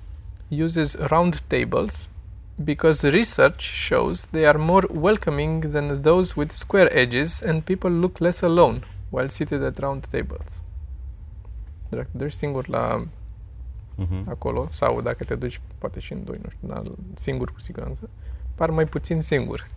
uses 0.48 0.96
round 0.98 1.38
tables 1.40 2.09
because 2.57 3.09
research 3.09 3.61
shows 3.62 4.24
they 4.27 4.46
are 4.46 4.59
more 4.59 4.87
welcoming 5.00 5.64
than 5.70 6.00
those 6.00 6.35
with 6.37 6.53
square 6.53 6.96
edges 6.98 7.42
and 7.44 7.62
people 7.62 7.90
look 7.90 8.18
less 8.18 8.42
alone 8.42 8.79
while 9.11 9.27
seated 9.29 9.62
at 9.62 9.79
round 9.79 10.07
tables. 10.07 10.61
Dacă 11.88 12.09
te 12.12 12.18
duci 12.18 12.33
singur 12.33 12.68
la 12.68 13.05
Mhm. 13.96 14.29
acolo, 14.29 14.68
sau 14.70 15.00
dacă 15.00 15.24
te 15.24 15.35
duci 15.35 15.61
poate 15.79 16.00
și 16.00 16.12
în 16.12 16.24
doi, 16.24 16.38
nu 16.42 16.48
știu, 16.50 16.68
dar 16.68 16.83
singur 17.14 17.53
cu 17.53 17.61
siguranță, 17.61 18.09
par 18.55 18.70
mai 18.70 18.87
puțin 18.87 19.20
singur 19.22 19.68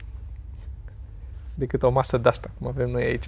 decât 1.58 1.84
o 1.84 1.90
masă 1.90 2.18
de 2.18 2.30
asta, 2.30 2.50
cum 2.58 2.68
avem 2.68 2.90
noi 2.90 3.04
aici. 3.04 3.28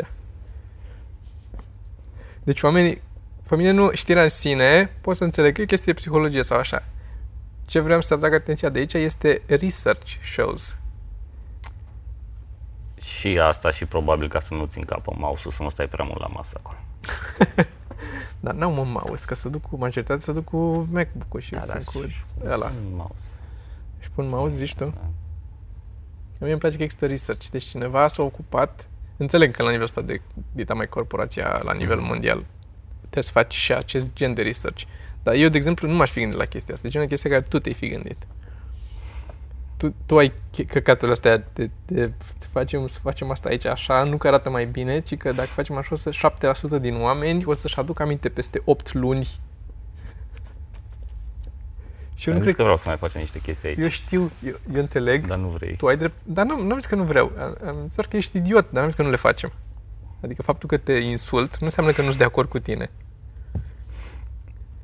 Deci 2.44 2.62
oamenii, 2.62 3.02
pe 3.48 3.56
mine 3.56 3.72
nu, 3.72 3.90
știrea 3.94 4.24
în 4.24 4.30
sine, 4.30 4.92
pot 5.02 5.16
să 5.16 5.24
înțeleg 5.24 5.54
că 5.54 5.62
e 5.62 5.64
o 5.64 5.68
chestie 5.68 5.94
de 5.94 6.00
psihologie 6.00 6.44
sau 6.44 6.58
așa. 6.58 6.84
Ce 7.66 7.80
vreau 7.80 8.02
să 8.02 8.14
atrag 8.14 8.34
atenția 8.34 8.70
de 8.70 8.80
aici 8.80 8.94
este 8.94 9.42
research 9.48 10.12
shows. 10.34 10.78
Și 13.02 13.40
asta 13.40 13.72
și 13.72 13.86
probabil 13.86 14.28
ca 14.30 14.40
să 14.40 14.54
nu-ți 14.54 14.78
încapă 14.78 15.14
mouse-ul, 15.18 15.54
să 15.54 15.64
nu 15.64 15.70
stai 15.70 15.88
prea 15.88 16.06
mult 16.06 16.20
la 16.20 16.28
masă 16.28 16.60
acolo. 16.64 16.78
Dar 18.40 18.54
n-au 18.54 18.72
mă 18.72 18.84
mouse, 18.84 19.26
că 19.26 19.36
să 19.36 19.50
duc 19.50 19.62
cu 19.62 19.78
majoritatea 19.78 20.24
să 20.24 20.32
duc 20.32 20.44
cu 20.44 20.88
MacBook-ul 20.92 21.40
și 21.40 21.52
Da, 21.52 21.58
da, 21.60 21.66
da, 21.66 21.80
sunt 21.80 21.84
cu 22.04 22.08
și- 22.10 22.24
ăla. 22.46 22.66
Un 22.86 22.96
mouse. 22.96 23.26
Și 24.00 24.10
pun 24.12 24.28
mouse, 24.28 24.56
zici 24.56 24.76
tu? 24.76 24.86
Da. 24.86 25.02
Mie 26.40 26.52
îmi 26.52 26.60
place 26.60 26.78
că 26.78 26.84
există 26.84 27.06
research. 27.08 27.46
Deci 27.48 27.64
cineva 27.64 28.08
s-a 28.08 28.24
ocupat, 28.24 28.88
înțeleg 29.18 29.52
că 29.52 29.62
la 29.62 29.68
nivelul 29.70 29.88
ăsta 29.88 30.02
de 30.02 30.22
dita 30.52 30.74
mai 30.74 30.88
corporația 30.90 31.60
la 31.64 31.74
nivel 31.74 31.98
Mhm. 31.98 32.06
mondial 32.08 32.46
trebuie 33.00 33.24
să 33.24 33.32
faci 33.32 33.54
și 33.54 33.74
acest 33.74 34.14
gen 34.14 34.34
de 34.34 34.42
research. 34.42 34.82
Dar 35.24 35.34
eu, 35.36 35.50
de 35.50 35.58
exemplu, 35.58 35.88
nu 35.88 35.96
m-aș 35.96 36.12
fi 36.12 36.20
gândit 36.20 36.38
la 36.38 36.46
chestia 36.46 36.74
asta. 36.74 36.88
Deci 36.88 36.96
e 37.02 37.04
o 37.04 37.06
chestie 37.08 37.30
care 37.30 37.42
tu 37.42 37.60
te-ai 37.60 37.76
fi 37.76 37.88
gândit. 37.88 38.28
Tu, 39.78 39.94
tu 40.06 40.18
ai 40.18 40.32
ch- 40.32 40.66
căcaturile 40.68 41.12
astea 41.12 41.38
de, 41.38 41.70
de, 41.86 42.06
de 42.06 42.12
facem, 42.52 42.88
să 42.88 43.00
facem 43.02 43.32
asta 43.32 43.50
aici 43.50 43.66
așa, 43.66 44.04
nu 44.04 44.18
că 44.18 44.28
arată 44.28 44.50
mai 44.50 44.66
bine, 44.66 45.00
ci 45.00 45.18
că 45.18 45.32
dacă 45.32 45.48
facem 45.48 45.76
așa, 45.78 45.90
o 45.92 45.96
să 45.96 46.10
7% 46.12 46.80
din 46.82 47.02
oameni 47.02 47.44
o 47.46 47.54
să-și 47.54 47.78
aducă 47.80 48.04
aminte 48.04 48.30
peste 48.30 48.62
8 48.66 48.94
luni. 48.94 49.28
Și 52.20 52.28
eu 52.30 52.34
Am 52.34 52.40
nu 52.40 52.46
zis 52.46 52.54
cred 52.54 52.56
că 52.56 52.62
vreau 52.62 52.78
să 52.78 52.84
mai 52.88 52.98
facem 52.98 53.22
niște 53.22 53.40
chestii 53.40 53.68
aici, 53.68 53.78
eu 53.80 53.88
știu, 53.88 54.32
eu, 54.46 54.60
eu 54.74 54.80
înțeleg, 54.80 55.28
dar 55.28 55.38
nu 55.38 55.48
vrei. 55.48 55.76
tu 55.76 55.88
ai 55.88 55.98
drept, 55.98 56.16
dar 56.24 56.46
nu, 56.46 56.62
nu 56.64 56.72
am 56.72 56.78
zis 56.78 56.86
că 56.86 56.96
nu 56.96 57.04
vreau, 57.04 57.32
am, 57.40 57.58
am 57.68 57.76
zis 57.86 57.96
doar 57.96 58.08
că 58.08 58.18
ești 58.18 58.38
idiot, 58.38 58.64
dar 58.64 58.74
nu 58.74 58.80
am 58.80 58.86
zis 58.86 58.96
că 58.96 59.04
nu 59.04 59.10
le 59.10 59.16
facem. 59.16 59.52
Adică 60.22 60.42
faptul 60.42 60.70
că 60.70 60.78
te 60.78 60.94
insult 60.94 61.58
nu 61.58 61.66
înseamnă 61.66 61.92
că 61.92 62.02
nu 62.02 62.08
sunt 62.08 62.18
de 62.20 62.24
acord 62.24 62.50
cu 62.50 62.60
tine. 62.60 62.90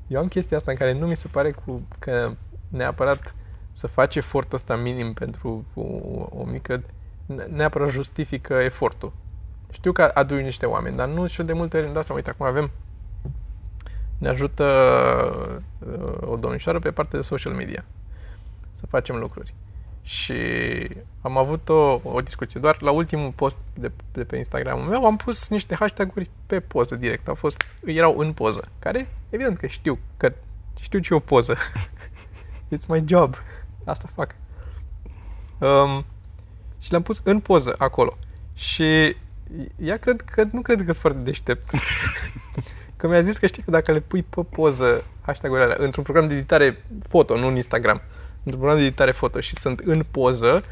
Eu 0.07 0.19
am 0.19 0.27
chestia 0.27 0.57
asta 0.57 0.71
în 0.71 0.77
care 0.77 0.93
nu 0.93 1.07
mi 1.07 1.15
se 1.15 1.27
pare 1.27 1.51
cu, 1.51 1.81
că 1.99 2.31
neapărat 2.67 3.35
să 3.71 3.87
faci 3.87 4.15
efortul 4.15 4.55
ăsta 4.57 4.75
minim 4.75 5.13
pentru 5.13 5.65
o, 5.73 5.81
o 6.29 6.43
mică, 6.51 6.83
ne- 7.25 7.45
neapărat 7.51 7.89
justifică 7.89 8.53
efortul. 8.53 9.13
Știu 9.71 9.91
că 9.91 10.01
adui 10.13 10.43
niște 10.43 10.65
oameni, 10.65 10.95
dar 10.95 11.07
nu 11.07 11.27
știu 11.27 11.43
de 11.43 11.53
multe 11.53 11.75
ori 11.77 11.85
îmi 11.85 11.93
dau 11.93 12.03
seama, 12.03 12.19
uite, 12.19 12.29
acum 12.31 12.45
avem, 12.45 12.71
ne 14.17 14.29
ajută 14.29 14.65
uh, 15.79 16.29
o 16.29 16.35
domnișoară 16.35 16.79
pe 16.79 16.91
partea 16.91 17.19
de 17.19 17.25
social 17.25 17.53
media 17.53 17.85
să 18.75 18.85
facem 18.85 19.15
lucruri. 19.15 19.53
Și 20.01 20.33
am 21.21 21.37
avut 21.37 21.69
o, 21.69 21.99
o 22.03 22.21
discuție. 22.21 22.59
Doar 22.59 22.81
la 22.81 22.91
ultimul 22.91 23.31
post 23.31 23.57
de, 23.73 23.91
de 24.11 24.23
pe 24.23 24.37
Instagramul 24.37 24.85
meu 24.85 25.05
am 25.05 25.15
pus 25.15 25.49
niște 25.49 25.75
hashtag-uri 25.75 26.29
pe 26.45 26.59
poză 26.59 26.95
direct. 26.95 27.27
Au 27.27 27.35
fost, 27.35 27.63
erau 27.85 28.17
în 28.17 28.33
poză. 28.33 28.67
Care, 28.79 29.07
evident 29.29 29.57
că 29.57 29.67
știu, 29.67 29.99
că 30.17 30.33
știu 30.79 30.99
ce 30.99 31.13
e 31.13 31.15
o 31.15 31.19
poză. 31.19 31.55
It's 32.75 32.85
my 32.87 33.03
job. 33.05 33.35
Asta 33.83 34.09
fac. 34.15 34.35
Um, 35.59 36.05
și 36.79 36.91
le-am 36.91 37.03
pus 37.03 37.21
în 37.23 37.39
poză 37.39 37.75
acolo. 37.77 38.17
Și 38.53 39.15
ea 39.77 39.97
cred 39.97 40.21
că, 40.21 40.43
nu 40.51 40.61
cred 40.61 40.77
că 40.77 40.83
sunt 40.83 40.95
foarte 40.95 41.19
deștept. 41.19 41.69
că 43.05 43.11
mi-a 43.11 43.21
zis 43.21 43.37
că 43.37 43.45
știi 43.45 43.63
că 43.63 43.71
dacă 43.71 43.91
le 43.91 43.99
pui 43.99 44.23
pe 44.23 44.41
poză 44.41 45.03
hashtag-urile 45.21 45.65
alea 45.65 45.77
într-un 45.79 46.03
program 46.03 46.27
de 46.27 46.33
editare 46.35 46.83
foto, 47.07 47.37
nu 47.37 47.47
în 47.47 47.55
Instagram, 47.55 48.01
într-un 48.43 48.59
program 48.59 48.77
de 48.77 48.85
editare 48.85 49.11
foto 49.11 49.39
și 49.39 49.55
sunt 49.55 49.79
în 49.79 50.03
poză, 50.11 50.63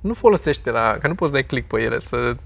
nu 0.00 0.14
folosește 0.14 0.70
la... 0.70 0.98
că 1.00 1.08
nu 1.08 1.14
poți 1.14 1.32
dai 1.32 1.44
click 1.44 1.68
pe 1.68 1.80
ele 1.80 1.98
să... 1.98 2.36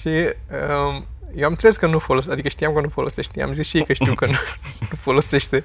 Și 0.00 0.08
um, 0.08 1.06
eu 1.34 1.44
am 1.44 1.50
înțeles 1.50 1.76
că 1.76 1.86
nu 1.86 1.98
folosește, 1.98 2.32
adică 2.32 2.48
știam 2.48 2.74
că 2.74 2.80
nu 2.80 2.88
folosește, 2.88 3.38
i-am 3.38 3.52
zis 3.52 3.66
și 3.66 3.76
ei 3.76 3.84
că 3.84 3.92
știu 3.92 4.14
că 4.14 4.26
nu, 4.26 4.32
nu 4.90 4.96
folosește. 4.96 5.64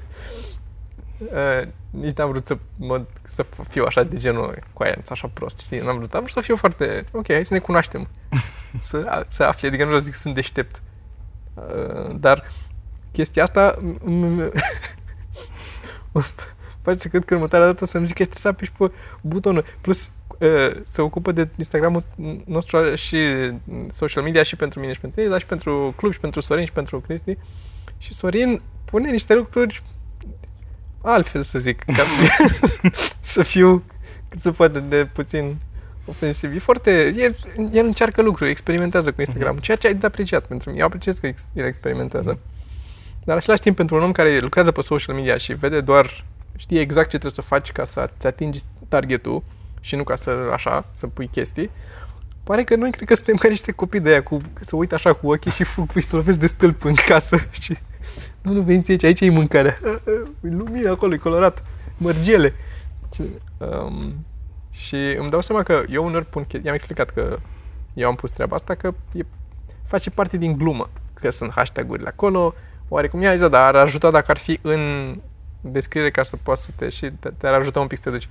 Uh, 1.18 1.68
nici 1.90 2.18
n-am 2.18 2.30
vrut 2.30 2.46
să, 2.46 2.58
mă, 2.76 3.06
să 3.24 3.46
fiu 3.68 3.84
așa 3.84 4.04
de 4.04 4.18
genul 4.18 4.60
cu 4.74 4.84
aia, 4.84 4.96
așa 5.10 5.30
prost, 5.34 5.60
știi? 5.60 5.80
N-am 5.80 5.98
vrut, 5.98 6.14
am 6.14 6.20
vrut 6.20 6.34
să 6.34 6.42
fiu 6.42 6.56
foarte, 6.56 7.06
ok, 7.12 7.32
hai 7.32 7.46
să 7.46 7.54
ne 7.54 7.60
cunoaștem. 7.60 8.08
să, 8.90 9.22
să 9.30 9.44
afli, 9.44 9.68
adică 9.68 9.84
nu 9.84 9.88
vreau 9.88 10.02
să 10.02 10.06
zic 10.06 10.14
că 10.14 10.20
sunt 10.20 10.34
deștept. 10.34 10.82
Uh, 11.54 12.16
dar 12.16 12.44
chestia 13.12 13.44
asta 13.44 13.76
m- 13.78 13.98
m- 14.06 14.52
mă 16.12 16.24
face 16.84 16.98
să 16.98 17.08
cred 17.08 17.26
că 17.26 17.36
următoarea 17.36 17.68
dată 17.68 17.86
să-mi 17.86 18.06
zic 18.06 18.16
că 18.16 18.24
trebuie 18.24 18.42
să 18.42 18.48
apeși 18.48 18.72
pe 18.72 18.92
butonul. 19.22 19.66
Plus, 19.82 20.12
uh, 20.40 20.82
se 20.86 21.02
ocupă 21.02 21.32
de 21.32 21.50
Instagramul 21.56 22.04
nostru 22.46 22.96
și 22.96 23.18
social 23.90 24.24
media 24.24 24.44
și 24.44 24.56
pentru 24.56 24.80
mine 24.80 24.94
și 24.94 25.00
pentru 25.00 25.22
ei, 25.22 25.30
dar 25.30 25.40
și 25.40 25.46
pentru 25.46 25.94
club 25.98 26.14
și 26.14 26.20
pentru 26.20 26.40
Sorin 26.40 26.66
și 26.66 26.72
pentru 26.72 27.00
Cristi. 27.00 27.38
Și 27.98 28.14
Sorin 28.14 28.62
pune 28.86 29.12
niște 29.12 29.34
lucruri 29.34 29.84
altfel, 31.02 31.44
să 31.44 31.60
zic, 31.60 31.84
ca 31.84 31.94
să, 32.04 32.50
să 33.34 33.44
fiu 33.44 33.84
cât 34.30 34.40
se 34.40 34.52
poate 34.52 34.80
de 34.80 35.06
puțin 35.06 35.58
ofensiv. 36.06 36.56
E 36.56 36.60
foarte... 36.60 36.92
E, 37.18 37.36
el 37.72 37.86
încearcă 37.86 38.22
lucruri, 38.22 38.50
experimentează 38.50 39.12
cu 39.12 39.22
Instagram, 39.22 39.58
ceea 39.58 39.78
ce 39.78 39.88
ai 39.88 39.94
de 39.94 40.06
apreciat 40.06 40.48
pentru 40.48 40.70
mine. 40.70 40.82
Eu 40.82 40.88
apreciez 40.88 41.18
că 41.18 41.28
ex- 41.28 41.50
el 41.54 41.66
experimentează. 41.66 42.40
Dar 43.24 43.36
în 43.36 43.42
același 43.42 43.62
timp, 43.62 43.76
pentru 43.76 43.96
un 43.96 44.02
om 44.02 44.12
care 44.12 44.40
lucrează 44.40 44.72
pe 44.72 44.82
social 44.82 45.16
media 45.16 45.38
și 45.38 45.54
vede 45.54 45.82
doar, 45.82 46.26
știe 46.56 46.80
exact 46.80 47.10
ce 47.10 47.18
trebuie 47.18 47.44
să 47.44 47.50
faci 47.50 47.72
ca 47.72 47.86
să-ți 47.86 48.28
atingi 48.28 48.60
targetul 48.88 49.44
și 49.82 49.96
nu 49.96 50.04
ca 50.04 50.16
să, 50.16 50.50
așa, 50.54 50.86
să 50.92 51.08
pui 51.08 51.28
chestii, 51.28 51.70
pare 52.44 52.64
că 52.64 52.76
noi 52.76 52.92
cred 52.92 53.08
că 53.08 53.16
suntem 53.16 53.36
ca 53.36 53.48
niște 53.48 53.72
copii 53.72 54.00
de 54.00 54.10
aia, 54.10 54.24
cu, 54.24 54.42
să 54.62 54.76
uită 54.76 54.96
așa 54.96 55.14
cu 55.14 55.32
ochii 55.32 55.52
și 55.52 55.64
fug 55.64 55.92
și 55.92 56.02
să 56.02 56.16
lovesc 56.16 56.40
de 56.40 56.48
stâlp 56.48 56.84
în 56.84 56.94
casă 56.94 57.38
și 57.62 57.78
nu, 58.42 58.54
nu 58.54 58.62
veniți 58.62 58.92
aici, 58.92 59.04
aici 59.04 59.20
e 59.20 59.30
mâncarea. 59.30 59.76
E 60.44 60.50
lumină 60.50 60.92
acolo, 60.92 61.14
e 61.14 61.18
colorat, 61.18 61.64
mărgele. 61.98 62.54
Și, 63.14 63.22
um, 63.58 64.26
și 64.72 64.96
îmi 65.20 65.30
dau 65.30 65.42
seama 65.42 65.64
că 65.64 65.84
eu 65.90 66.06
uneori 66.06 66.26
pun 66.26 66.42
chestii, 66.42 66.66
i-am 66.66 66.76
explicat 66.76 67.10
că 67.10 67.40
eu 67.94 68.08
am 68.08 68.16
pus 68.16 68.32
treaba 68.32 68.56
asta, 68.56 68.76
că 68.76 68.94
e, 69.12 69.22
face 69.86 70.10
parte 70.10 70.38
din 70.38 70.58
glumă, 70.58 70.90
că 71.14 71.30
sunt 71.30 71.52
hashtag-urile 71.52 72.08
acolo, 72.08 72.54
oarecum 72.90 73.22
i-a 73.22 73.32
zis, 73.32 73.40
da, 73.42 73.48
dar 73.48 73.62
ar 73.62 73.76
ajuta 73.76 74.12
dacă 74.12 74.32
ar 74.32 74.38
fi 74.38 74.60
în 74.62 75.16
descriere 75.62 76.12
ca 76.12 76.24
să 76.24 76.36
poți 76.44 76.64
să 76.64 76.72
te 76.76 76.90
și 76.90 77.12
te, 77.20 77.30
te-ar 77.38 77.54
ajuta 77.54 77.80
un 77.80 77.88
pic 77.88 77.98
să 77.98 78.04
te 78.04 78.10
duci. 78.10 78.30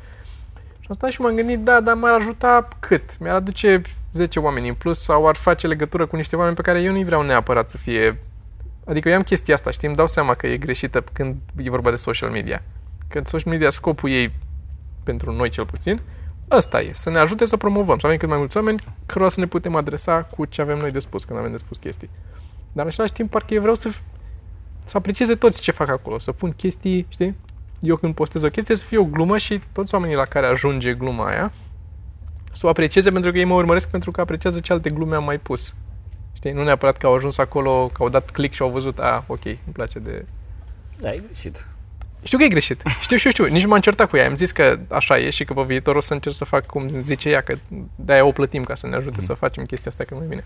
Și 0.80 0.86
am 0.88 0.94
stat 0.94 1.10
și 1.10 1.20
m-am 1.20 1.34
gândit, 1.34 1.58
da, 1.58 1.80
dar 1.80 1.94
m-ar 1.94 2.12
ajuta 2.12 2.68
cât? 2.78 3.18
Mi-ar 3.18 3.34
aduce 3.34 3.82
10 4.12 4.38
oameni 4.38 4.68
în 4.68 4.74
plus 4.74 5.00
sau 5.00 5.28
ar 5.28 5.36
face 5.36 5.66
legătură 5.66 6.06
cu 6.06 6.16
niște 6.16 6.36
oameni 6.36 6.56
pe 6.56 6.62
care 6.62 6.80
eu 6.80 6.92
nu-i 6.92 7.04
vreau 7.04 7.22
neapărat 7.22 7.70
să 7.70 7.76
fie... 7.76 8.20
Adică 8.86 9.08
eu 9.08 9.16
am 9.16 9.22
chestia 9.22 9.54
asta, 9.54 9.70
știi, 9.70 9.86
îmi 9.86 9.96
dau 9.96 10.06
seama 10.06 10.34
că 10.34 10.46
e 10.46 10.56
greșită 10.56 11.04
când 11.12 11.36
e 11.56 11.70
vorba 11.70 11.90
de 11.90 11.96
social 11.96 12.30
media. 12.30 12.62
Când 13.08 13.26
social 13.26 13.52
media, 13.52 13.70
scopul 13.70 14.10
ei, 14.10 14.32
pentru 15.04 15.32
noi 15.32 15.48
cel 15.48 15.66
puțin, 15.66 16.00
ăsta 16.50 16.80
e, 16.80 16.90
să 16.92 17.10
ne 17.10 17.18
ajute 17.18 17.44
să 17.44 17.56
promovăm, 17.56 17.98
să 17.98 18.06
avem 18.06 18.18
cât 18.18 18.28
mai 18.28 18.38
mulți 18.38 18.56
oameni 18.56 18.78
cărora 19.06 19.30
să 19.30 19.40
ne 19.40 19.46
putem 19.46 19.74
adresa 19.74 20.22
cu 20.22 20.44
ce 20.44 20.60
avem 20.60 20.78
noi 20.78 20.90
de 20.90 20.98
spus, 20.98 21.24
când 21.24 21.38
avem 21.38 21.50
de 21.50 21.56
spus 21.56 21.78
chestii. 21.78 22.10
Dar 22.72 22.84
în 22.84 22.90
același 22.90 23.12
timp, 23.12 23.30
parcă 23.30 23.54
eu 23.54 23.60
vreau 23.60 23.74
să, 23.74 23.90
să 24.88 24.96
aprecieze 24.96 25.34
toți 25.34 25.60
ce 25.60 25.70
fac 25.70 25.88
acolo, 25.88 26.18
să 26.18 26.32
pun 26.32 26.50
chestii, 26.50 27.06
știi? 27.08 27.36
Eu 27.80 27.96
când 27.96 28.14
postez 28.14 28.42
o 28.42 28.48
chestie 28.48 28.76
să 28.76 28.84
fie 28.84 28.98
o 28.98 29.04
glumă 29.04 29.38
și 29.38 29.60
toți 29.72 29.94
oamenii 29.94 30.16
la 30.16 30.24
care 30.24 30.46
ajunge 30.46 30.94
gluma 30.94 31.26
aia 31.26 31.52
să 32.58 32.66
o 32.66 32.68
aprecieze 32.68 33.10
pentru 33.10 33.30
că 33.30 33.38
ei 33.38 33.44
mă 33.44 33.54
urmăresc 33.54 33.90
pentru 33.90 34.10
că 34.10 34.20
apreciază 34.20 34.60
ce 34.60 34.72
alte 34.72 34.90
glume 34.90 35.16
am 35.16 35.24
mai 35.24 35.38
pus. 35.38 35.74
Știi? 36.32 36.52
Nu 36.52 36.62
neapărat 36.62 36.96
că 36.96 37.06
au 37.06 37.14
ajuns 37.14 37.38
acolo, 37.38 37.90
că 37.92 38.02
au 38.02 38.08
dat 38.08 38.30
click 38.30 38.54
și 38.54 38.62
au 38.62 38.70
văzut, 38.70 38.98
a, 38.98 39.24
ok, 39.26 39.44
îmi 39.44 39.56
place 39.72 39.98
de... 39.98 40.24
Da, 41.00 41.12
e 41.12 41.20
greșit. 41.26 41.66
Știu 42.22 42.38
că 42.38 42.44
e 42.44 42.48
greșit. 42.48 42.82
Știu, 43.00 43.16
știu, 43.16 43.30
știu. 43.30 43.44
Nici 43.46 43.62
nu 43.62 43.68
m-am 43.68 43.80
certat 43.80 44.08
cu 44.08 44.16
ea. 44.16 44.26
Am 44.26 44.36
zis 44.36 44.50
că 44.50 44.78
așa 44.88 45.18
e 45.18 45.30
și 45.30 45.44
că 45.44 45.52
pe 45.52 45.62
viitor 45.62 45.96
o 45.96 46.00
să 46.00 46.12
încerc 46.12 46.34
să 46.34 46.44
fac 46.44 46.66
cum 46.66 47.00
zice 47.00 47.28
ea, 47.28 47.40
că 47.40 47.54
de-aia 47.94 48.24
o 48.24 48.32
plătim 48.32 48.62
ca 48.62 48.74
să 48.74 48.86
ne 48.86 48.96
ajute 48.96 49.16
mm. 49.18 49.24
să 49.24 49.32
facem 49.32 49.64
chestia 49.64 49.90
asta 49.90 50.04
cât 50.04 50.16
mai 50.16 50.26
bine. 50.26 50.44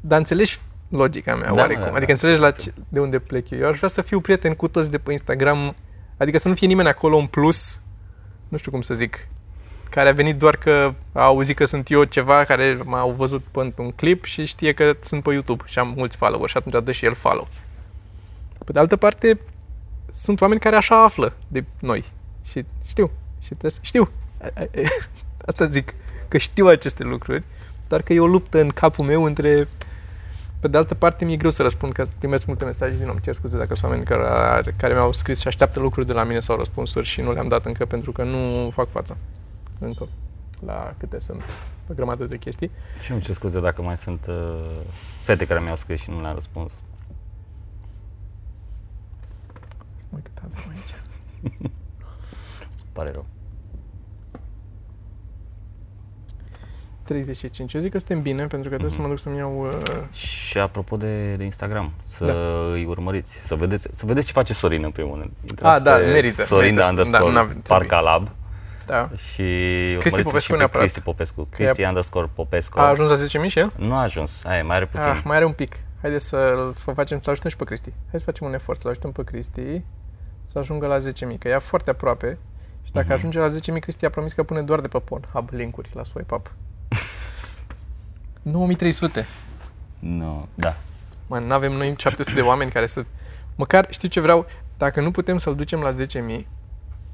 Dar 0.00 0.18
înțelegi 0.18 0.58
logica 0.96 1.36
mea, 1.36 1.48
Da, 1.48 1.54
oarecum? 1.54 1.82
da, 1.82 1.90
da, 1.90 1.96
adică 1.96 2.10
înțelegi 2.10 2.40
la 2.40 2.50
da. 2.50 2.56
ce, 2.56 2.72
de 2.88 3.00
unde 3.00 3.18
plec 3.18 3.50
eu. 3.50 3.58
Eu 3.58 3.68
aș 3.68 3.76
vrea 3.76 3.88
să 3.88 4.02
fiu 4.02 4.20
prieten 4.20 4.54
cu 4.54 4.68
toți 4.68 4.90
de 4.90 4.98
pe 4.98 5.12
Instagram, 5.12 5.74
adică 6.16 6.38
să 6.38 6.48
nu 6.48 6.54
fie 6.54 6.66
nimeni 6.66 6.88
acolo 6.88 7.16
în 7.16 7.26
plus, 7.26 7.80
nu 8.48 8.56
știu 8.56 8.70
cum 8.70 8.80
să 8.80 8.94
zic, 8.94 9.28
care 9.90 10.08
a 10.08 10.12
venit 10.12 10.36
doar 10.36 10.56
că 10.56 10.94
a 11.12 11.22
auzit 11.22 11.56
că 11.56 11.64
sunt 11.64 11.90
eu 11.90 12.04
ceva, 12.04 12.44
care 12.44 12.78
m-au 12.84 13.10
văzut 13.10 13.42
pe 13.50 13.72
un 13.76 13.90
clip 13.90 14.24
și 14.24 14.44
știe 14.44 14.72
că 14.72 14.96
sunt 15.00 15.22
pe 15.22 15.32
YouTube 15.32 15.62
și 15.66 15.78
am 15.78 15.94
mulți 15.96 16.16
follower 16.16 16.48
și 16.48 16.56
atunci 16.56 16.84
dă 16.84 16.92
și 16.92 17.04
el 17.04 17.14
follow. 17.14 17.48
Pe 18.64 18.72
de 18.72 18.78
altă 18.78 18.96
parte, 18.96 19.38
sunt 20.12 20.40
oameni 20.40 20.60
care 20.60 20.76
așa 20.76 21.02
află 21.02 21.36
de 21.48 21.64
noi. 21.80 22.04
Și 22.44 22.64
știu. 22.86 23.10
Și 23.40 23.48
trebuie 23.48 23.70
să 23.70 23.78
știu. 23.82 24.10
Asta 25.46 25.68
zic, 25.68 25.94
că 26.28 26.38
știu 26.38 26.66
aceste 26.66 27.02
lucruri, 27.02 27.44
doar 27.88 28.02
că 28.02 28.12
e 28.12 28.20
o 28.20 28.26
luptă 28.26 28.60
în 28.60 28.68
capul 28.68 29.04
meu 29.04 29.24
între 29.24 29.68
pe 30.64 30.70
de 30.70 30.76
altă 30.76 30.94
parte, 30.94 31.24
mi-e 31.24 31.36
greu 31.36 31.50
să 31.50 31.62
răspund, 31.62 31.92
că 31.92 32.04
primesc 32.18 32.46
multe 32.46 32.64
mesaje 32.64 32.96
din 32.96 33.06
nou. 33.06 33.18
Cer 33.18 33.34
scuze 33.34 33.58
dacă 33.58 33.74
sunt 33.74 33.90
oameni 33.90 34.06
care, 34.06 34.74
care 34.76 34.92
mi-au 34.92 35.12
scris 35.12 35.40
și 35.40 35.46
așteaptă 35.46 35.80
lucruri 35.80 36.06
de 36.06 36.12
la 36.12 36.24
mine 36.24 36.40
sau 36.40 36.56
răspunsuri 36.56 37.06
și 37.06 37.20
nu 37.20 37.32
le-am 37.32 37.48
dat 37.48 37.64
încă 37.64 37.84
pentru 37.84 38.12
că 38.12 38.24
nu 38.24 38.70
fac 38.70 38.88
față. 38.90 39.16
Încă. 39.78 40.08
La 40.66 40.94
câte 40.98 41.18
sunt. 41.18 41.42
Sunt 41.76 41.90
o 41.90 41.94
grămadă 41.94 42.24
de 42.24 42.36
chestii. 42.36 42.70
Și 43.02 43.12
îmi 43.12 43.20
cer 43.20 43.34
scuze 43.34 43.60
dacă 43.60 43.82
mai 43.82 43.96
sunt 43.96 44.26
uh, 44.28 44.80
fete 45.22 45.46
care 45.46 45.60
mi-au 45.60 45.76
scris 45.76 46.00
și 46.00 46.10
nu 46.10 46.20
le-am 46.20 46.34
răspuns. 46.34 46.72
Să 49.96 50.04
mă 50.08 50.18
cât 50.22 50.38
avem 50.44 50.72
aici. 50.72 51.70
Pare 52.92 53.10
rău. 53.10 53.26
35. 57.04 57.74
Eu 57.74 57.80
zic 57.80 57.92
că 57.92 57.98
suntem 57.98 58.22
bine, 58.22 58.46
pentru 58.46 58.70
că 58.70 58.76
trebuie 58.76 58.90
mm-hmm. 58.90 58.94
să 58.94 59.00
mă 59.00 59.08
duc 59.08 59.18
să-mi 59.18 59.36
iau... 59.36 59.60
Uh... 59.60 60.14
Și 60.14 60.58
apropo 60.58 60.96
de, 60.96 61.34
de 61.34 61.44
Instagram, 61.44 61.92
să 62.02 62.24
da. 62.24 62.32
îi 62.72 62.84
urmăriți, 62.84 63.46
să 63.46 63.54
vedeți, 63.54 63.88
să 63.92 64.06
vedeți 64.06 64.26
ce 64.26 64.32
face 64.32 64.52
Sorin 64.52 64.84
în 64.84 64.90
primul 64.90 65.18
rând. 65.18 65.30
Intrați 65.40 65.76
ah, 65.76 65.82
da, 65.82 65.96
merită. 65.96 66.42
Sorin 66.42 66.74
merită, 66.74 66.88
underscore 66.88 67.32
da, 67.32 67.48
Parca 67.68 68.00
Lab. 68.00 68.30
Da. 68.86 69.10
Și 69.16 69.42
Cristi 69.98 70.22
Popescu 70.22 70.38
și 70.38 70.50
pe 70.50 70.56
neapărat. 70.56 70.82
Cristi 70.82 71.00
Popescu. 71.00 71.48
Cristi 71.50 71.84
a, 71.84 71.88
underscore 71.88 72.30
Popescu. 72.34 72.78
A 72.78 72.88
ajuns 72.88 73.32
la 73.34 73.42
10.000 73.42 73.46
și 73.46 73.58
el? 73.58 73.72
Nu 73.76 73.94
a 73.94 74.00
ajuns, 74.00 74.44
Aia, 74.44 74.64
mai 74.64 74.76
are 74.76 74.86
puțin. 74.86 75.08
Ah, 75.08 75.20
mai 75.24 75.36
are 75.36 75.44
un 75.44 75.52
pic. 75.52 75.76
Haideți 76.00 76.28
să 76.28 76.70
facem, 76.94 77.18
să 77.18 77.30
ajutăm 77.30 77.50
și 77.50 77.56
pe 77.56 77.64
Cristi. 77.64 77.92
Hai 78.10 78.18
să 78.18 78.24
facem 78.24 78.46
un 78.46 78.54
efort, 78.54 78.80
să 78.80 78.88
ajutăm 78.88 79.12
pe 79.12 79.24
Cristi 79.24 79.82
să 80.44 80.58
ajungă 80.58 80.86
la 80.86 80.98
10.000, 80.98 81.38
că 81.38 81.48
e 81.48 81.58
foarte 81.58 81.90
aproape. 81.90 82.38
Și 82.82 82.92
dacă 82.92 83.06
uh-huh. 83.08 83.12
ajunge 83.12 83.38
la 83.38 83.48
10.000, 83.48 83.78
Cristi 83.80 84.04
a 84.04 84.10
promis 84.10 84.32
că 84.32 84.42
pune 84.42 84.62
doar 84.62 84.80
de 84.80 84.88
pe 84.88 84.98
Pornhub 84.98 85.48
linkuri 85.50 85.90
la 85.94 86.04
swipe 86.04 86.34
up. 86.34 86.52
9300. 88.44 89.26
Nu, 89.98 90.48
da. 90.54 90.76
Mă, 91.26 91.38
nu 91.38 91.52
avem 91.52 91.72
noi 91.72 91.94
700 91.96 92.34
de 92.34 92.40
oameni 92.40 92.70
care 92.70 92.86
să... 92.86 93.04
Măcar, 93.56 93.86
știu 93.90 94.08
ce 94.08 94.20
vreau? 94.20 94.46
Dacă 94.76 95.00
nu 95.00 95.10
putem 95.10 95.36
să-l 95.36 95.54
ducem 95.54 95.80
la 95.80 95.90
10.000 96.40 96.46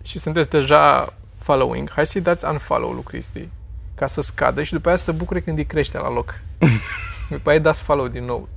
și 0.02 0.18
sunteți 0.18 0.50
deja 0.50 1.14
following, 1.38 1.90
hai 1.90 2.06
să-i 2.06 2.20
dați 2.20 2.44
unfollow 2.44 2.92
lui 2.92 3.02
Cristi 3.02 3.48
ca 3.94 4.06
să 4.06 4.20
scadă 4.20 4.62
și 4.62 4.72
după 4.72 4.88
aia 4.88 4.96
să 4.96 5.04
se 5.04 5.12
bucure 5.12 5.40
când 5.40 5.58
îi 5.58 5.64
crește 5.64 5.98
la 5.98 6.12
loc. 6.12 6.40
după 7.30 7.50
aia 7.50 7.58
dați 7.58 7.82
follow 7.82 8.08
din 8.08 8.24
nou. 8.24 8.48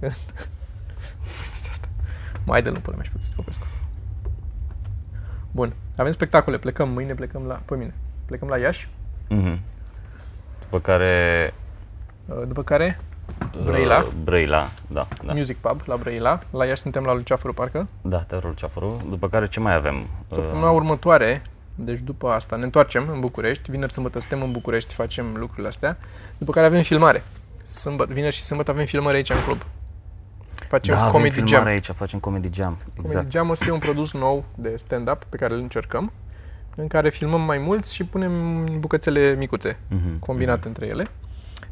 asta. 1.51 1.87
Mai 2.45 2.61
de 2.61 2.69
lupul 2.69 2.93
mea 2.93 3.03
și 3.03 3.11
pe 3.11 3.17
Cristi 3.17 3.35
Popescu. 3.35 3.65
Bun. 5.51 5.73
Avem 5.97 6.11
spectacole. 6.11 6.57
Plecăm 6.57 6.89
mâine, 6.89 7.13
plecăm 7.13 7.43
la... 7.43 7.61
Pe 7.65 7.75
mine. 7.75 7.93
Plecăm 8.25 8.47
la 8.47 8.57
Iași. 8.57 8.89
Mm-hmm. 9.29 9.59
După 10.59 10.79
care 10.79 11.53
Uh, 11.57 11.62
după 12.47 12.63
care 12.63 12.99
Brăila. 13.63 13.97
Uh, 13.97 14.07
Brăila, 14.23 14.71
da, 14.87 15.07
da. 15.25 15.33
Music 15.33 15.57
Pub 15.57 15.81
la 15.85 15.95
Brăila. 15.95 16.39
La 16.51 16.65
Iași 16.65 16.81
suntem 16.81 17.03
la 17.03 17.13
Luceafărul, 17.13 17.53
parcă? 17.53 17.87
Da, 18.01 18.17
Teatrul 18.17 18.49
Luceafărul. 18.49 19.01
După 19.09 19.27
care 19.27 19.47
ce 19.47 19.59
mai 19.59 19.75
avem? 19.75 20.07
Săptămâna 20.27 20.69
uh... 20.69 20.75
următoare, 20.75 21.41
deci 21.75 21.99
după 21.99 22.29
asta, 22.29 22.55
ne 22.55 22.63
întoarcem 22.63 23.09
în 23.13 23.19
București. 23.19 23.71
Vineri, 23.71 23.91
sâmbătă 23.91 24.19
suntem 24.19 24.41
în 24.41 24.51
București, 24.51 24.93
facem 24.93 25.25
lucrurile 25.35 25.67
astea. 25.67 25.97
După 26.37 26.51
care 26.51 26.65
avem 26.65 26.81
filmare. 26.81 27.23
Sâmbătă, 27.63 28.13
vineri 28.13 28.35
și 28.35 28.41
sâmbătă 28.41 28.71
avem 28.71 28.85
filmare 28.85 29.15
aici 29.15 29.29
în 29.29 29.43
club. 29.45 29.65
Facem 30.67 30.95
da, 30.95 31.07
Comedy 31.07 31.33
avem 31.33 31.47
Jam. 31.47 31.65
aici, 31.65 31.85
facem 31.85 32.19
Comedy 32.19 32.49
Jam. 32.53 32.77
Exact. 32.93 33.13
Comedy 33.13 33.31
Jam 33.31 33.49
o 33.49 33.53
să 33.53 33.63
fie 33.63 33.73
un 33.73 33.79
produs 33.79 34.13
nou 34.13 34.45
de 34.55 34.73
stand-up 34.75 35.23
pe 35.23 35.37
care 35.37 35.53
îl 35.53 35.59
încercăm, 35.59 36.11
în 36.75 36.87
care 36.87 37.09
filmăm 37.09 37.41
mai 37.41 37.57
mulți 37.57 37.93
și 37.93 38.03
punem 38.03 38.31
bucățele 38.79 39.35
micuțe, 39.37 39.73
mm-hmm. 39.73 40.19
combinate 40.19 40.59
mm-hmm. 40.59 40.67
între 40.67 40.85
ele. 40.85 41.07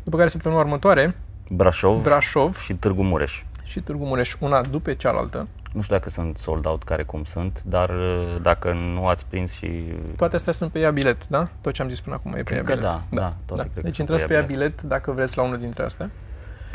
După 0.04 0.18
care 0.18 0.30
săptămâna 0.30 0.62
următoare 0.62 1.16
Brașov, 1.50 2.02
Brașov 2.02 2.58
și 2.58 2.74
Târgu 2.74 3.04
Mureș. 3.04 3.44
Și 3.64 3.80
Târgu 3.80 4.06
Mureș, 4.06 4.36
una 4.40 4.62
după 4.62 4.94
cealaltă. 4.94 5.48
Nu 5.74 5.82
știu 5.82 5.96
dacă 5.96 6.10
sunt 6.10 6.38
sold 6.38 6.66
out 6.66 6.84
care 6.84 7.04
cum 7.04 7.24
sunt, 7.24 7.64
dar 7.66 7.90
uh, 7.90 8.36
dacă 8.42 8.74
nu 8.74 9.08
ați 9.08 9.26
prins 9.26 9.54
și... 9.54 9.84
Toate 10.16 10.36
astea 10.36 10.54
sunt 10.54 10.72
pe 10.72 10.80
ea 10.80 10.92
bilet, 10.92 11.28
da? 11.28 11.50
Tot 11.62 11.74
ce 11.74 11.82
am 11.82 11.90
zis 11.90 12.02
până 12.02 12.16
acum 12.16 12.34
e 12.34 12.44
pe 12.44 12.56
ea 12.56 12.62
bilet. 12.62 12.80
Da, 12.80 12.88
da, 12.88 13.20
da, 13.22 13.34
toate 13.46 13.70
da. 13.74 13.82
Deci 13.82 13.98
intrați 13.98 14.26
pe 14.26 14.34
ea 14.34 14.42
bilet. 14.42 14.58
bilet 14.58 14.82
dacă 14.82 15.12
vreți 15.12 15.38
la 15.38 15.44
unul 15.44 15.58
dintre 15.58 15.84
astea. 15.84 16.10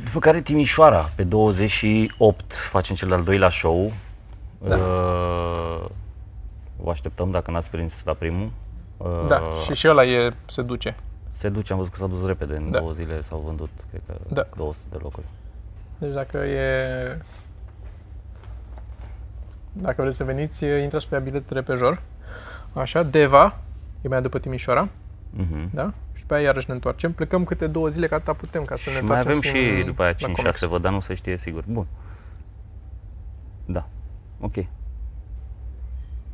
După 0.05 0.19
care 0.19 0.41
Timișoara, 0.41 1.11
pe 1.15 1.23
28 1.23 2.55
facem 2.55 2.95
cel 2.97 3.09
de-al 3.09 3.23
doilea 3.23 3.49
show. 3.49 3.93
Da. 4.59 4.77
Uh, 4.77 5.85
vă 6.77 6.91
așteptăm 6.91 7.31
dacă 7.31 7.51
n-ați 7.51 7.71
prins 7.71 8.03
la 8.05 8.13
primul. 8.13 8.51
Uh, 8.97 9.09
da, 9.29 9.43
și 9.65 9.75
și 9.75 9.89
ăla 9.89 10.05
e, 10.05 10.33
se 10.47 10.63
duce. 10.63 10.97
Se 11.37 11.49
duce, 11.49 11.73
am 11.73 11.79
văzut 11.79 11.93
că 11.93 11.99
s-a 11.99 12.07
dus 12.07 12.27
repede, 12.27 12.57
în 12.57 12.71
da. 12.71 12.79
două 12.79 12.93
zile 12.93 13.21
s-au 13.21 13.39
vândut, 13.39 13.71
cred 13.91 14.03
că, 14.07 14.15
da. 14.29 14.47
200 14.57 14.87
de 14.91 14.97
locuri. 15.03 15.27
Deci 15.99 16.13
dacă 16.13 16.37
e... 16.37 17.19
Dacă 19.73 20.03
vreți 20.03 20.17
să 20.17 20.25
veniți, 20.25 20.65
intrați 20.65 21.09
pe 21.09 21.19
bilet 21.19 21.51
repejor. 21.51 22.03
Așa, 22.73 23.03
Deva, 23.03 23.59
e 24.03 24.09
mai 24.09 24.23
după 24.23 24.39
Timișoara. 24.39 24.89
Uh-huh. 24.89 25.71
Da? 25.71 25.93
Și 26.13 26.25
pe 26.25 26.35
aia 26.35 26.43
iarăși 26.43 26.67
ne 26.69 26.75
întoarcem. 26.75 27.13
Plecăm 27.13 27.45
câte 27.45 27.67
două 27.67 27.89
zile, 27.89 28.07
ca 28.07 28.15
atâta 28.17 28.33
putem, 28.33 28.65
ca 28.65 28.77
să 28.77 28.91
și 28.91 29.01
ne 29.01 29.07
mai 29.09 29.19
avem 29.19 29.41
și 29.41 29.83
după 29.87 30.03
aia 30.03 30.15
5-6 30.15 30.17
văd, 30.69 30.83
dar 30.83 30.93
nu 30.93 31.01
se 31.01 31.15
știe 31.15 31.37
sigur. 31.37 31.65
Bun. 31.69 31.87
Da. 33.65 33.89
Ok. 34.41 34.55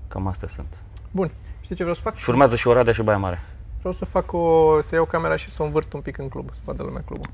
Cam 0.08 0.26
astea 0.26 0.48
sunt. 0.48 0.82
Bun. 1.10 1.30
Știi 1.60 1.76
ce 1.76 1.82
vreau 1.82 1.94
să 1.94 2.02
fac? 2.02 2.14
Și 2.14 2.30
urmează 2.30 2.56
și 2.56 2.68
Oradea 2.68 2.92
și 2.92 3.02
Baia 3.02 3.18
Mare. 3.18 3.40
Vreau 3.82 3.94
să 3.94 4.04
fac 4.04 4.32
o, 4.32 4.80
să 4.82 4.94
iau 4.94 5.04
camera 5.04 5.36
și 5.36 5.48
să 5.48 5.62
o 5.62 5.64
învârt 5.64 5.92
un 5.92 6.00
pic 6.00 6.18
în 6.18 6.28
club, 6.28 6.50
să 6.52 6.60
vadă 6.64 6.82
lumea 6.82 7.02
clubul. 7.06 7.30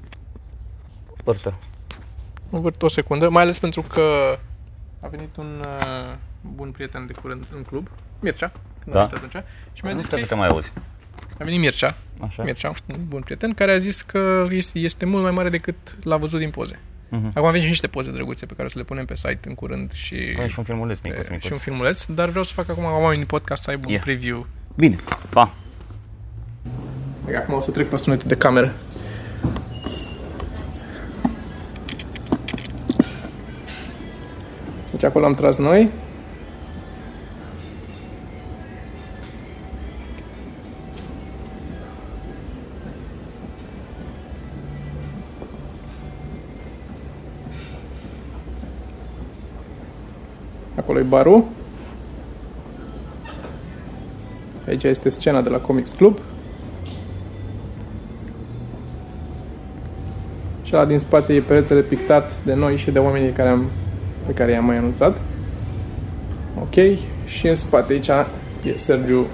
Vârtă. 1.24 1.58
Învârt 2.50 2.82
o 2.82 2.88
secundă, 2.88 3.28
mai 3.28 3.42
ales 3.42 3.58
pentru 3.58 3.82
că 3.82 4.02
a 5.00 5.06
venit 5.06 5.36
un 5.36 5.64
uh, 5.66 6.14
bun 6.54 6.70
prieten 6.70 7.06
de 7.06 7.12
curând 7.12 7.46
în 7.54 7.62
club, 7.62 7.88
Mircea, 8.20 8.52
când 8.82 8.94
da? 8.94 9.02
a 9.02 9.06
venit 9.06 9.24
atunci. 9.24 9.44
Și 9.72 9.84
mi-a 9.84 9.94
zis 9.94 10.06
că, 10.06 10.16
că 10.16 10.24
te 10.24 10.34
mai 10.34 10.48
auzi. 10.48 10.72
A 11.38 11.44
venit 11.44 11.60
Mircea, 11.60 11.96
Așa. 12.22 12.42
Mircea, 12.42 12.68
un 12.68 13.04
bun 13.08 13.20
prieten, 13.20 13.54
care 13.54 13.72
a 13.72 13.76
zis 13.76 14.02
că 14.02 14.46
este, 14.50 14.78
este 14.78 15.04
mult 15.04 15.22
mai 15.22 15.32
mare 15.32 15.48
decât 15.48 15.96
l-a 16.02 16.16
văzut 16.16 16.38
din 16.38 16.50
poze. 16.50 16.74
Uh-huh. 17.06 17.32
Acum 17.34 17.48
avem 17.48 17.60
și 17.60 17.68
niște 17.68 17.86
poze 17.86 18.10
drăguțe 18.10 18.46
pe 18.46 18.54
care 18.54 18.66
o 18.66 18.70
să 18.70 18.78
le 18.78 18.84
punem 18.84 19.04
pe 19.04 19.14
site 19.14 19.48
în 19.48 19.54
curând 19.54 19.92
și... 19.92 20.14
Păi 20.36 20.48
și 20.48 20.58
un 20.58 20.64
filmuleț 20.64 21.00
mic, 21.00 21.30
mic. 21.30 21.42
Și 21.42 21.52
un 21.52 21.58
filmuleț, 21.58 22.04
dar 22.04 22.28
vreau 22.28 22.44
să 22.44 22.52
fac 22.52 22.68
acum 22.68 22.84
oamenii 22.84 23.16
din 23.16 23.26
podcast 23.26 23.62
să 23.62 23.70
aibă 23.70 23.88
yeah. 23.88 24.02
un 24.06 24.12
preview. 24.12 24.46
Bine, 24.74 24.96
pa! 25.28 25.54
Adică 27.28 27.42
acum 27.42 27.54
o 27.54 27.60
să 27.60 27.70
trec 27.70 27.88
pe 27.88 27.96
sunetul 27.96 28.28
de 28.28 28.36
cameră. 28.36 28.72
Deci 34.90 35.04
acolo 35.04 35.24
am 35.24 35.34
tras 35.34 35.58
noi. 35.58 35.90
Acolo 50.74 50.98
e 50.98 51.02
barul. 51.02 51.44
Aici 54.68 54.82
este 54.82 55.10
scena 55.10 55.42
de 55.42 55.48
la 55.48 55.58
Comics 55.58 55.90
Club. 55.90 56.20
Cela 60.68 60.84
din 60.84 60.98
spate 60.98 61.32
e 61.32 61.40
peretele 61.40 61.80
pictat 61.80 62.32
de 62.44 62.54
noi 62.54 62.76
și 62.76 62.90
de 62.90 62.98
oamenii 62.98 63.30
care 63.30 63.48
am, 63.48 63.70
pe 64.26 64.32
care 64.32 64.52
i-am 64.52 64.64
mai 64.64 64.76
anunțat. 64.76 65.16
Ok. 66.60 66.98
Și 67.26 67.48
în 67.48 67.54
spate 67.54 67.92
aici 67.92 68.08
e 68.08 68.76
Sergiu 68.76 69.26